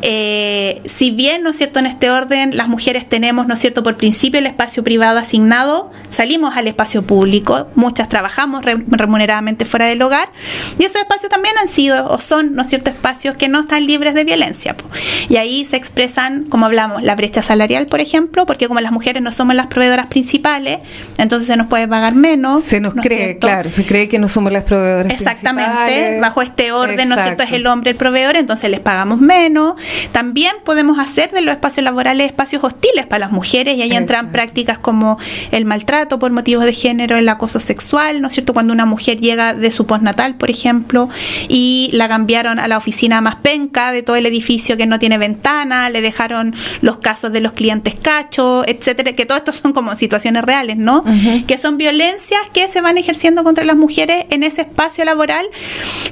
eh, 0.00 0.80
si 0.86 1.10
bien, 1.10 1.42
¿no 1.42 1.50
es 1.50 1.56
cierto?, 1.58 1.78
en 1.80 1.86
este 1.86 2.08
orden 2.10 2.56
las 2.56 2.66
mujeres 2.68 3.06
tenemos, 3.06 3.46
¿no 3.46 3.52
es 3.54 3.60
cierto?, 3.60 3.82
por 3.82 3.98
principio 3.98 4.38
el 4.40 4.46
espacio 4.46 4.82
privado 4.82 5.18
asignado, 5.18 5.90
salimos 6.08 6.56
al 6.56 6.66
espacio 6.66 7.02
público, 7.06 7.68
muchas 7.74 8.08
trabajamos 8.08 8.64
re- 8.64 8.82
remuneradamente 8.88 9.64
fuera 9.66 9.84
del 9.86 10.00
hogar, 10.00 10.30
y 10.78 10.84
esos 10.84 11.02
espacios 11.02 11.28
también 11.28 11.54
han 11.58 11.68
sido 11.68 12.08
o 12.08 12.18
son, 12.20 12.54
¿no 12.54 12.62
es 12.62 12.68
cierto?, 12.68 12.88
espacios 12.90 13.36
que 13.36 13.48
no 13.48 13.60
están 13.60 13.86
libres 13.86 14.14
de 14.14 14.24
violencia. 14.24 14.74
po. 14.76 14.86
Y 15.28 15.36
ahí 15.36 15.66
se 15.66 15.76
expresan, 15.76 16.44
como 16.44 16.64
hablamos, 16.66 17.02
la 17.02 17.14
brecha 17.16 17.42
salarial, 17.42 17.84
por 17.84 18.00
ejemplo, 18.00 18.46
porque 18.46 18.66
como 18.66 18.80
las 18.80 18.92
mujeres 18.92 19.22
no 19.22 19.30
somos 19.30 19.54
las 19.54 19.66
proveedoras 19.66 20.06
principales, 20.06 20.78
entonces 21.18 21.46
se 21.46 21.56
nos 21.58 21.66
puede 21.66 21.86
pagar 21.86 22.14
menos. 22.14 22.62
Se 22.64 22.80
nos 22.80 22.94
¿no 22.94 23.02
es 23.02 23.06
cree, 23.08 23.18
cierto? 23.18 23.46
claro, 23.46 23.70
se 23.70 23.84
cree 23.84 24.08
que 24.08 24.18
no 24.18 24.28
somos 24.28 24.52
las 24.52 24.64
proveedoras 24.64 25.12
Exactamente, 25.12 25.70
principales. 25.70 26.20
bajo 26.22 26.40
este 26.42 26.72
orden, 26.72 27.08
¿no 27.10 27.14
es 27.16 27.22
cierto? 27.22 27.41
Es 27.42 27.52
el 27.52 27.66
hombre 27.66 27.90
el 27.90 27.96
proveedor, 27.96 28.36
entonces 28.36 28.70
les 28.70 28.80
pagamos 28.80 29.20
menos. 29.20 29.74
También 30.12 30.52
podemos 30.64 30.98
hacer 30.98 31.30
de 31.30 31.42
los 31.42 31.52
espacios 31.52 31.84
laborales 31.84 32.26
espacios 32.26 32.62
hostiles 32.64 33.06
para 33.06 33.20
las 33.20 33.32
mujeres 33.32 33.76
y 33.76 33.82
ahí 33.82 33.92
entran 33.92 34.32
prácticas 34.32 34.78
como 34.78 35.18
el 35.50 35.64
maltrato 35.64 36.18
por 36.18 36.30
motivos 36.32 36.64
de 36.64 36.72
género, 36.72 37.16
el 37.16 37.28
acoso 37.28 37.60
sexual, 37.60 38.20
¿no 38.20 38.28
es 38.28 38.34
cierto? 38.34 38.52
Cuando 38.52 38.72
una 38.72 38.86
mujer 38.86 39.18
llega 39.18 39.54
de 39.54 39.70
su 39.70 39.86
postnatal, 39.86 40.34
por 40.36 40.50
ejemplo, 40.50 41.08
y 41.48 41.90
la 41.92 42.08
cambiaron 42.08 42.58
a 42.58 42.68
la 42.68 42.76
oficina 42.76 43.20
más 43.20 43.36
penca 43.36 43.92
de 43.92 44.02
todo 44.02 44.16
el 44.16 44.26
edificio 44.26 44.76
que 44.76 44.86
no 44.86 44.98
tiene 44.98 45.18
ventana, 45.18 45.90
le 45.90 46.00
dejaron 46.00 46.54
los 46.80 46.98
casos 46.98 47.32
de 47.32 47.40
los 47.40 47.52
clientes 47.52 47.94
cacho, 47.94 48.64
etcétera, 48.66 49.14
que 49.14 49.26
todo 49.26 49.38
esto 49.38 49.52
son 49.62 49.72
como 49.72 49.94
situaciones 49.96 50.44
reales, 50.44 50.76
¿no? 50.76 51.04
Que 51.46 51.58
son 51.58 51.76
violencias 51.76 52.40
que 52.52 52.68
se 52.68 52.80
van 52.80 52.98
ejerciendo 52.98 53.44
contra 53.44 53.64
las 53.64 53.76
mujeres 53.76 54.26
en 54.30 54.42
ese 54.42 54.62
espacio 54.62 55.04
laboral 55.04 55.46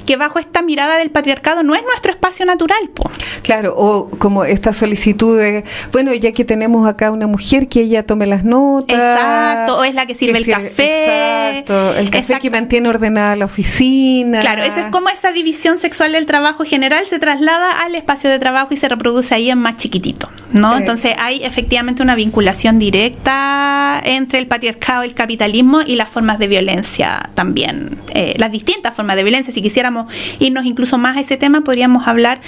que 0.06 0.16
bajo 0.16 0.38
esta 0.38 0.62
mirada 0.62 0.98
del 0.98 1.10
patriarcado 1.20 1.62
no 1.62 1.74
es 1.74 1.82
nuestro 1.82 2.12
espacio 2.12 2.46
natural, 2.46 2.88
po. 2.94 3.10
Claro, 3.42 3.74
o 3.76 4.08
como 4.18 4.44
esta 4.44 4.72
solicitud 4.72 5.38
de, 5.38 5.64
bueno, 5.92 6.14
ya 6.14 6.32
que 6.32 6.44
tenemos 6.44 6.88
acá 6.88 7.10
una 7.10 7.26
mujer 7.26 7.68
que 7.68 7.82
ella 7.82 8.06
tome 8.06 8.26
las 8.26 8.42
notas. 8.42 8.96
Exacto, 8.96 9.78
o 9.78 9.84
es 9.84 9.94
la 9.94 10.06
que 10.06 10.14
sirve 10.14 10.38
el 10.38 10.46
café. 10.46 11.52
Exacto, 11.52 11.94
el 11.94 12.06
café 12.06 12.18
Exacto. 12.18 12.42
que 12.42 12.50
mantiene 12.50 12.88
ordenada 12.88 13.36
la 13.36 13.44
oficina. 13.44 14.40
Claro, 14.40 14.62
eso 14.62 14.80
es 14.80 14.86
como 14.86 15.10
esa 15.10 15.30
división 15.32 15.78
sexual 15.78 16.12
del 16.12 16.24
trabajo 16.24 16.64
general 16.64 17.06
se 17.06 17.18
traslada 17.18 17.82
al 17.82 17.94
espacio 17.94 18.30
de 18.30 18.38
trabajo 18.38 18.72
y 18.72 18.76
se 18.76 18.88
reproduce 18.88 19.34
ahí 19.34 19.50
en 19.50 19.58
más 19.58 19.76
chiquitito, 19.76 20.30
¿no? 20.52 20.74
Eh. 20.74 20.78
Entonces 20.78 21.14
hay 21.18 21.44
efectivamente 21.44 22.02
una 22.02 22.14
vinculación 22.14 22.78
directa 22.78 24.00
entre 24.04 24.38
el 24.38 24.46
patriarcado, 24.46 25.02
el 25.02 25.14
capitalismo 25.14 25.80
y 25.82 25.96
las 25.96 26.08
formas 26.08 26.38
de 26.38 26.48
violencia 26.48 27.30
también, 27.34 27.98
eh, 28.14 28.34
las 28.38 28.50
distintas 28.50 28.94
formas 28.94 29.16
de 29.16 29.22
violencia. 29.22 29.52
Si 29.52 29.60
quisiéramos 29.60 30.10
irnos 30.38 30.64
incluso 30.64 30.96
más 31.00 31.16
ese 31.16 31.36
tema, 31.36 31.62
podríamos 31.62 32.06
hablar 32.06 32.40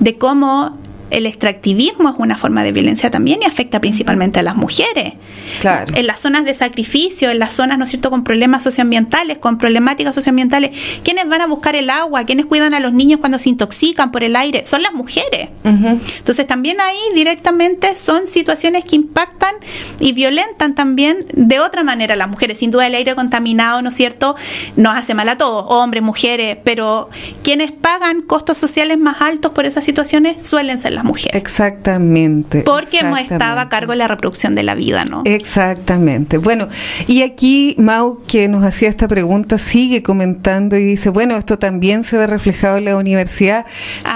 de 0.00 0.16
cómo 0.16 0.78
el 1.10 1.26
extractivismo 1.26 2.10
es 2.10 2.14
una 2.18 2.36
forma 2.36 2.62
de 2.64 2.72
violencia 2.72 3.10
también 3.10 3.40
y 3.42 3.46
afecta 3.46 3.80
principalmente 3.80 4.40
a 4.40 4.42
las 4.42 4.56
mujeres. 4.56 5.14
Claro. 5.60 5.94
En 5.96 6.06
las 6.06 6.20
zonas 6.20 6.44
de 6.44 6.54
sacrificio, 6.54 7.30
en 7.30 7.38
las 7.38 7.54
zonas, 7.54 7.78
¿no 7.78 7.84
es 7.84 7.90
cierto?, 7.90 8.10
con 8.10 8.24
problemas 8.24 8.62
socioambientales, 8.64 9.38
con 9.38 9.58
problemáticas 9.58 10.14
socioambientales, 10.14 10.76
¿quiénes 11.02 11.28
van 11.28 11.40
a 11.40 11.46
buscar 11.46 11.76
el 11.76 11.90
agua? 11.90 12.24
¿Quiénes 12.24 12.46
cuidan 12.46 12.74
a 12.74 12.80
los 12.80 12.92
niños 12.92 13.20
cuando 13.20 13.38
se 13.38 13.48
intoxican 13.48 14.12
por 14.12 14.24
el 14.24 14.36
aire? 14.36 14.64
Son 14.64 14.82
las 14.82 14.92
mujeres. 14.92 15.48
Entonces 15.64 16.46
también 16.46 16.80
ahí 16.80 16.98
directamente 17.14 17.96
son 17.96 18.26
situaciones 18.26 18.84
que 18.84 18.96
impactan 18.96 19.54
y 20.00 20.12
violentan 20.12 20.74
también 20.74 21.26
de 21.32 21.60
otra 21.60 21.84
manera 21.84 22.14
a 22.14 22.16
las 22.16 22.28
mujeres. 22.28 22.58
Sin 22.58 22.70
duda 22.70 22.86
el 22.86 22.94
aire 22.94 23.14
contaminado, 23.14 23.82
¿no 23.82 23.88
es 23.88 23.94
cierto?, 23.94 24.36
nos 24.76 24.96
hace 24.96 25.14
mal 25.14 25.28
a 25.28 25.38
todos, 25.38 25.64
hombres, 25.68 26.02
mujeres, 26.02 26.58
pero 26.64 27.10
quienes 27.42 27.72
pagan 27.72 28.22
costos 28.22 28.58
sociales 28.58 28.98
más 28.98 29.20
altos 29.20 29.52
por 29.52 29.66
esas 29.66 29.84
situaciones 29.84 30.42
suelen 30.42 30.78
ser 30.78 30.97
las 30.98 31.04
mujeres. 31.04 31.34
Exactamente. 31.34 32.62
Porque 32.62 32.98
exactamente. 32.98 33.34
estado 33.34 33.60
a 33.60 33.68
cargo 33.68 33.92
de 33.92 33.98
la 33.98 34.08
reproducción 34.08 34.54
de 34.54 34.62
la 34.62 34.74
vida, 34.74 35.04
¿no? 35.04 35.22
Exactamente. 35.24 36.38
Bueno, 36.38 36.68
y 37.06 37.22
aquí 37.22 37.74
Mau, 37.78 38.20
que 38.26 38.48
nos 38.48 38.64
hacía 38.64 38.88
esta 38.88 39.08
pregunta, 39.08 39.58
sigue 39.58 40.02
comentando 40.02 40.76
y 40.76 40.84
dice, 40.84 41.10
bueno, 41.10 41.36
esto 41.36 41.58
también 41.58 42.04
se 42.04 42.16
ve 42.16 42.26
reflejado 42.26 42.78
en 42.78 42.84
la 42.86 42.96
universidad. 42.96 43.66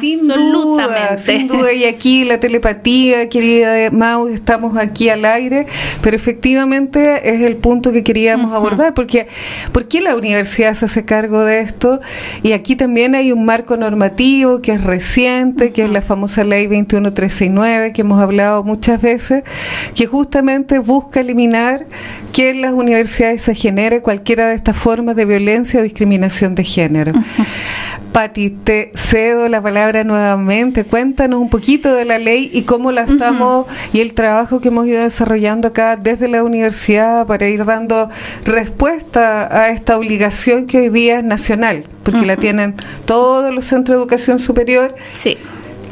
Sin 0.00 0.26
duda, 0.28 0.84
Absolutamente. 0.84 1.38
sin 1.38 1.48
duda, 1.48 1.72
y 1.72 1.84
aquí 1.84 2.24
la 2.24 2.40
telepatía, 2.40 3.28
querida 3.28 3.72
de 3.72 3.90
Mau, 3.90 4.28
estamos 4.28 4.76
aquí 4.76 5.08
al 5.08 5.24
aire, 5.24 5.66
pero 6.02 6.16
efectivamente 6.16 7.30
es 7.34 7.42
el 7.42 7.56
punto 7.56 7.92
que 7.92 8.02
queríamos 8.02 8.52
abordar, 8.52 8.94
porque 8.94 9.28
¿por 9.72 9.86
qué 9.88 10.00
la 10.00 10.16
universidad 10.16 10.74
se 10.74 10.86
hace 10.86 11.04
cargo 11.04 11.44
de 11.44 11.60
esto? 11.60 12.00
Y 12.42 12.52
aquí 12.52 12.76
también 12.76 13.14
hay 13.14 13.32
un 13.32 13.44
marco 13.44 13.76
normativo 13.76 14.60
que 14.60 14.72
es 14.72 14.82
reciente, 14.82 15.72
que 15.72 15.84
es 15.84 15.90
la 15.90 16.02
famosa 16.02 16.44
ley 16.44 16.66
21369, 16.72 17.92
que 17.92 18.00
hemos 18.00 18.20
hablado 18.20 18.64
muchas 18.64 19.00
veces, 19.00 19.44
que 19.94 20.06
justamente 20.06 20.78
busca 20.78 21.20
eliminar 21.20 21.86
que 22.32 22.50
en 22.50 22.62
las 22.62 22.72
universidades 22.72 23.42
se 23.42 23.54
genere 23.54 24.00
cualquiera 24.00 24.48
de 24.48 24.54
estas 24.54 24.76
formas 24.76 25.16
de 25.16 25.24
violencia 25.24 25.80
o 25.80 25.82
discriminación 25.82 26.54
de 26.54 26.64
género. 26.64 27.12
Pati, 28.12 28.50
te 28.50 28.92
cedo 28.94 29.48
la 29.48 29.62
palabra 29.62 30.04
nuevamente. 30.04 30.84
Cuéntanos 30.84 31.40
un 31.40 31.48
poquito 31.48 31.94
de 31.94 32.04
la 32.04 32.18
ley 32.18 32.50
y 32.52 32.62
cómo 32.62 32.92
la 32.92 33.02
estamos 33.02 33.66
y 33.92 34.00
el 34.00 34.12
trabajo 34.12 34.60
que 34.60 34.68
hemos 34.68 34.86
ido 34.86 35.02
desarrollando 35.02 35.68
acá 35.68 35.96
desde 35.96 36.28
la 36.28 36.44
universidad 36.44 37.26
para 37.26 37.48
ir 37.48 37.64
dando 37.64 38.10
respuesta 38.44 39.48
a 39.50 39.70
esta 39.70 39.96
obligación 39.96 40.66
que 40.66 40.78
hoy 40.78 40.88
día 40.90 41.18
es 41.18 41.24
nacional, 41.24 41.86
porque 42.02 42.26
la 42.26 42.36
tienen 42.36 42.74
todos 43.06 43.52
los 43.54 43.64
centros 43.64 43.96
de 43.96 44.02
educación 44.02 44.38
superior. 44.38 44.94
Sí. 45.14 45.38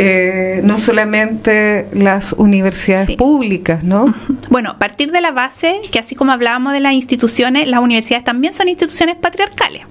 Eh, 0.03 0.61
no 0.65 0.79
solamente 0.79 1.87
las 1.93 2.33
universidades 2.33 3.07
Sí. 3.07 3.17
públicas, 3.17 3.85
¿no? 3.85 4.15
Bueno, 4.49 4.71
a 4.71 4.79
partir 4.79 5.13
de 5.13 5.21
la 5.21 5.31
base, 5.31 5.81
que 5.93 5.99
así 5.99 6.15
como 6.15 6.33
hablábamos 6.33 6.73
de 6.73 6.81
las 6.81 6.95
instituciones, 6.95 7.69
las 7.69 7.81
universidades 7.81 8.25
también 8.25 8.53
son 8.53 8.69
instituciones 8.69 9.17
patriarcales. 9.17 9.83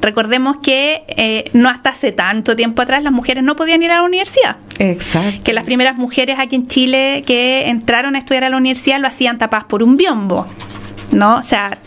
Recordemos 0.00 0.56
que 0.62 1.02
eh, 1.08 1.50
no 1.52 1.68
hasta 1.68 1.90
hace 1.90 2.12
tanto 2.12 2.56
tiempo 2.56 2.82
atrás 2.82 3.02
las 3.02 3.12
mujeres 3.12 3.44
no 3.44 3.54
podían 3.56 3.82
ir 3.82 3.90
a 3.90 3.96
la 3.96 4.02
universidad. 4.04 4.56
Exacto. 4.78 5.42
Que 5.44 5.52
las 5.52 5.64
primeras 5.64 5.96
mujeres 5.96 6.36
aquí 6.38 6.56
en 6.56 6.68
Chile 6.68 7.22
que 7.26 7.68
entraron 7.68 8.16
a 8.16 8.18
estudiar 8.18 8.44
a 8.44 8.48
la 8.50 8.56
universidad 8.56 8.98
lo 9.00 9.08
hacían 9.08 9.38
tapadas 9.38 9.66
por 9.66 9.82
un 9.82 9.96
biombo. 9.96 10.46
¿No? 11.10 11.36
O 11.36 11.42
sea, 11.42 11.78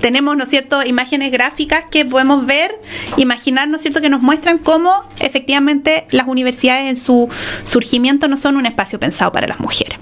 tenemos, 0.00 0.36
¿no 0.36 0.44
es 0.44 0.50
cierto?, 0.50 0.82
imágenes 0.84 1.32
gráficas 1.32 1.84
que 1.90 2.04
podemos 2.04 2.46
ver, 2.46 2.80
imaginar, 3.16 3.68
¿no 3.68 3.76
es 3.76 3.82
cierto?, 3.82 4.00
que 4.00 4.08
nos 4.08 4.22
muestran 4.22 4.58
cómo 4.58 5.04
efectivamente 5.18 6.06
las 6.10 6.26
universidades 6.26 6.88
en 6.88 6.96
su 6.96 7.28
surgimiento 7.64 8.28
no 8.28 8.36
son 8.36 8.56
un 8.56 8.66
espacio 8.66 8.98
pensado 8.98 9.32
para 9.32 9.46
las 9.46 9.60
mujeres. 9.60 9.98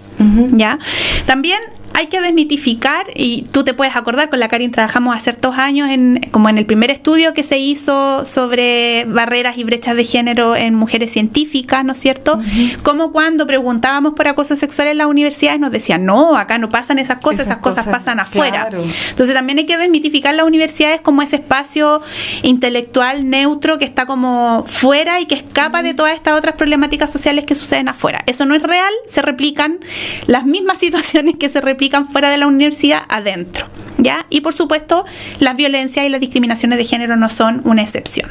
¿Ya? 0.53 0.79
También 1.27 1.59
hay 1.95 2.07
que 2.07 2.21
desmitificar, 2.21 3.07
y 3.15 3.43
tú 3.53 3.65
te 3.65 3.75
puedes 3.75 3.97
acordar, 3.97 4.31
con 4.31 4.41
la 4.41 4.49
Karin 4.49 4.71
trabajamos 4.71 5.17
hace 5.17 5.33
dos 5.33 5.57
años, 5.57 5.91
en, 5.91 6.29
como 6.31 6.49
en 6.49 6.59
el 6.59 6.67
primer 6.67 6.91
estudio 6.91 7.35
que 7.35 7.43
se 7.43 7.59
hizo 7.59 8.25
sobre 8.25 9.05
barreras 9.07 9.59
y 9.59 9.65
brechas 9.65 9.97
de 9.97 10.05
género 10.05 10.57
en 10.57 10.75
mujeres 10.75 11.13
científicas, 11.13 11.85
¿no 11.85 11.93
es 11.93 11.99
cierto? 11.99 12.41
Como 12.83 13.13
cuando 13.13 13.47
preguntábamos 13.47 14.15
por 14.15 14.29
acoso 14.29 14.57
sexual 14.57 14.89
en 14.89 14.99
las 14.99 15.07
universidades 15.07 15.61
nos 15.61 15.73
decían, 15.73 16.05
no, 16.05 16.37
acá 16.37 16.59
no 16.59 16.69
pasan 16.69 16.99
esas 16.99 17.19
cosas, 17.19 17.41
esas, 17.41 17.47
Esas 17.47 17.59
cosas, 17.59 17.85
cosas, 17.85 17.99
pasan 17.99 18.21
afuera. 18.21 18.69
claro. 18.69 18.85
Entonces 19.11 19.35
también 19.35 19.59
hay 19.59 19.67
que 19.67 19.77
desmitificar 19.77 20.35
las 20.35 20.47
universidades 20.47 21.01
como 21.01 21.23
ese 21.23 21.37
espacio 21.37 22.01
intelectual 22.43 23.29
neutro 23.29 23.79
que 23.79 23.85
está 23.85 24.07
como 24.07 24.65
fuera 24.65 25.21
y 25.21 25.27
que 25.27 25.35
escapa 25.35 25.83
de 25.83 25.95
todas 25.95 26.15
estas 26.15 26.37
otras 26.39 26.57
problemáticas 26.57 27.11
sociales 27.11 27.45
que 27.45 27.55
suceden 27.55 27.89
afuera. 27.89 28.23
Eso 28.27 28.45
no 28.45 28.55
es 28.55 28.63
real, 28.63 28.93
se 29.07 29.23
replican 29.23 29.79
las 30.27 30.45
mismas 30.45 30.79
situaciones 30.83 31.37
que 31.37 31.49
se 31.49 31.61
replican 31.61 31.82
fuera 32.07 32.31
de 32.31 32.39
la 32.39 32.47
universidad 32.47 33.03
adentro. 33.09 33.67
¿Ya? 33.99 34.27
Y 34.31 34.41
por 34.41 34.53
supuesto, 34.53 35.05
las 35.39 35.57
violencias 35.57 36.05
y 36.05 36.09
las 36.09 36.21
discriminaciones 36.21 36.79
de 36.79 36.85
género 36.85 37.17
no 37.17 37.29
son 37.29 37.63
una 37.65 37.83
excepción. 37.83 38.31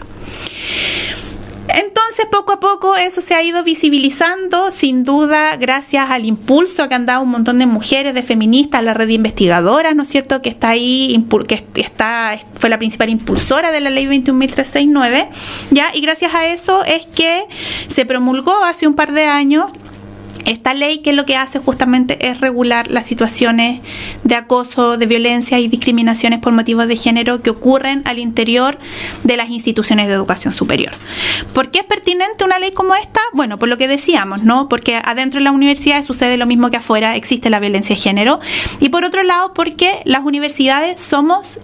Entonces, 1.67 2.25
poco 2.29 2.53
a 2.53 2.59
poco 2.59 2.95
eso 2.97 3.21
se 3.21 3.33
ha 3.33 3.43
ido 3.43 3.63
visibilizando, 3.63 4.71
sin 4.71 5.03
duda, 5.03 5.55
gracias 5.55 6.09
al 6.09 6.25
impulso 6.25 6.89
que 6.89 6.95
han 6.95 7.05
dado 7.05 7.21
un 7.21 7.29
montón 7.29 7.59
de 7.59 7.65
mujeres, 7.65 8.13
de 8.13 8.23
feministas, 8.23 8.83
la 8.83 8.93
red 8.93 9.07
de 9.07 9.13
investigadoras, 9.13 9.95
¿no 9.95 10.03
es 10.03 10.09
cierto?, 10.09 10.41
que 10.41 10.49
está 10.49 10.69
ahí, 10.69 11.25
que 11.47 11.81
está, 11.81 12.37
fue 12.55 12.69
la 12.69 12.77
principal 12.77 13.09
impulsora 13.09 13.71
de 13.71 13.79
la 13.79 13.89
ley 13.89 14.05
21.369, 14.05 15.29
¿ya? 15.69 15.91
Y 15.93 16.01
gracias 16.01 16.33
a 16.33 16.47
eso 16.47 16.83
es 16.83 17.05
que 17.05 17.45
se 17.87 18.05
promulgó 18.05 18.63
hace 18.63 18.87
un 18.87 18.95
par 18.95 19.13
de 19.13 19.25
años 19.25 19.65
esta 20.45 20.73
ley 20.73 20.99
que 20.99 21.13
lo 21.13 21.25
que 21.25 21.35
hace 21.35 21.59
justamente 21.59 22.27
es 22.27 22.39
regular 22.41 22.89
las 22.89 23.05
situaciones 23.05 23.81
de 24.23 24.35
acoso, 24.35 24.97
de 24.97 25.05
violencia 25.05 25.59
y 25.59 25.67
discriminaciones 25.67 26.39
por 26.39 26.53
motivos 26.53 26.87
de 26.87 26.95
género 26.95 27.41
que 27.41 27.49
ocurren 27.49 28.01
al 28.05 28.19
interior 28.19 28.77
de 29.23 29.37
las 29.37 29.49
instituciones 29.49 30.07
de 30.07 30.13
educación 30.13 30.53
superior. 30.53 30.93
¿Por 31.53 31.71
qué 31.71 31.79
es 31.79 31.85
pertinente 31.85 32.43
una 32.43 32.59
ley 32.59 32.71
como 32.71 32.95
esta? 32.95 33.19
Bueno, 33.33 33.57
por 33.57 33.69
lo 33.69 33.77
que 33.77 33.87
decíamos, 33.87 34.43
¿no? 34.43 34.69
Porque 34.69 35.01
adentro 35.03 35.39
de 35.39 35.43
las 35.43 35.53
universidades 35.53 36.05
sucede 36.05 36.37
lo 36.37 36.45
mismo 36.45 36.69
que 36.69 36.77
afuera, 36.77 37.15
existe 37.15 37.49
la 37.49 37.59
violencia 37.59 37.95
de 37.95 38.01
género. 38.01 38.39
Y 38.79 38.89
por 38.89 39.03
otro 39.03 39.23
lado, 39.23 39.53
porque 39.53 40.01
las 40.05 40.23
universidades 40.23 40.99
somos 40.99 41.59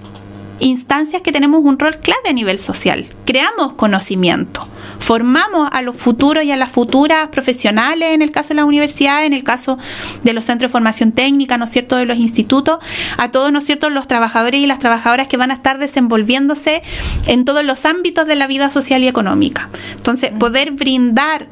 instancias 0.59 1.21
que 1.21 1.31
tenemos 1.31 1.63
un 1.63 1.79
rol 1.79 1.97
clave 1.97 2.29
a 2.29 2.33
nivel 2.33 2.59
social. 2.59 3.05
Creamos 3.25 3.73
conocimiento, 3.73 4.67
formamos 4.99 5.69
a 5.71 5.81
los 5.81 5.95
futuros 5.95 6.43
y 6.43 6.51
a 6.51 6.57
las 6.57 6.71
futuras 6.71 7.29
profesionales, 7.29 8.13
en 8.13 8.21
el 8.21 8.31
caso 8.31 8.49
de 8.49 8.55
las 8.55 8.65
universidades, 8.65 9.27
en 9.27 9.33
el 9.33 9.43
caso 9.43 9.77
de 10.23 10.33
los 10.33 10.45
centros 10.45 10.69
de 10.69 10.73
formación 10.73 11.11
técnica, 11.11 11.57
¿no 11.57 11.65
es 11.65 11.71
cierto?, 11.71 11.95
de 11.95 12.05
los 12.05 12.17
institutos, 12.17 12.79
a 13.17 13.31
todos, 13.31 13.51
¿no 13.51 13.59
es 13.59 13.65
cierto?, 13.65 13.89
los 13.89 14.07
trabajadores 14.07 14.61
y 14.61 14.67
las 14.67 14.79
trabajadoras 14.79 15.27
que 15.27 15.37
van 15.37 15.51
a 15.51 15.55
estar 15.55 15.77
desenvolviéndose 15.77 16.81
en 17.25 17.45
todos 17.45 17.63
los 17.63 17.85
ámbitos 17.85 18.27
de 18.27 18.35
la 18.35 18.47
vida 18.47 18.71
social 18.71 19.03
y 19.03 19.07
económica. 19.07 19.69
Entonces, 19.95 20.31
poder 20.37 20.71
brindar 20.71 21.47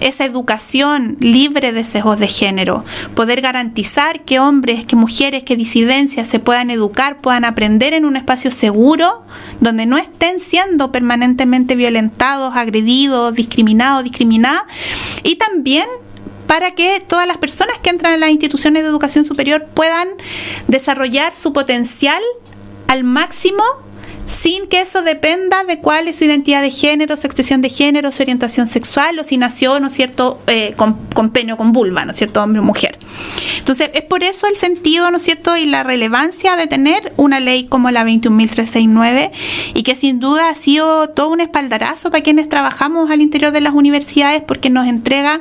esa 0.00 0.24
educación 0.24 1.16
libre 1.20 1.72
de 1.72 1.84
sesgos 1.84 2.18
de 2.18 2.28
género, 2.28 2.84
poder 3.14 3.40
garantizar 3.40 4.24
que 4.24 4.38
hombres, 4.38 4.84
que 4.84 4.96
mujeres, 4.96 5.42
que 5.44 5.56
disidencias 5.56 6.28
se 6.28 6.40
puedan 6.40 6.70
educar, 6.70 7.18
puedan 7.18 7.44
aprender 7.44 7.94
en 7.94 8.04
un 8.04 8.16
espacio 8.16 8.50
seguro, 8.50 9.22
donde 9.60 9.86
no 9.86 9.96
estén 9.98 10.40
siendo 10.40 10.92
permanentemente 10.92 11.74
violentados, 11.74 12.54
agredidos, 12.56 13.34
discriminados, 13.34 14.04
discriminadas, 14.04 14.62
y 15.22 15.36
también 15.36 15.86
para 16.46 16.70
que 16.72 17.00
todas 17.06 17.26
las 17.26 17.36
personas 17.36 17.78
que 17.78 17.90
entran 17.90 18.14
a 18.14 18.16
las 18.16 18.30
instituciones 18.30 18.82
de 18.82 18.88
educación 18.88 19.24
superior 19.24 19.66
puedan 19.74 20.08
desarrollar 20.66 21.36
su 21.36 21.52
potencial 21.52 22.22
al 22.86 23.04
máximo 23.04 23.62
sin 24.28 24.68
que 24.68 24.82
eso 24.82 25.02
dependa 25.02 25.64
de 25.64 25.78
cuál 25.78 26.06
es 26.06 26.18
su 26.18 26.24
identidad 26.24 26.62
de 26.62 26.70
género, 26.70 27.16
su 27.16 27.26
expresión 27.26 27.62
de 27.62 27.70
género, 27.70 28.12
su 28.12 28.22
orientación 28.22 28.66
sexual 28.66 29.18
o 29.18 29.24
si 29.24 29.38
nació, 29.38 29.80
¿no 29.80 29.86
es 29.86 29.94
cierto?, 29.94 30.40
eh, 30.46 30.74
con, 30.76 30.98
con 31.14 31.30
pene 31.30 31.54
o 31.54 31.56
con 31.56 31.72
vulva, 31.72 32.04
¿no 32.04 32.10
es 32.10 32.18
cierto?, 32.18 32.42
hombre 32.42 32.60
o 32.60 32.62
mujer. 32.62 32.98
Entonces, 33.58 33.90
es 33.94 34.02
por 34.02 34.22
eso 34.22 34.46
el 34.46 34.56
sentido, 34.56 35.10
¿no 35.10 35.16
es 35.16 35.22
cierto?, 35.22 35.56
y 35.56 35.64
la 35.64 35.82
relevancia 35.82 36.56
de 36.56 36.66
tener 36.66 37.12
una 37.16 37.40
ley 37.40 37.64
como 37.64 37.90
la 37.90 38.04
21.369 38.04 39.30
y 39.74 39.82
que 39.82 39.94
sin 39.94 40.20
duda 40.20 40.50
ha 40.50 40.54
sido 40.54 41.08
todo 41.08 41.30
un 41.30 41.40
espaldarazo 41.40 42.10
para 42.10 42.22
quienes 42.22 42.48
trabajamos 42.48 43.10
al 43.10 43.22
interior 43.22 43.52
de 43.52 43.62
las 43.62 43.72
universidades 43.72 44.42
porque 44.42 44.68
nos 44.68 44.86
entrega 44.86 45.40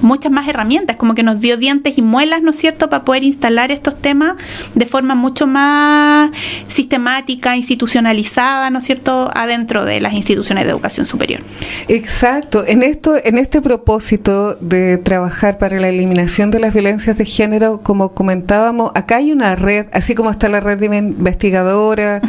muchas 0.00 0.32
más 0.32 0.48
herramientas, 0.48 0.96
como 0.96 1.14
que 1.14 1.22
nos 1.22 1.40
dio 1.40 1.56
dientes 1.56 1.98
y 1.98 2.02
muelas, 2.02 2.42
¿no 2.42 2.50
es 2.50 2.56
cierto?, 2.56 2.88
para 2.88 3.04
poder 3.04 3.24
instalar 3.24 3.70
estos 3.70 3.96
temas 3.98 4.36
de 4.74 4.86
forma 4.86 5.14
mucho 5.14 5.46
más 5.46 6.30
sistemática, 6.68 7.56
institucionalizada, 7.56 8.70
¿no 8.70 8.78
es 8.78 8.84
cierto?, 8.84 9.30
adentro 9.34 9.84
de 9.84 10.00
las 10.00 10.12
instituciones 10.14 10.64
de 10.64 10.70
educación 10.70 11.06
superior. 11.06 11.40
Exacto. 11.88 12.64
En 12.66 12.82
esto, 12.82 13.14
en 13.22 13.38
este 13.38 13.62
propósito 13.62 14.54
de 14.54 14.98
trabajar 14.98 15.58
para 15.58 15.78
la 15.78 15.88
eliminación 15.88 16.50
de 16.50 16.60
las 16.60 16.74
violencias 16.74 17.18
de 17.18 17.24
género, 17.24 17.80
como 17.82 18.14
comentábamos, 18.14 18.90
acá 18.94 19.16
hay 19.16 19.32
una 19.32 19.56
red, 19.56 19.86
así 19.92 20.14
como 20.14 20.30
está 20.30 20.48
la 20.48 20.60
red 20.60 20.78
de 20.78 20.86
investigadora, 20.96 22.20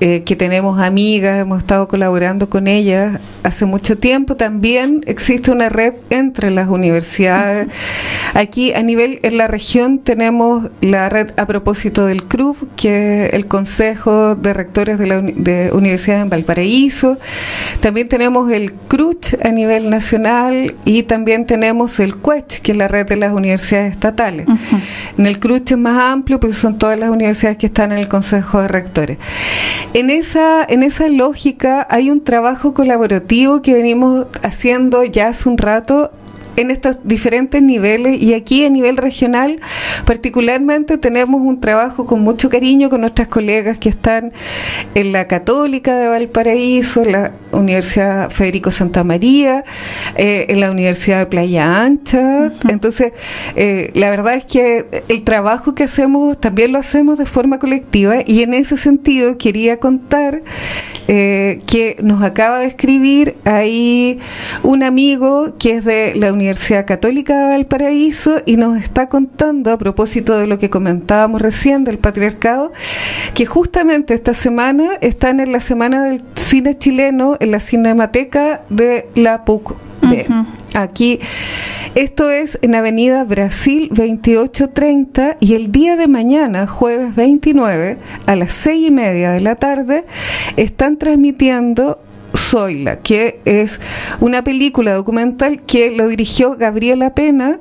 eh, 0.00 0.22
que 0.24 0.36
tenemos 0.36 0.80
amigas, 0.80 1.40
hemos 1.40 1.58
estado 1.58 1.88
colaborando 1.88 2.50
con 2.50 2.66
ellas 2.66 3.18
hace 3.42 3.64
mucho 3.64 3.96
tiempo, 3.96 4.36
también 4.36 5.02
existe 5.06 5.50
una 5.50 5.68
red 5.68 5.94
entre 6.10 6.50
las 6.50 6.68
universidades. 6.68 7.05
Aquí 8.34 8.72
a 8.74 8.82
nivel 8.82 9.20
en 9.22 9.38
la 9.38 9.48
región 9.48 9.98
tenemos 9.98 10.70
la 10.80 11.08
red 11.08 11.30
a 11.36 11.46
propósito 11.46 12.06
del 12.06 12.24
CRUF, 12.24 12.64
que 12.76 13.26
es 13.26 13.34
el 13.34 13.46
Consejo 13.46 14.34
de 14.34 14.52
Rectores 14.52 14.98
de 14.98 15.06
la 15.06 15.20
de 15.20 15.70
Universidad 15.72 16.20
en 16.20 16.30
Valparaíso. 16.30 17.18
También 17.80 18.08
tenemos 18.08 18.50
el 18.50 18.72
CRUCH 18.74 19.36
a 19.44 19.50
nivel 19.50 19.90
nacional 19.90 20.74
y 20.84 21.04
también 21.04 21.46
tenemos 21.46 22.00
el 22.00 22.16
CUECH, 22.16 22.60
que 22.60 22.72
es 22.72 22.78
la 22.78 22.88
red 22.88 23.06
de 23.06 23.16
las 23.16 23.32
universidades 23.32 23.92
estatales. 23.92 24.46
En 25.16 25.26
el 25.26 25.38
CRUCH 25.38 25.72
es 25.72 25.78
más 25.78 26.02
amplio, 26.02 26.40
porque 26.40 26.56
son 26.56 26.78
todas 26.78 26.98
las 26.98 27.10
universidades 27.10 27.56
que 27.58 27.66
están 27.66 27.92
en 27.92 27.98
el 27.98 28.08
Consejo 28.08 28.60
de 28.60 28.68
Rectores. 28.68 29.18
En 29.94 30.10
esa, 30.10 30.64
en 30.68 30.82
esa 30.82 31.08
lógica 31.08 31.86
hay 31.88 32.10
un 32.10 32.22
trabajo 32.22 32.74
colaborativo 32.74 33.62
que 33.62 33.72
venimos 33.72 34.26
haciendo 34.42 35.04
ya 35.04 35.28
hace 35.28 35.48
un 35.48 35.58
rato 35.58 36.10
en 36.56 36.70
estos 36.70 36.98
diferentes 37.04 37.62
niveles 37.62 38.20
y 38.20 38.34
aquí 38.34 38.64
a 38.64 38.70
nivel 38.70 38.96
regional 38.96 39.60
particularmente 40.04 40.98
tenemos 40.98 41.40
un 41.40 41.60
trabajo 41.60 42.06
con 42.06 42.20
mucho 42.20 42.48
cariño 42.48 42.90
con 42.90 43.02
nuestras 43.02 43.28
colegas 43.28 43.78
que 43.78 43.88
están 43.88 44.32
en 44.94 45.12
la 45.12 45.26
Católica 45.26 45.96
de 45.96 46.08
Valparaíso, 46.08 47.02
en 47.02 47.12
la 47.12 47.32
Universidad 47.52 48.30
Federico 48.30 48.70
Santa 48.70 49.04
María, 49.04 49.64
eh, 50.16 50.46
en 50.48 50.60
la 50.60 50.70
Universidad 50.70 51.18
de 51.18 51.26
Playa 51.26 51.82
Ancha. 51.82 52.52
Entonces, 52.68 53.12
eh, 53.56 53.90
la 53.94 54.10
verdad 54.10 54.34
es 54.34 54.44
que 54.44 55.04
el 55.08 55.24
trabajo 55.24 55.74
que 55.74 55.84
hacemos 55.84 56.40
también 56.40 56.72
lo 56.72 56.78
hacemos 56.78 57.18
de 57.18 57.26
forma 57.26 57.58
colectiva 57.58 58.16
y 58.24 58.42
en 58.42 58.54
ese 58.54 58.76
sentido 58.76 59.38
quería 59.38 59.78
contar 59.78 60.42
eh, 61.08 61.60
que 61.66 61.96
nos 62.02 62.22
acaba 62.22 62.58
de 62.58 62.66
escribir 62.66 63.36
ahí 63.44 64.18
un 64.62 64.82
amigo 64.82 65.54
que 65.58 65.76
es 65.76 65.84
de 65.84 66.12
la 66.16 66.32
Universidad 66.32 66.45
Católica 66.86 67.36
de 67.36 67.44
Valparaíso 67.44 68.42
y 68.46 68.56
nos 68.56 68.76
está 68.78 69.08
contando 69.08 69.72
a 69.72 69.78
propósito 69.78 70.38
de 70.38 70.46
lo 70.46 70.58
que 70.58 70.70
comentábamos 70.70 71.42
recién 71.42 71.84
del 71.84 71.98
patriarcado, 71.98 72.72
que 73.34 73.46
justamente 73.46 74.14
esta 74.14 74.34
semana 74.34 74.84
están 75.00 75.40
en 75.40 75.52
la 75.52 75.60
semana 75.60 76.04
del 76.04 76.22
cine 76.34 76.76
chileno 76.78 77.36
en 77.40 77.50
la 77.50 77.60
Cinemateca 77.60 78.62
de 78.68 79.08
la 79.14 79.44
PUC. 79.44 79.76
Aquí, 80.74 81.18
esto 81.94 82.30
es 82.30 82.58
en 82.62 82.74
Avenida 82.74 83.24
Brasil 83.24 83.88
2830 83.90 85.38
y 85.40 85.54
el 85.54 85.72
día 85.72 85.96
de 85.96 86.06
mañana, 86.06 86.66
jueves 86.66 87.16
29, 87.16 87.98
a 88.26 88.36
las 88.36 88.52
seis 88.52 88.88
y 88.88 88.90
media 88.90 89.32
de 89.32 89.40
la 89.40 89.56
tarde, 89.56 90.04
están 90.56 90.98
transmitiendo 90.98 91.98
Zoila, 92.34 93.00
que 93.00 93.40
es 93.44 93.80
una 94.20 94.44
película 94.44 94.94
documental 94.94 95.62
que 95.62 95.90
lo 95.90 96.08
dirigió 96.08 96.56
Gabriela 96.56 97.14
Pena 97.14 97.58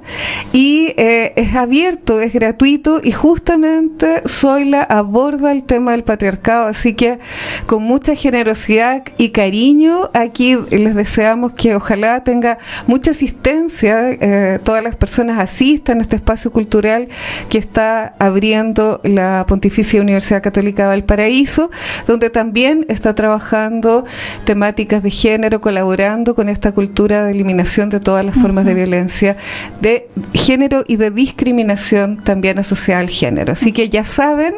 y 0.53 0.93
eh, 0.97 1.33
es 1.35 1.55
abierto, 1.55 2.19
es 2.19 2.33
gratuito 2.33 3.01
y 3.03 3.11
justamente 3.11 4.21
Zoila 4.27 4.83
aborda 4.83 5.51
el 5.51 5.63
tema 5.63 5.91
del 5.91 6.03
patriarcado, 6.03 6.67
así 6.67 6.93
que 6.93 7.19
con 7.65 7.83
mucha 7.83 8.15
generosidad 8.15 9.03
y 9.17 9.29
cariño 9.29 10.11
aquí 10.13 10.57
les 10.69 10.95
deseamos 10.95 11.53
que 11.53 11.75
ojalá 11.75 12.23
tenga 12.23 12.57
mucha 12.87 13.11
asistencia, 13.11 14.11
eh, 14.11 14.59
todas 14.63 14.83
las 14.83 14.95
personas 14.95 15.39
asistan 15.39 15.99
a 15.99 16.01
este 16.03 16.17
espacio 16.17 16.51
cultural 16.51 17.07
que 17.49 17.57
está 17.57 18.15
abriendo 18.19 19.01
la 19.03 19.45
Pontificia 19.47 20.01
Universidad 20.01 20.43
Católica 20.43 20.87
Valparaíso, 20.87 21.69
donde 22.07 22.29
también 22.29 22.85
está 22.89 23.15
trabajando 23.15 24.05
temas 24.43 24.64
de 24.73 25.11
género, 25.11 25.61
colaborando 25.61 26.35
con 26.35 26.49
esta 26.49 26.71
cultura 26.71 27.23
de 27.23 27.31
eliminación 27.31 27.89
de 27.89 27.99
todas 27.99 28.25
las 28.25 28.35
formas 28.35 28.65
de 28.65 28.73
violencia 28.73 29.37
de 29.81 30.09
género 30.33 30.83
y 30.87 30.95
de 30.95 31.11
discriminación 31.11 32.17
también 32.23 32.59
asociada 32.59 33.01
al 33.01 33.09
género. 33.09 33.53
Así 33.53 33.71
que 33.71 33.89
ya 33.89 34.03
saben, 34.03 34.55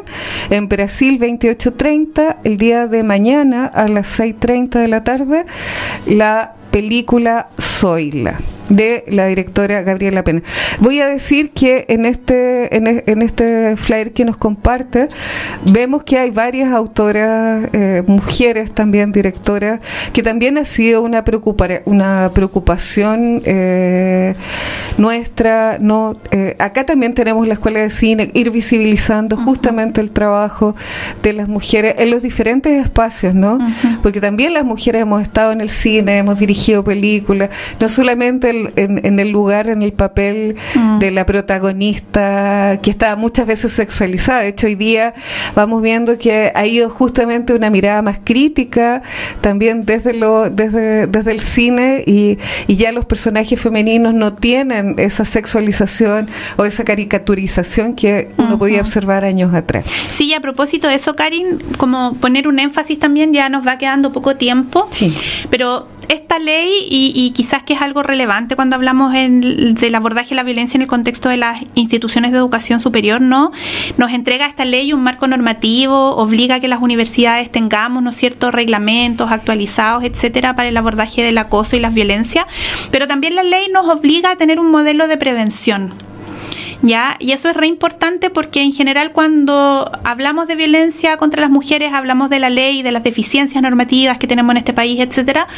en 0.50 0.68
Brasil 0.68 1.18
28.30, 1.18 2.36
el 2.44 2.56
día 2.56 2.86
de 2.86 3.02
mañana 3.02 3.66
a 3.66 3.88
las 3.88 4.18
6.30 4.18 4.80
de 4.80 4.88
la 4.88 5.04
tarde, 5.04 5.44
la 6.06 6.54
película 6.70 7.48
Zoila 7.78 8.40
de 8.68 9.04
la 9.08 9.26
directora 9.26 9.82
Gabriela 9.82 10.22
Pena. 10.24 10.42
Voy 10.80 11.00
a 11.00 11.06
decir 11.06 11.50
que 11.50 11.86
en 11.88 12.04
este 12.04 12.76
en, 12.76 13.02
en 13.06 13.22
este 13.22 13.76
flyer 13.76 14.12
que 14.12 14.24
nos 14.24 14.36
comparte 14.36 15.08
vemos 15.70 16.04
que 16.04 16.18
hay 16.18 16.30
varias 16.30 16.72
autoras 16.72 17.68
eh, 17.72 18.02
mujeres 18.06 18.72
también 18.72 19.12
directoras 19.12 19.80
que 20.12 20.22
también 20.22 20.58
ha 20.58 20.64
sido 20.64 21.02
una 21.02 21.24
una 21.84 22.30
preocupación 22.34 23.42
eh, 23.44 24.34
nuestra 24.96 25.78
no 25.80 26.20
eh, 26.30 26.56
acá 26.58 26.84
también 26.84 27.14
tenemos 27.14 27.46
la 27.46 27.54
escuela 27.54 27.80
de 27.80 27.90
cine 27.90 28.30
ir 28.34 28.50
visibilizando 28.50 29.36
justamente 29.36 30.00
el 30.00 30.10
trabajo 30.10 30.74
de 31.22 31.32
las 31.32 31.48
mujeres 31.48 31.94
en 31.98 32.10
los 32.10 32.22
diferentes 32.22 32.82
espacios 32.82 33.34
no 33.34 33.58
porque 34.02 34.20
también 34.20 34.54
las 34.54 34.64
mujeres 34.64 35.02
hemos 35.02 35.22
estado 35.22 35.52
en 35.52 35.60
el 35.60 35.70
cine 35.70 36.18
hemos 36.18 36.38
dirigido 36.38 36.84
películas 36.84 37.50
no 37.80 37.88
solamente 37.88 38.72
en, 38.76 39.20
el 39.20 39.30
lugar, 39.30 39.68
en 39.68 39.82
el 39.82 39.92
papel 39.92 40.56
mm. 40.74 40.98
de 40.98 41.10
la 41.10 41.26
protagonista 41.26 42.78
que 42.82 42.90
está 42.90 43.16
muchas 43.16 43.46
veces 43.46 43.72
sexualizada. 43.72 44.40
De 44.40 44.48
hecho, 44.48 44.66
hoy 44.66 44.74
día 44.74 45.14
vamos 45.54 45.82
viendo 45.82 46.18
que 46.18 46.52
ha 46.54 46.66
ido 46.66 46.90
justamente 46.90 47.54
una 47.54 47.70
mirada 47.70 48.02
más 48.02 48.20
crítica 48.22 49.02
también 49.40 49.84
desde, 49.84 50.14
lo, 50.14 50.50
desde, 50.50 51.06
desde 51.06 51.32
el 51.32 51.40
cine 51.40 52.04
y, 52.06 52.38
y 52.66 52.76
ya 52.76 52.92
los 52.92 53.04
personajes 53.04 53.60
femeninos 53.60 54.14
no 54.14 54.34
tienen 54.34 54.94
esa 54.98 55.24
sexualización 55.24 56.28
o 56.56 56.64
esa 56.64 56.84
caricaturización 56.84 57.94
que 57.94 58.28
uno 58.36 58.58
podía 58.58 58.80
observar 58.80 59.24
años 59.24 59.54
atrás. 59.54 59.84
Sí, 60.10 60.26
y 60.26 60.34
a 60.34 60.40
propósito 60.40 60.88
de 60.88 60.94
eso, 60.94 61.16
Karin, 61.16 61.62
como 61.76 62.14
poner 62.14 62.48
un 62.48 62.58
énfasis 62.58 62.98
también, 62.98 63.32
ya 63.32 63.48
nos 63.48 63.66
va 63.66 63.78
quedando 63.78 64.12
poco 64.12 64.36
tiempo, 64.36 64.88
sí. 64.90 65.14
pero 65.50 65.88
esta 66.08 66.38
ley, 66.38 66.86
y, 66.88 67.30
quizás 67.34 67.62
que 67.62 67.74
es 67.74 67.82
algo 67.82 68.02
relevante 68.02 68.56
cuando 68.56 68.76
hablamos 68.76 69.12
del 69.12 69.94
abordaje 69.94 70.30
de 70.30 70.34
la 70.36 70.42
violencia 70.42 70.78
en 70.78 70.82
el 70.82 70.88
contexto 70.88 71.28
de 71.28 71.36
las 71.36 71.62
instituciones 71.74 72.32
de 72.32 72.38
educación 72.38 72.80
superior, 72.80 73.20
¿no? 73.20 73.52
Nos 73.96 74.12
entrega 74.12 74.46
esta 74.46 74.64
ley 74.64 74.92
un 74.92 75.02
marco 75.02 75.26
normativo, 75.26 76.16
obliga 76.16 76.56
a 76.56 76.60
que 76.60 76.68
las 76.68 76.80
universidades 76.80 77.52
tengamos, 77.52 78.02
¿no 78.02 78.12
ciertos 78.12 78.54
reglamentos 78.54 79.30
actualizados, 79.30 80.04
etcétera, 80.04 80.54
para 80.54 80.68
el 80.68 80.76
abordaje 80.76 81.22
del 81.22 81.38
acoso 81.38 81.76
y 81.76 81.80
las 81.80 81.94
violencias, 81.94 82.46
pero 82.90 83.06
también 83.06 83.34
la 83.34 83.42
ley 83.42 83.66
nos 83.72 83.86
obliga 83.88 84.32
a 84.32 84.36
tener 84.36 84.60
un 84.60 84.70
modelo 84.70 85.08
de 85.08 85.16
prevención 85.16 86.07
¿ya? 86.82 87.16
Y 87.18 87.32
eso 87.32 87.48
es 87.48 87.56
re 87.56 87.66
importante 87.66 88.30
porque 88.30 88.62
en 88.62 88.72
general 88.72 89.12
cuando 89.12 89.90
hablamos 90.04 90.48
de 90.48 90.54
violencia 90.54 91.16
contra 91.16 91.40
las 91.40 91.50
mujeres 91.50 91.92
hablamos 91.92 92.30
de 92.30 92.38
la 92.38 92.50
ley, 92.50 92.82
de 92.82 92.92
las 92.92 93.02
deficiencias 93.02 93.62
normativas 93.62 94.18
que 94.18 94.26
tenemos 94.26 94.52
en 94.52 94.58
este 94.58 94.72
país, 94.72 95.00
etcétera, 95.00 95.48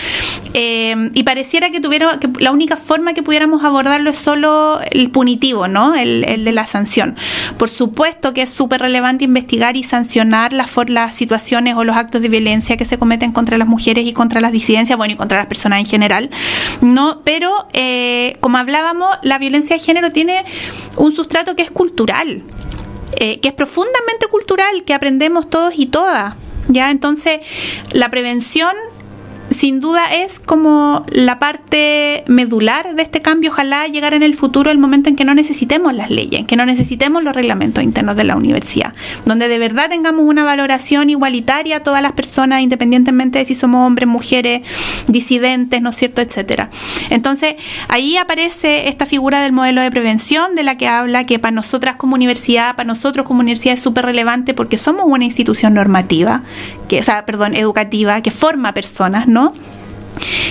eh, 0.54 1.10
y 1.14 1.22
pareciera 1.22 1.70
que 1.70 1.80
tuviera 1.80 2.18
que 2.18 2.28
la 2.38 2.52
única 2.52 2.76
forma 2.76 3.14
que 3.14 3.22
pudiéramos 3.22 3.64
abordarlo 3.64 4.10
es 4.10 4.18
solo 4.18 4.80
el 4.90 5.10
punitivo, 5.10 5.68
¿no? 5.68 5.94
El, 5.94 6.44
de 6.44 6.52
la 6.52 6.66
sanción. 6.66 7.16
Por 7.58 7.68
supuesto 7.68 8.32
que 8.32 8.42
es 8.42 8.50
súper 8.50 8.80
relevante 8.80 9.24
investigar 9.24 9.76
y 9.76 9.84
sancionar 9.84 10.52
las, 10.52 10.72
las 10.88 11.14
situaciones 11.14 11.74
o 11.76 11.84
los 11.84 11.96
actos 11.96 12.22
de 12.22 12.28
violencia 12.28 12.76
que 12.76 12.84
se 12.84 12.98
cometen 12.98 13.32
contra 13.32 13.58
las 13.58 13.68
mujeres 13.68 14.06
y 14.06 14.12
contra 14.12 14.40
las 14.40 14.52
disidencias, 14.52 14.96
bueno, 14.96 15.14
y 15.14 15.16
contra 15.16 15.38
las 15.38 15.46
personas 15.46 15.80
en 15.80 15.86
general, 15.86 16.30
¿no? 16.80 17.20
Pero, 17.24 17.68
eh, 17.72 18.36
como 18.40 18.58
hablábamos, 18.58 19.08
la 19.22 19.38
violencia 19.38 19.76
de 19.76 19.82
género 19.82 20.10
tiene 20.10 20.44
un 20.96 21.09
un 21.11 21.16
sustrato 21.16 21.56
que 21.56 21.62
es 21.62 21.70
cultural, 21.70 22.42
eh, 23.16 23.40
que 23.40 23.48
es 23.48 23.54
profundamente 23.54 24.26
cultural, 24.28 24.84
que 24.84 24.94
aprendemos 24.94 25.50
todos 25.50 25.74
y 25.76 25.86
todas. 25.86 26.34
¿ya? 26.68 26.90
Entonces, 26.90 27.40
la 27.92 28.11
prevención 28.11 28.74
sin 29.51 29.80
duda 29.80 30.14
es 30.14 30.40
como 30.40 31.05
la 31.09 31.38
parte 31.38 32.24
medular 32.26 32.94
de 32.94 33.03
este 33.03 33.20
cambio. 33.20 33.51
Ojalá 33.51 33.86
llegar 33.86 34.14
en 34.14 34.22
el 34.22 34.34
futuro 34.34 34.70
el 34.70 34.78
momento 34.78 35.09
en 35.09 35.16
que 35.16 35.24
no 35.24 35.34
necesitemos 35.34 35.94
las 35.94 36.11
leyes, 36.11 36.46
que 36.46 36.57
no 36.57 36.64
necesitemos 36.64 37.22
los 37.22 37.34
reglamentos 37.34 37.84
internos 37.84 38.16
de 38.16 38.24
la 38.24 38.36
universidad, 38.36 38.92
donde 39.26 39.48
de 39.48 39.59
verdad 39.59 39.88
tengamos 39.88 40.24
una 40.24 40.44
valoración 40.44 41.11
igualitaria 41.11 41.78
a 41.78 41.80
todas 41.80 42.03
las 42.03 42.12
personas, 42.12 42.62
independientemente 42.62 43.40
de 43.40 43.44
si 43.44 43.55
somos 43.55 43.86
hombres, 43.86 44.09
mujeres, 44.09 44.62
disidentes, 45.09 45.82
¿no 45.82 45.90
es 45.90 45.96
cierto?, 45.96 46.22
etcétera. 46.22 46.70
Entonces, 47.11 47.57
ahí 47.88 48.16
aparece 48.16 48.88
esta 48.88 49.07
figura 49.07 49.42
del 49.42 49.53
modelo 49.53 49.80
de 49.80 49.90
prevención 49.90 50.55
de 50.55 50.62
la 50.62 50.76
que 50.76 50.86
habla, 50.86 51.26
que 51.26 51.38
para 51.38 51.53
nosotras 51.53 51.96
como 51.96 52.14
universidad, 52.14 52.76
para 52.76 52.86
nosotros 52.86 53.26
como 53.26 53.40
universidad 53.40 53.74
es 53.74 53.80
súper 53.80 54.05
relevante 54.05 54.55
porque 54.55 54.78
somos 54.78 55.05
una 55.07 55.24
institución 55.24 55.74
normativa, 55.74 56.42
que, 56.91 56.99
o 56.99 57.05
sea, 57.05 57.24
perdón, 57.24 57.55
educativa, 57.55 58.20
que 58.20 58.32
forma 58.32 58.74
personas, 58.74 59.28
¿no? 59.28 59.55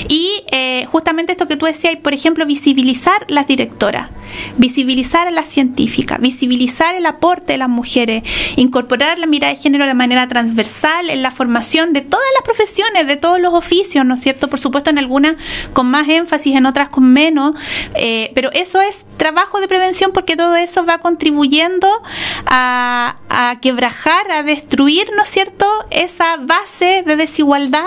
Y 0.07 0.43
eh, 0.51 0.85
justamente 0.87 1.31
esto 1.31 1.47
que 1.47 1.57
tú 1.57 1.65
decías, 1.65 1.95
por 1.97 2.13
ejemplo, 2.13 2.45
visibilizar 2.45 3.25
las 3.27 3.47
directoras, 3.47 4.09
visibilizar 4.57 5.27
a 5.27 5.31
las 5.31 5.49
científicas, 5.49 6.19
visibilizar 6.19 6.95
el 6.95 7.05
aporte 7.05 7.53
de 7.53 7.57
las 7.57 7.69
mujeres, 7.69 8.23
incorporar 8.55 9.19
la 9.19 9.25
mirada 9.25 9.53
de 9.53 9.59
género 9.59 9.85
de 9.85 9.93
manera 9.93 10.27
transversal 10.27 11.09
en 11.09 11.21
la 11.21 11.31
formación 11.31 11.93
de 11.93 12.01
todas 12.01 12.25
las 12.35 12.43
profesiones, 12.43 13.07
de 13.07 13.17
todos 13.17 13.39
los 13.39 13.53
oficios, 13.53 14.05
¿no 14.05 14.15
es 14.15 14.21
cierto? 14.21 14.47
Por 14.47 14.59
supuesto, 14.59 14.89
en 14.89 14.97
algunas 14.97 15.35
con 15.73 15.87
más 15.87 16.07
énfasis, 16.07 16.55
en 16.55 16.65
otras 16.65 16.89
con 16.89 17.11
menos, 17.11 17.53
eh, 17.95 18.31
pero 18.35 18.51
eso 18.53 18.81
es 18.81 19.05
trabajo 19.17 19.59
de 19.59 19.67
prevención 19.67 20.11
porque 20.13 20.35
todo 20.35 20.55
eso 20.55 20.85
va 20.85 20.99
contribuyendo 20.99 21.87
a, 22.45 23.17
a 23.29 23.59
quebrajar, 23.61 24.31
a 24.31 24.43
destruir, 24.43 25.09
¿no 25.15 25.23
es 25.23 25.29
cierto?, 25.29 25.67
esa 25.91 26.37
base 26.37 27.03
de 27.05 27.15
desigualdad 27.15 27.85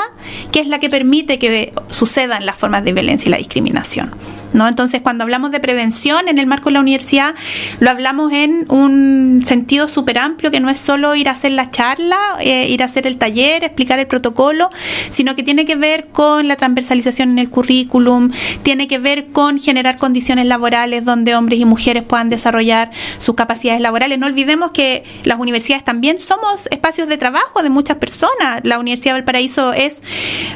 que 0.50 0.60
es 0.60 0.66
la 0.66 0.78
que 0.78 0.90
permite 0.90 1.38
que 1.38 1.61
sucedan 1.90 2.46
las 2.46 2.58
formas 2.58 2.84
de 2.84 2.92
violencia 2.92 3.28
y 3.28 3.30
la 3.30 3.38
discriminación. 3.38 4.10
¿No? 4.52 4.68
Entonces, 4.68 5.02
cuando 5.02 5.24
hablamos 5.24 5.50
de 5.50 5.60
prevención 5.60 6.28
en 6.28 6.38
el 6.38 6.46
marco 6.46 6.68
de 6.68 6.74
la 6.74 6.80
universidad, 6.80 7.34
lo 7.80 7.90
hablamos 7.90 8.32
en 8.32 8.66
un 8.68 9.42
sentido 9.44 9.88
súper 9.88 10.18
amplio, 10.18 10.50
que 10.50 10.60
no 10.60 10.70
es 10.70 10.78
solo 10.78 11.14
ir 11.14 11.28
a 11.28 11.32
hacer 11.32 11.52
la 11.52 11.70
charla, 11.70 12.18
eh, 12.40 12.68
ir 12.68 12.82
a 12.82 12.86
hacer 12.86 13.06
el 13.06 13.16
taller, 13.16 13.64
explicar 13.64 13.98
el 13.98 14.06
protocolo, 14.06 14.68
sino 15.10 15.34
que 15.34 15.42
tiene 15.42 15.64
que 15.64 15.76
ver 15.76 16.08
con 16.08 16.48
la 16.48 16.56
transversalización 16.56 17.30
en 17.30 17.38
el 17.38 17.50
currículum, 17.50 18.30
tiene 18.62 18.86
que 18.86 18.98
ver 18.98 19.28
con 19.28 19.58
generar 19.58 19.98
condiciones 19.98 20.46
laborales 20.46 21.04
donde 21.04 21.34
hombres 21.34 21.60
y 21.60 21.64
mujeres 21.64 22.02
puedan 22.02 22.30
desarrollar 22.30 22.90
sus 23.18 23.34
capacidades 23.34 23.80
laborales. 23.80 24.18
No 24.18 24.26
olvidemos 24.26 24.72
que 24.72 25.04
las 25.24 25.38
universidades 25.38 25.84
también 25.84 26.20
somos 26.20 26.68
espacios 26.70 27.08
de 27.08 27.16
trabajo 27.16 27.62
de 27.62 27.70
muchas 27.70 27.96
personas. 27.96 28.60
La 28.64 28.78
Universidad 28.78 29.14
del 29.14 29.24
Paraíso 29.24 29.72
es 29.72 30.02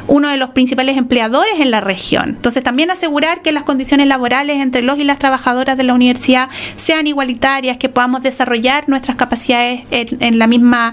uno 0.06 0.28
de 0.28 0.36
los 0.36 0.50
principales 0.50 0.96
empleadores 0.96 1.60
en 1.60 1.70
la 1.70 1.80
región. 1.80 2.30
Entonces, 2.30 2.62
también 2.62 2.90
asegurar 2.90 3.42
que 3.42 3.52
las 3.52 3.64
condiciones 3.64 3.85
laborales 3.92 4.58
entre 4.60 4.82
los 4.82 4.98
y 4.98 5.04
las 5.04 5.18
trabajadoras 5.18 5.76
de 5.76 5.84
la 5.84 5.94
universidad 5.94 6.48
sean 6.76 7.06
igualitarias, 7.06 7.76
que 7.76 7.88
podamos 7.88 8.22
desarrollar 8.22 8.88
nuestras 8.88 9.16
capacidades 9.16 9.82
en, 9.90 10.38
la 10.38 10.46
misma, 10.46 10.92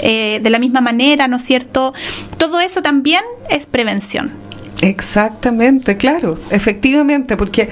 eh, 0.00 0.40
de 0.42 0.50
la 0.50 0.58
misma 0.58 0.80
manera, 0.80 1.28
¿no 1.28 1.36
es 1.36 1.42
cierto? 1.42 1.94
Todo 2.38 2.60
eso 2.60 2.82
también 2.82 3.22
es 3.50 3.66
prevención. 3.66 4.32
Exactamente, 4.80 5.96
claro, 5.96 6.38
efectivamente, 6.50 7.36
porque 7.36 7.68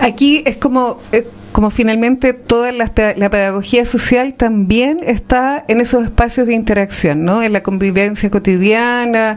aquí 0.00 0.42
es 0.44 0.56
como... 0.56 1.00
Eh, 1.12 1.26
como 1.52 1.70
finalmente 1.70 2.32
toda 2.32 2.72
la, 2.72 2.86
pedagogía 2.86 3.84
social 3.84 4.34
también 4.34 4.98
está 5.02 5.64
en 5.68 5.80
esos 5.80 6.04
espacios 6.04 6.46
de 6.46 6.54
interacción, 6.54 7.24
¿no? 7.24 7.42
En 7.42 7.52
la 7.52 7.62
convivencia 7.62 8.30
cotidiana. 8.30 9.36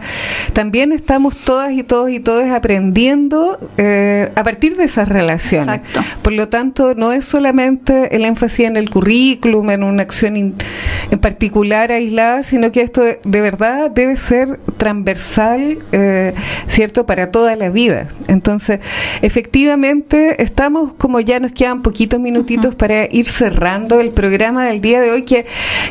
También 0.53 0.93
estamos 0.93 1.35
todas 1.35 1.73
y 1.73 1.83
todos 1.83 2.09
y 2.09 2.19
todos 2.19 2.49
aprendiendo 2.49 3.59
eh, 3.77 4.31
a 4.35 4.43
partir 4.43 4.77
de 4.77 4.85
esas 4.85 5.09
relaciones. 5.09 5.81
Por 6.21 6.33
lo 6.33 6.47
tanto, 6.47 6.95
no 6.95 7.11
es 7.11 7.25
solamente 7.25 8.15
el 8.15 8.23
énfasis 8.23 8.67
en 8.67 8.77
el 8.77 8.89
currículum, 8.89 9.69
en 9.69 9.83
una 9.83 10.03
acción 10.03 10.37
en 10.37 11.19
particular 11.19 11.91
aislada, 11.91 12.43
sino 12.43 12.71
que 12.71 12.81
esto 12.81 13.01
de, 13.01 13.41
verdad 13.41 13.91
debe 13.91 14.15
ser 14.15 14.59
transversal, 14.77 15.79
eh, 15.91 16.33
¿cierto?, 16.67 17.05
para 17.05 17.29
toda 17.31 17.55
la 17.55 17.69
vida. 17.69 18.07
Entonces, 18.27 18.79
efectivamente, 19.21 20.41
estamos 20.41 20.93
como 20.93 21.19
ya 21.19 21.39
nos 21.39 21.51
quedan 21.51 21.81
poquitos 21.81 22.04
minutitos 22.19 22.75
para 22.75 23.07
ir 23.11 23.27
cerrando 23.27 23.99
el 23.99 24.11
programa 24.11 24.65
del 24.65 24.81
día 24.81 25.01
de 25.01 25.11
hoy 25.11 25.23
que, 25.23 25.45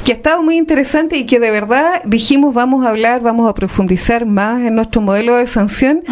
que 0.05 0.13
ha 0.13 0.15
estado 0.15 0.43
muy 0.43 0.57
interesante 0.57 1.17
y 1.17 1.25
que 1.25 1.41
de 1.41 1.51
verdad 1.51 2.03
dijimos 2.05 2.55
vamos 2.55 2.85
a 2.85 2.91
hablar, 2.91 3.21
vamos 3.21 3.49
a 3.49 3.55
profundizar 3.55 4.27
más 4.27 4.63
en 4.63 4.75
nuestro 4.75 5.01
modelo 5.01 5.37
de 5.37 5.47
sanción, 5.47 6.03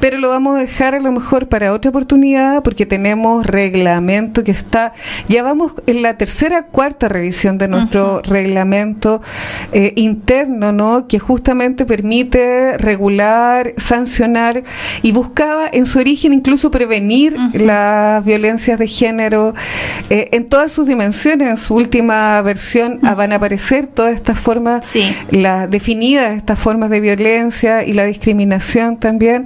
pero 0.00 0.18
lo 0.18 0.28
vamos 0.28 0.56
a 0.56 0.60
dejar 0.60 0.94
a 0.94 1.00
lo 1.00 1.12
mejor 1.12 1.48
para 1.48 1.72
otra 1.72 1.90
oportunidad 1.90 2.62
porque 2.62 2.86
tenemos 2.86 3.46
reglamento 3.46 4.44
que 4.44 4.50
está, 4.50 4.92
ya 5.28 5.42
vamos 5.42 5.72
en 5.86 6.02
la 6.02 6.16
tercera, 6.16 6.66
cuarta 6.66 7.08
revisión 7.08 7.58
de 7.58 7.68
nuestro 7.68 8.20
reglamento 8.22 9.20
eh, 9.72 9.92
interno, 9.96 10.72
¿no? 10.72 11.06
Que 11.06 11.18
justamente 11.18 11.86
permite 11.86 12.76
regular, 12.78 13.74
sancionar 13.76 14.62
y 15.02 15.12
buscaba 15.12 15.68
en 15.70 15.86
su 15.86 15.98
origen 15.98 16.32
incluso 16.32 16.70
prevenir 16.70 17.36
las 17.54 18.24
violencias 18.24 18.78
de 18.78 18.88
género 18.88 19.27
eh, 20.10 20.28
en 20.32 20.48
todas 20.48 20.72
sus 20.72 20.86
dimensiones. 20.86 21.48
En 21.48 21.56
su 21.56 21.74
última 21.74 22.40
versión 22.42 22.98
mm. 23.02 23.16
van 23.16 23.32
a 23.32 23.36
aparecer 23.36 23.86
todas 23.86 24.14
estas 24.14 24.38
formas, 24.38 24.94
las 25.30 25.70
definidas 25.70 26.36
estas 26.36 26.58
formas 26.58 26.90
de 26.90 27.00
violencia 27.00 27.84
y 27.84 27.92
la 27.92 28.04
discriminación 28.04 28.98
también. 28.98 29.44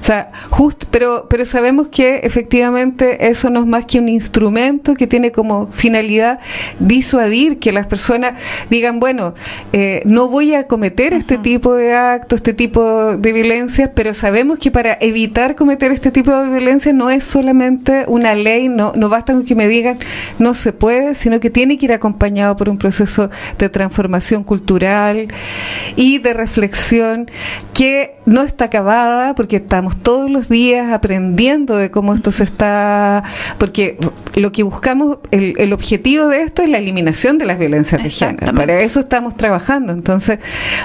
O 0.00 0.02
sea, 0.02 0.30
just, 0.50 0.84
pero, 0.90 1.26
pero 1.28 1.44
sabemos 1.44 1.88
que 1.88 2.20
efectivamente 2.22 3.28
eso 3.28 3.50
no 3.50 3.60
es 3.60 3.66
más 3.66 3.84
que 3.86 3.98
un 3.98 4.08
instrumento 4.08 4.94
que 4.94 5.06
tiene 5.06 5.32
como 5.32 5.68
finalidad 5.72 6.40
disuadir 6.78 7.58
que 7.58 7.72
las 7.72 7.86
personas 7.86 8.34
digan, 8.70 9.00
bueno, 9.00 9.34
eh, 9.72 10.02
no 10.04 10.28
voy 10.28 10.54
a 10.54 10.66
cometer 10.66 11.12
este 11.12 11.38
tipo 11.38 11.74
de 11.74 11.94
actos, 11.94 12.38
este 12.38 12.54
tipo 12.54 13.16
de 13.16 13.32
violencias, 13.32 13.90
pero 13.94 14.14
sabemos 14.14 14.58
que 14.58 14.70
para 14.70 14.96
evitar 15.00 15.54
cometer 15.54 15.92
este 15.92 16.10
tipo 16.10 16.34
de 16.34 16.48
violencia 16.48 16.92
no 16.92 17.10
es 17.10 17.24
solamente 17.24 18.04
una 18.08 18.34
ley, 18.34 18.68
no, 18.68 18.92
no 18.96 19.08
basta 19.18 19.32
con 19.32 19.44
que 19.44 19.54
me 19.54 19.66
digan 19.66 19.98
no 20.38 20.54
se 20.54 20.72
puede, 20.72 21.14
sino 21.14 21.40
que 21.40 21.50
tiene 21.50 21.76
que 21.76 21.86
ir 21.86 21.92
acompañado 21.92 22.56
por 22.56 22.68
un 22.68 22.78
proceso 22.78 23.30
de 23.58 23.68
transformación 23.68 24.44
cultural 24.44 25.28
y 25.96 26.18
de 26.18 26.34
reflexión 26.34 27.28
que 27.74 28.17
no 28.28 28.42
está 28.42 28.66
acabada 28.66 29.34
porque 29.34 29.56
estamos 29.56 29.96
todos 29.96 30.30
los 30.30 30.48
días 30.48 30.92
aprendiendo 30.92 31.76
de 31.76 31.90
cómo 31.90 32.14
esto 32.14 32.30
se 32.30 32.44
está, 32.44 33.24
porque 33.56 33.96
lo 34.34 34.52
que 34.52 34.62
buscamos, 34.62 35.18
el, 35.30 35.54
el 35.58 35.72
objetivo 35.72 36.28
de 36.28 36.42
esto 36.42 36.62
es 36.62 36.68
la 36.68 36.76
eliminación 36.78 37.38
de 37.38 37.46
las 37.46 37.58
violencias 37.58 38.02
de 38.02 38.10
género. 38.10 38.54
Para 38.54 38.80
eso 38.80 39.00
estamos 39.00 39.36
trabajando. 39.36 39.92
Entonces, 39.92 40.38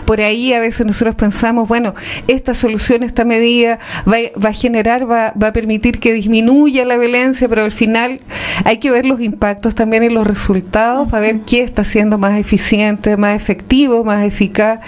por 0.06 0.22
ahí 0.22 0.54
a 0.54 0.60
veces 0.60 0.86
nosotros 0.86 1.16
pensamos, 1.16 1.68
bueno, 1.68 1.94
esta 2.28 2.54
solución, 2.54 3.04
esta 3.04 3.26
medida 3.26 3.78
va, 4.08 4.18
va 4.44 4.50
a 4.50 4.54
generar, 4.54 5.10
va, 5.10 5.34
va 5.42 5.48
a 5.48 5.54
permitir 5.54 6.00
que 6.00 6.14
disminuya 6.14 6.86
la 6.86 6.98
violencia, 6.98 7.50
pero 7.50 7.66
al 7.66 7.74
final 7.74 8.22
hay 8.64 8.78
que 8.78 8.90
ver 8.90 9.06
los 9.06 9.20
impactos 9.20 9.76
también 9.76 10.04
y 10.04 10.10
los 10.10 10.26
resultados 10.26 11.10
para 11.10 11.20
ver 11.20 11.42
qué 11.42 11.62
está 11.62 11.84
siendo 11.84 12.18
más 12.18 12.40
eficiente, 12.40 13.18
más 13.18 13.36
efectivo, 13.36 14.06
más 14.06 14.24
eficaz. 14.24 14.80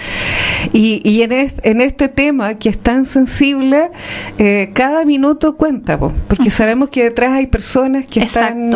Y, 0.72 1.02
y 1.04 1.20
en, 1.22 1.32
en 1.32 1.80
este 1.82 2.08
tema 2.08 2.45
que 2.54 2.68
es 2.68 2.78
tan 2.78 3.06
sensible, 3.06 3.90
eh, 4.38 4.70
cada 4.72 5.04
minuto 5.04 5.56
cuenta, 5.56 5.98
porque 5.98 6.50
sabemos 6.50 6.90
que 6.90 7.04
detrás 7.04 7.32
hay 7.32 7.46
personas 7.46 8.06
que 8.06 8.20
están 8.20 8.70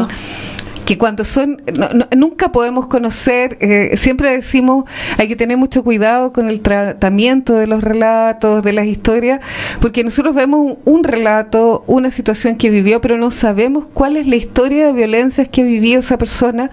que 0.85 0.99
cuando 0.99 1.25
son, 1.25 1.63
nunca 2.17 2.53
podemos 2.53 2.87
conocer, 2.87 3.57
eh, 3.61 3.97
siempre 3.97 4.31
decimos, 4.33 4.85
hay 5.19 5.29
que 5.29 5.37
tener 5.37 5.57
mucho 5.57 5.85
cuidado 5.85 6.33
con 6.33 6.49
el 6.49 6.61
tratamiento 6.61 7.55
de 7.55 7.67
los 7.67 7.83
relatos, 7.83 8.63
de 8.65 8.73
las 8.73 8.87
historias, 8.87 9.41
porque 9.81 10.03
nosotros 10.05 10.35
vemos 10.35 10.77
un, 10.85 11.05
relato, 11.05 11.85
una 11.87 12.11
situación 12.11 12.57
que 12.57 12.71
vivió, 12.71 13.01
pero 13.01 13.17
no 13.17 13.31
sabemos 13.31 13.87
cuál 13.93 14.17
es 14.17 14.27
la 14.27 14.37
historia 14.37 14.87
de 14.87 14.93
violencias 14.93 15.49
que 15.49 15.63
vivió 15.63 15.99
esa 15.99 16.19
persona, 16.19 16.71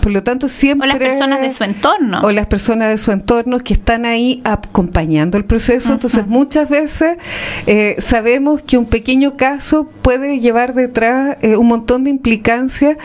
por 0.00 0.12
lo 0.12 0.22
tanto 0.22 0.48
siempre... 0.48 0.88
O 0.88 0.92
las 0.92 0.98
personas 0.98 1.40
de 1.40 1.52
su 1.52 1.64
entorno. 1.64 2.20
O 2.22 2.30
las 2.30 2.46
personas 2.46 2.88
de 2.88 2.98
su 2.98 3.12
entorno 3.12 3.58
que 3.58 3.74
están 3.74 4.06
ahí 4.06 4.40
acompañando 4.44 5.36
el 5.36 5.44
proceso, 5.44 5.92
entonces 5.92 6.26
muchas 6.26 6.68
veces 6.68 7.18
eh, 7.66 7.96
sabemos 7.98 8.62
que 8.62 8.78
un 8.78 8.86
pequeño 8.86 9.36
caso 9.36 9.88
puede 10.02 10.40
llevar 10.40 10.74
detrás 10.74 11.36
eh, 11.42 11.56
un 11.56 11.68
montón 11.68 12.04
de 12.04 12.10
implicancias 12.10 12.96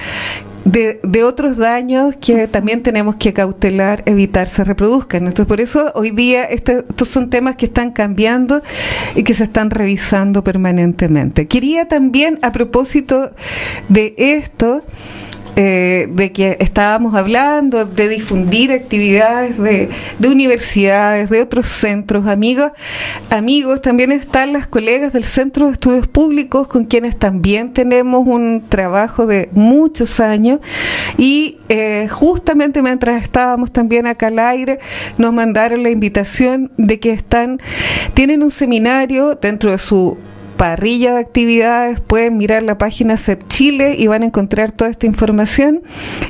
de, 0.66 1.00
de, 1.04 1.24
otros 1.24 1.58
daños 1.58 2.16
que 2.20 2.48
también 2.48 2.84
tenemos 2.84 3.16
que 3.16 3.34
cautelar, 3.34 4.04
evitar 4.06 4.48
se 4.48 4.64
reproduzcan. 4.64 5.28
Entonces, 5.28 5.46
por 5.46 5.62
eso 5.62 5.92
hoy 5.96 6.12
día 6.12 6.44
este, 6.46 6.84
estos 6.90 7.08
son 7.08 7.30
temas 7.30 7.56
que 7.56 7.68
están 7.68 7.92
cambiando 7.92 8.62
y 9.16 9.24
que 9.24 9.34
se 9.34 9.44
están 9.44 9.70
revisando 9.70 10.44
permanentemente. 10.44 11.48
Quería 11.48 11.88
también, 11.88 12.40
a 12.42 12.52
propósito 12.52 13.32
de 13.90 14.16
esto, 14.18 14.84
eh, 15.56 16.08
de 16.10 16.32
que 16.32 16.58
estábamos 16.60 17.16
hablando, 17.16 17.86
de 17.86 18.10
difundir 18.10 18.72
actividades 18.72 19.58
de, 19.58 19.90
de 20.20 20.28
universidades, 20.28 21.30
de 21.30 21.42
otros 21.42 21.68
centros, 21.68 22.28
amigos, 22.28 22.72
amigos, 23.30 23.82
también 23.82 24.12
están 24.12 24.54
las 24.54 24.68
colegas 24.68 25.14
del 25.14 25.24
Centro 25.24 25.68
de 25.68 25.74
Estudios 25.74 26.08
Públicos 26.08 26.68
con 26.68 26.86
quienes 26.86 27.18
también 27.18 27.74
tenemos 27.74 28.28
un 28.28 28.66
trabajo 28.68 29.26
de 29.28 29.50
muchos 29.54 30.20
años. 30.20 30.60
Y 31.18 31.58
eh, 31.70 32.08
justamente 32.12 32.82
mientras 32.82 33.24
estábamos 33.24 33.72
también 33.72 34.08
acá 34.08 34.28
al 34.28 34.40
aire 34.40 34.80
nos 35.18 35.34
mandaron 35.34 35.84
la 35.84 35.90
invitación 35.90 36.72
de 36.78 37.00
que 37.00 37.12
están, 37.12 37.60
tienen 38.14 38.44
un 38.44 38.52
seminario 38.52 39.36
dentro 39.36 39.72
de 39.72 39.80
su 39.80 40.18
parrilla 40.58 41.14
de 41.14 41.20
actividades, 41.20 42.00
pueden 42.00 42.38
mirar 42.38 42.64
la 42.64 42.78
página 42.78 43.18
CEP 43.18 43.48
Chile 43.48 43.96
y 43.98 44.08
van 44.08 44.24
a 44.24 44.26
encontrar 44.26 44.72
toda 44.72 44.90
esta 44.90 45.06
información. 45.06 45.82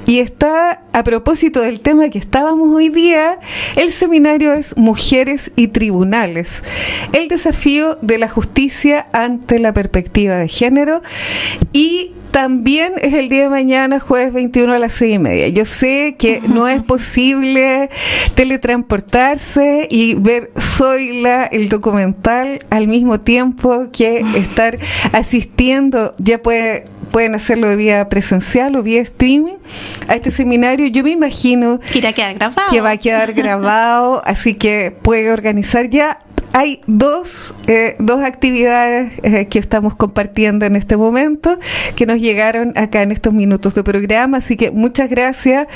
Y 0.06 0.20
está, 0.20 0.84
a 0.94 1.04
propósito 1.04 1.62
del 1.62 1.80
tema 1.80 2.10
que 2.10 2.18
estábamos 2.18 2.76
hoy 2.76 2.90
día, 2.90 3.40
el 3.76 3.92
seminario 3.92 4.54
es 4.54 4.78
Mujeres 4.78 5.52
y 5.56 5.70
Tribunales, 5.70 6.64
el 7.14 7.28
desafío 7.28 7.98
de 8.02 8.18
la 8.18 8.30
justicia 8.30 9.08
ante 9.14 9.60
la 9.60 9.74
perspectiva 9.74 10.36
de 10.38 10.48
género 10.48 11.02
y 11.74 12.14
también 12.36 12.96
es 13.02 13.14
el 13.14 13.30
día 13.30 13.44
de 13.44 13.50
mañana, 13.50 14.02
jueves 14.02 14.34
21 14.34 14.74
a 14.74 14.78
las 14.78 14.92
seis 14.92 15.16
y 15.16 15.20
media. 15.20 15.48
Yo 15.48 15.64
sé 15.64 16.18
que 16.20 16.42
no 16.42 16.68
es 16.68 16.84
posible 16.84 17.90
teletransportarse 18.34 19.88
y 19.90 20.16
ver 20.16 20.52
Zoila, 20.60 21.46
el 21.46 21.70
documental, 21.70 22.66
al 22.70 22.90
mismo 22.90 23.22
tiempo 23.22 23.88
que 23.94 24.18
estar 24.36 24.78
asistiendo. 25.14 26.14
Ya 26.18 26.42
puede, 26.42 26.84
pueden 27.12 27.36
hacerlo 27.36 27.70
de 27.70 27.78
vía 27.78 28.10
presencial 28.10 28.76
o 28.76 28.84
vía 28.84 29.02
streaming 29.04 29.56
a 30.10 30.16
este 30.16 30.30
seminario. 30.30 30.88
Yo 30.88 31.06
me 31.06 31.12
imagino 31.12 31.80
que, 31.80 32.02
grabado. 32.02 32.70
que 32.70 32.82
va 32.82 32.90
a 32.90 32.98
quedar 32.98 33.32
grabado, 33.32 34.22
así 34.26 34.56
que 34.56 34.92
puede 34.92 35.32
organizar 35.32 35.90
ya 35.90 36.20
hay 36.56 36.80
dos, 36.88 37.54
eh, 37.68 37.98
dos 38.00 38.24
actividades 38.24 39.12
eh, 39.24 39.48
que 39.48 39.60
estamos 39.60 39.94
compartiendo 39.94 40.66
en 40.66 40.78
este 40.78 40.96
momento 40.96 41.60
que 41.98 42.06
nos 42.06 42.22
llegaron 42.22 42.72
acá 42.78 43.02
en 43.02 43.12
estos 43.12 43.34
minutos 43.34 43.76
de 43.76 43.84
programa, 43.84 44.38
así 44.38 44.56
que 44.56 44.72
muchas 44.72 45.10
gracias 45.10 45.68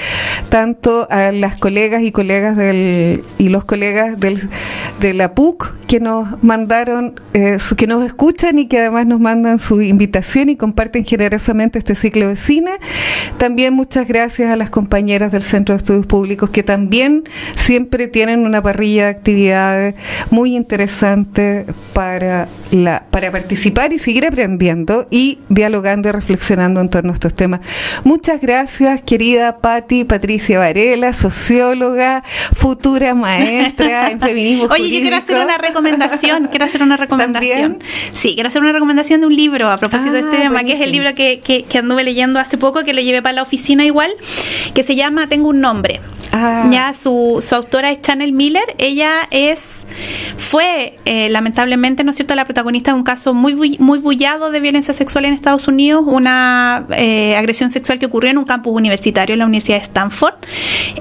tanto 0.47 1.05
a 1.11 1.33
las 1.33 1.57
colegas 1.57 2.01
y 2.03 2.13
colegas 2.13 2.55
del 2.55 3.25
y 3.37 3.49
los 3.49 3.65
colegas 3.65 4.17
del, 4.21 4.47
de 5.01 5.13
la 5.13 5.35
PUC 5.35 5.75
que 5.85 5.99
nos 5.99 6.41
mandaron, 6.41 7.19
eh, 7.33 7.57
que 7.75 7.87
nos 7.87 8.05
escuchan 8.05 8.57
y 8.57 8.67
que 8.67 8.79
además 8.79 9.05
nos 9.05 9.19
mandan 9.19 9.59
su 9.59 9.81
invitación 9.81 10.47
y 10.47 10.55
comparten 10.55 11.03
generosamente 11.03 11.77
este 11.77 11.95
ciclo 11.95 12.29
de 12.29 12.37
cine. 12.37 12.71
También 13.37 13.73
muchas 13.73 14.07
gracias 14.07 14.49
a 14.49 14.55
las 14.55 14.69
compañeras 14.69 15.33
del 15.33 15.43
Centro 15.43 15.73
de 15.73 15.79
Estudios 15.79 16.05
Públicos 16.05 16.51
que 16.51 16.63
también 16.63 17.23
siempre 17.55 18.07
tienen 18.07 18.45
una 18.45 18.61
parrilla 18.61 19.05
de 19.05 19.09
actividades 19.09 19.95
muy 20.29 20.55
interesantes 20.55 20.68
interesante 20.69 21.65
para, 21.93 22.47
la, 22.69 23.03
para 23.09 23.31
participar 23.31 23.91
y 23.91 23.97
seguir 23.97 24.23
aprendiendo 24.23 25.07
y 25.09 25.39
dialogando 25.49 26.09
y 26.09 26.11
reflexionando 26.11 26.79
en 26.79 26.89
torno 26.89 27.09
a 27.09 27.15
estos 27.15 27.33
temas. 27.33 27.61
Muchas 28.03 28.39
gracias, 28.39 29.01
querida 29.01 29.57
Patti 29.61 30.03
Patricia 30.03 30.59
Varela, 30.59 31.13
socióloga, 31.13 32.23
futura 32.55 33.15
maestra 33.15 34.11
en 34.11 34.19
feminismo. 34.19 34.65
Oye, 34.69 34.91
yo 34.91 34.99
quiero 34.99 35.15
hacer 35.15 35.43
una 35.43 35.57
recomendación, 35.57 36.49
quiero 36.49 36.65
hacer 36.65 36.83
una 36.83 36.97
recomendación. 36.97 37.79
Sí, 38.13 38.35
quiero 38.35 38.49
hacer 38.49 38.61
una 38.61 38.71
recomendación 38.71 39.21
de 39.21 39.27
un 39.27 39.35
libro 39.35 39.71
a 39.71 39.77
propósito 39.77 40.11
de 40.11 40.19
este 40.19 40.37
ah, 40.37 40.41
tema, 40.41 40.63
que 40.63 40.73
es 40.73 40.81
el 40.81 40.91
libro 40.91 41.15
que, 41.15 41.39
que, 41.39 41.63
que, 41.63 41.77
anduve 41.79 42.03
leyendo 42.03 42.39
hace 42.39 42.59
poco, 42.59 42.83
que 42.83 42.93
lo 42.93 43.01
llevé 43.01 43.23
para 43.23 43.33
la 43.33 43.41
oficina 43.41 43.85
igual, 43.85 44.11
que 44.75 44.83
se 44.83 44.95
llama 44.95 45.27
Tengo 45.27 45.49
un 45.49 45.61
nombre. 45.61 45.99
Ah. 46.31 46.69
Ya 46.71 46.93
su, 46.93 47.43
su 47.45 47.55
autora 47.55 47.91
es 47.91 48.01
Chanel 48.01 48.33
Miller, 48.33 48.75
ella 48.77 49.27
es 49.31 49.85
fue 50.37 50.97
eh, 51.05 51.29
lamentablemente, 51.29 52.03
¿no 52.03 52.11
es 52.11 52.15
cierto?, 52.15 52.35
la 52.35 52.45
protagonista 52.45 52.91
de 52.91 52.97
un 52.97 53.03
caso 53.03 53.33
muy, 53.33 53.77
muy 53.79 53.99
bullado 53.99 54.51
de 54.51 54.59
violencia 54.59 54.93
sexual 54.93 55.25
en 55.25 55.33
Estados 55.33 55.67
Unidos, 55.67 56.03
una 56.05 56.85
eh, 56.91 57.35
agresión 57.35 57.71
sexual 57.71 57.99
que 57.99 58.05
ocurrió 58.05 58.31
en 58.31 58.37
un 58.37 58.45
campus 58.45 58.73
universitario 58.75 59.33
en 59.33 59.39
la 59.39 59.45
Universidad 59.45 59.77
de 59.77 59.83
Stanford. 59.83 60.35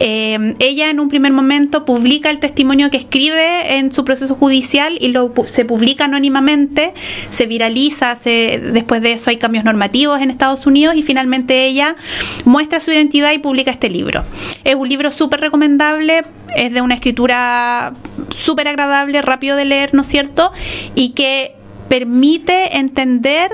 Eh, 0.01 0.55
ella 0.59 0.91
en 0.91 1.01
un 1.01 1.09
primer 1.09 1.33
momento 1.33 1.85
publica 1.85 2.31
el 2.31 2.41
testimonio 2.41 2.91
que 2.91 2.97
escribe 2.97 3.77
en 3.77 3.93
su 3.93 4.05
proceso 4.05 4.35
judicial 4.35 4.99
y 5.01 5.09
lo 5.09 5.33
se 5.47 5.65
publica 5.65 6.07
anónimamente, 6.07 6.95
se 7.31 7.47
viraliza, 7.47 8.17
se, 8.17 8.61
después 8.73 9.03
de 9.03 9.13
eso 9.13 9.31
hay 9.31 9.37
cambios 9.37 9.65
normativos 9.65 10.21
en 10.21 10.31
Estados 10.31 10.67
Unidos 10.67 10.97
y 10.97 11.03
finalmente 11.03 11.67
ella 11.67 11.97
muestra 12.45 12.81
su 12.81 12.91
identidad 12.91 13.33
y 13.33 13.39
publica 13.39 13.71
este 13.71 13.89
libro. 13.89 14.25
Es 14.65 14.75
un 14.75 14.89
libro 14.89 15.13
súper 15.19 15.41
recomendable, 15.41 16.23
es 16.57 16.73
de 16.73 16.81
una 16.81 16.95
escritura 16.95 17.93
súper 18.35 18.69
agradable, 18.69 19.21
rápido 19.21 19.57
de 19.57 19.65
leer, 19.65 19.93
¿no 19.93 20.03
es 20.03 20.07
cierto? 20.07 20.53
Y 20.95 21.11
que 21.11 21.57
permite 21.89 22.79
entender 22.79 23.51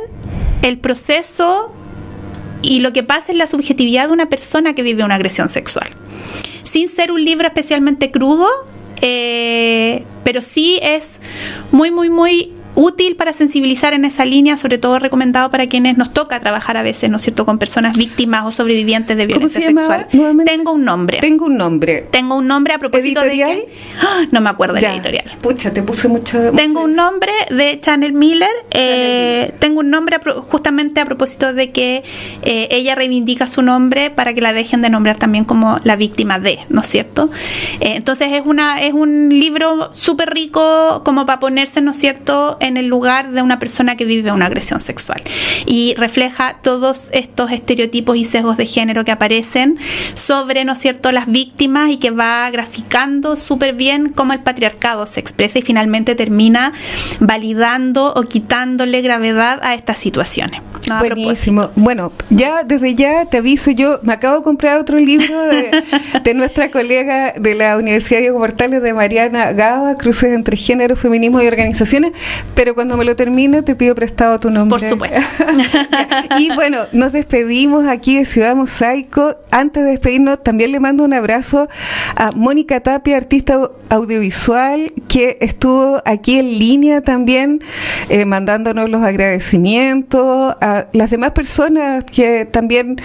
el 0.63 0.79
proceso 0.79 1.75
y 2.61 2.81
lo 2.81 2.93
que 2.93 3.03
pasa 3.03 3.33
en 3.33 3.39
la 3.39 3.47
subjetividad 3.47 4.09
de 4.09 4.13
una 4.13 4.27
persona 4.27 4.75
que 4.75 4.83
vive 4.83 5.05
una 5.05 5.15
agresión 5.15 5.49
sexual. 5.49 5.89
Sin 6.65 6.89
ser 6.89 7.11
un 7.11 7.25
libro 7.25 7.47
especialmente 7.47 8.11
crudo, 8.11 8.47
eh, 9.01 10.05
pero 10.23 10.43
sí 10.43 10.79
es 10.83 11.19
muy, 11.73 11.91
muy, 11.91 12.11
muy 12.11 12.53
útil 12.75 13.17
para 13.17 13.33
sensibilizar 13.33 13.93
en 13.93 14.05
esa 14.05 14.25
línea, 14.25 14.57
sobre 14.57 14.79
todo 14.79 14.99
recomendado 14.99 15.51
para 15.51 15.67
quienes 15.67 15.97
nos 15.97 16.13
toca 16.13 16.41
trabajar 16.41 16.77
a 16.77 16.83
veces, 16.83 17.11
¿no 17.11 17.17
es 17.17 17.23
cierto?, 17.23 17.45
con 17.45 17.59
personas 17.59 17.97
víctimas 17.97 18.45
o 18.47 18.53
sobrevivientes 18.53 19.17
de 19.17 19.27
violencia 19.27 19.61
sexual. 19.61 20.09
Tengo 20.45 20.73
un 20.73 20.85
nombre. 20.85 21.19
Tengo 21.21 21.47
un 21.47 21.57
nombre. 21.57 22.07
Tengo 22.11 22.37
un 22.37 22.47
nombre 22.47 22.75
a 22.75 22.79
propósito 22.79 23.23
de 23.23 23.31
que 23.31 23.69
¡Ah! 24.01 24.25
no 24.31 24.41
me 24.41 24.51
acuerdo 24.51 24.75
la 24.75 24.95
editorial. 24.95 25.25
Pucha, 25.41 25.73
te 25.73 25.83
puse 25.83 26.09
mucho. 26.09 26.53
Tengo 26.53 26.85
un 26.85 26.95
nombre 26.95 27.33
de 27.51 27.81
Chanel 27.81 28.13
Miller. 28.13 28.51
Eh, 28.71 29.55
tengo 29.59 29.81
un 29.81 29.91
nombre 29.91 30.19
justamente 30.49 31.01
a 31.01 31.05
propósito 31.05 31.53
de 31.53 31.71
que 31.71 32.03
eh, 32.43 32.69
ella 32.71 32.95
reivindica 32.95 33.47
su 33.47 33.63
nombre 33.63 34.11
para 34.11 34.35
que 34.35 34.41
la 34.41 34.53
dejen 34.53 34.83
de 34.83 34.91
nombrar 34.91 35.17
también 35.17 35.45
como 35.45 35.79
la 35.85 35.97
víctima 35.97 36.39
de, 36.39 36.61
¿no 36.69 36.81
es 36.81 36.87
cierto? 36.87 37.31
Eh, 37.81 37.95
entonces 37.97 38.29
es 38.33 38.43
una 38.45 38.81
es 38.81 38.93
un 38.93 39.29
libro 39.29 39.91
súper 39.93 40.31
rico 40.31 41.03
como 41.05 41.27
para 41.27 41.41
ponerse, 41.41 41.81
¿no 41.81 41.93
es 41.93 41.97
cierto?, 41.99 42.57
en 42.65 42.77
el 42.77 42.87
lugar 42.87 43.31
de 43.31 43.43
una 43.43 43.59
persona 43.59 43.97
que 43.97 44.05
vive 44.05 44.33
una 44.33 44.47
agresión 44.47 44.81
sexual. 44.81 45.23
Y 45.67 45.95
refleja 45.97 46.57
todos 46.63 47.11
estos 47.13 47.53
estereotipos 47.53 48.17
y 48.17 48.25
sesgos 48.25 48.57
de 48.57 48.67
género 48.67 49.05
que 49.05 49.13
aparecen 49.13 49.79
sobre, 50.15 50.65
¿no 50.65 50.73
es 50.73 50.79
cierto?, 50.79 51.13
las 51.13 51.27
víctimas 51.27 51.91
y 51.91 51.99
que 51.99 52.11
va 52.11 52.51
graficando 52.51 53.37
súper 53.37 53.75
bien 53.75 54.11
cómo 54.11 54.33
el 54.33 54.41
patriarcado 54.41 55.07
se 55.07 55.21
expresa 55.21 55.59
y 55.59 55.63
finalmente 55.63 56.15
termina 56.15 56.73
validando 57.21 58.13
o 58.15 58.23
quitándole 58.23 59.03
gravedad 59.03 59.61
a 59.63 59.75
estas 59.75 59.99
situaciones. 59.99 60.63
Buenísimo. 60.99 61.71
Bueno, 61.77 62.13
ya 62.31 62.63
desde 62.63 62.95
ya 62.95 63.27
te 63.27 63.39
aviso, 63.39 63.71
yo 63.71 64.01
me 64.03 64.13
acabo 64.13 64.39
de 64.39 64.43
comprar 64.43 64.79
otro 64.79 64.99
libro 64.99 65.35
de, 65.49 66.35
nuestra 66.35 66.71
colega 66.71 67.33
de 67.33 67.55
la 67.55 67.77
Universidad 67.77 68.21
Diego 68.21 68.39
Portales 68.39 68.83
de 68.83 68.93
Mariana 68.93 69.53
Gaba, 69.53 69.97
Cruces 69.97 70.33
entre 70.33 70.57
Género, 70.57 70.97
Feminismo 70.97 71.41
y 71.41 71.47
Organizaciones, 71.47 72.13
pero 72.55 72.75
cuando 72.75 72.97
me 72.97 73.05
lo 73.05 73.17
termine 73.17 73.63
te 73.63 73.75
pido 73.75 73.95
prestado 73.95 74.39
tu 74.41 74.51
nombre. 74.51 74.79
Por 74.79 74.89
supuesto. 74.89 75.19
y 76.39 76.55
bueno, 76.55 76.79
nos 76.93 77.13
despedimos 77.13 77.87
aquí 77.87 78.17
de 78.17 78.25
Ciudad 78.25 78.55
Mosaico. 78.57 79.37
Antes 79.51 79.85
de 79.85 79.91
despedirnos, 79.91 80.43
también 80.43 80.73
le 80.73 80.81
mando 80.81 81.05
un 81.05 81.13
abrazo 81.13 81.69
a 82.17 82.33
Mónica 82.33 82.81
Tapia, 82.81 83.17
artista 83.17 83.71
audiovisual, 83.91 84.93
que 85.09 85.39
estuvo 85.41 86.03
aquí 86.05 86.39
en 86.39 86.59
línea 86.59 87.01
también, 87.01 87.61
eh, 88.09 88.25
mandándonos 88.25 88.89
los 88.91 89.03
agradecimientos 89.03 90.57
a 90.61 90.87
las 90.93 91.11
demás 91.11 91.33
personas 91.33 92.05
que 92.05 92.45
también, 92.45 93.01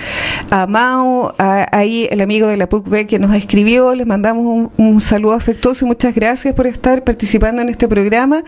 a 0.50 0.66
Mau, 0.68 1.34
ahí 1.38 2.08
el 2.12 2.22
amigo 2.22 2.48
de 2.48 2.58
la 2.58 2.68
PUCB 2.68 3.06
que 3.06 3.20
nos 3.20 3.36
escribió, 3.36 3.94
les 3.96 4.08
mandamos 4.08 4.46
un, 4.46 4.72
un 4.78 5.02
saludo 5.02 5.34
afectuoso 5.34 5.86
y 5.86 5.88
muchas 5.88 6.16
gracias 6.16 6.54
por 6.54 6.68
estar 6.68 7.04
participando 7.04 7.62
en 7.62 7.70
este 7.70 7.88
programa. 7.88 8.44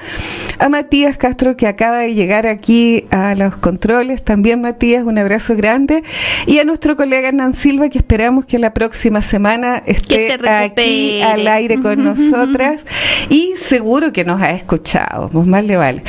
A 0.60 0.70
Matías 0.92 1.16
Castro, 1.16 1.56
que 1.56 1.68
acaba 1.68 2.00
de 2.00 2.14
llegar 2.14 2.46
aquí 2.46 3.06
a 3.12 3.34
los 3.34 3.56
controles. 3.56 4.26
También, 4.26 4.60
Matías, 4.60 5.06
un 5.06 5.18
abrazo 5.18 5.56
grande. 5.56 6.04
Y 6.48 6.60
a 6.60 6.66
nuestro 6.66 6.98
colega 6.98 7.30
Hernán 7.30 7.54
Silva, 7.54 7.88
que 7.88 8.00
esperamos 8.00 8.44
que 8.44 8.60
la 8.60 8.74
próxima 8.74 9.22
semana 9.22 9.82
esté 9.86 10.34
aquí 10.34 11.22
al 11.22 11.48
aire 11.48 11.80
con 11.80 12.04
nosotras. 12.04 12.82
Y 13.30 13.54
seguro 13.64 14.12
que 14.12 14.26
nos 14.26 14.42
ha 14.42 14.52
escuchado, 14.52 15.30
pues 15.30 15.48
más 15.48 15.64
le 15.64 15.78
vale. 15.78 16.04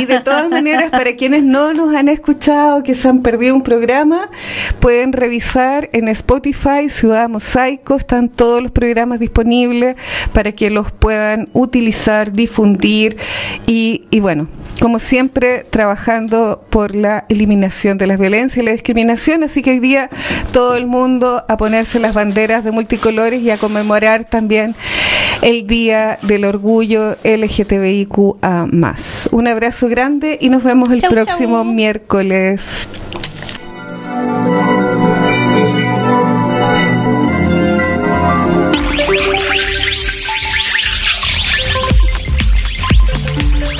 Y 0.00 0.04
de 0.04 0.20
todas 0.20 0.48
maneras, 0.50 0.92
para 0.92 1.16
quienes 1.16 1.42
no 1.42 1.74
nos 1.74 1.92
han 1.96 2.06
escuchado, 2.06 2.84
que 2.84 2.94
se 2.94 3.08
han 3.08 3.22
perdido 3.22 3.56
un 3.56 3.64
programa, 3.64 4.30
pueden 4.78 5.12
revisar 5.14 5.90
en 5.92 6.06
Spotify 6.06 6.88
Ciudad 6.88 7.28
Mosaico, 7.28 7.96
están 7.96 8.28
todos 8.28 8.62
los 8.62 8.70
programas 8.70 9.18
disponibles 9.18 9.96
para 10.32 10.52
que 10.52 10.70
los 10.70 10.92
puedan 10.92 11.48
utilizar, 11.54 12.32
difundir 12.32 13.16
y, 13.66 14.04
y 14.12 14.20
bueno, 14.28 14.46
como 14.78 14.98
siempre, 14.98 15.64
trabajando 15.70 16.62
por 16.68 16.94
la 16.94 17.24
eliminación 17.30 17.96
de 17.96 18.06
las 18.06 18.18
violencias 18.18 18.62
y 18.62 18.66
la 18.66 18.72
discriminación. 18.72 19.42
Así 19.42 19.62
que 19.62 19.70
hoy 19.70 19.78
día 19.78 20.10
todo 20.52 20.76
el 20.76 20.86
mundo 20.86 21.46
a 21.48 21.56
ponerse 21.56 21.98
las 21.98 22.12
banderas 22.12 22.62
de 22.62 22.70
multicolores 22.70 23.40
y 23.40 23.50
a 23.50 23.56
conmemorar 23.56 24.26
también 24.26 24.74
el 25.40 25.66
Día 25.66 26.18
del 26.20 26.44
Orgullo 26.44 27.16
LGTBIQA. 27.24 28.68
Un 29.30 29.48
abrazo 29.48 29.88
grande 29.88 30.36
y 30.38 30.50
nos 30.50 30.62
vemos 30.62 30.90
el 30.90 31.00
Chau, 31.00 31.10
próximo 31.10 31.62
chau. 31.62 31.64
miércoles. 31.64 32.86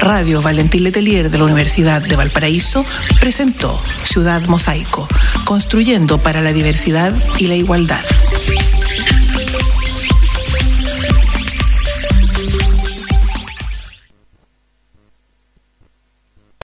Radio 0.00 0.42
Valentín 0.42 0.84
Letelier 0.84 1.30
de 1.30 1.38
la 1.38 1.44
Universidad 1.44 2.02
de 2.02 2.16
Valparaíso 2.16 2.84
presentó 3.20 3.82
Ciudad 4.04 4.42
Mosaico, 4.48 5.08
construyendo 5.44 6.18
para 6.18 6.40
la 6.40 6.52
diversidad 6.52 7.14
y 7.38 7.48
la 7.48 7.54
igualdad. 7.54 8.04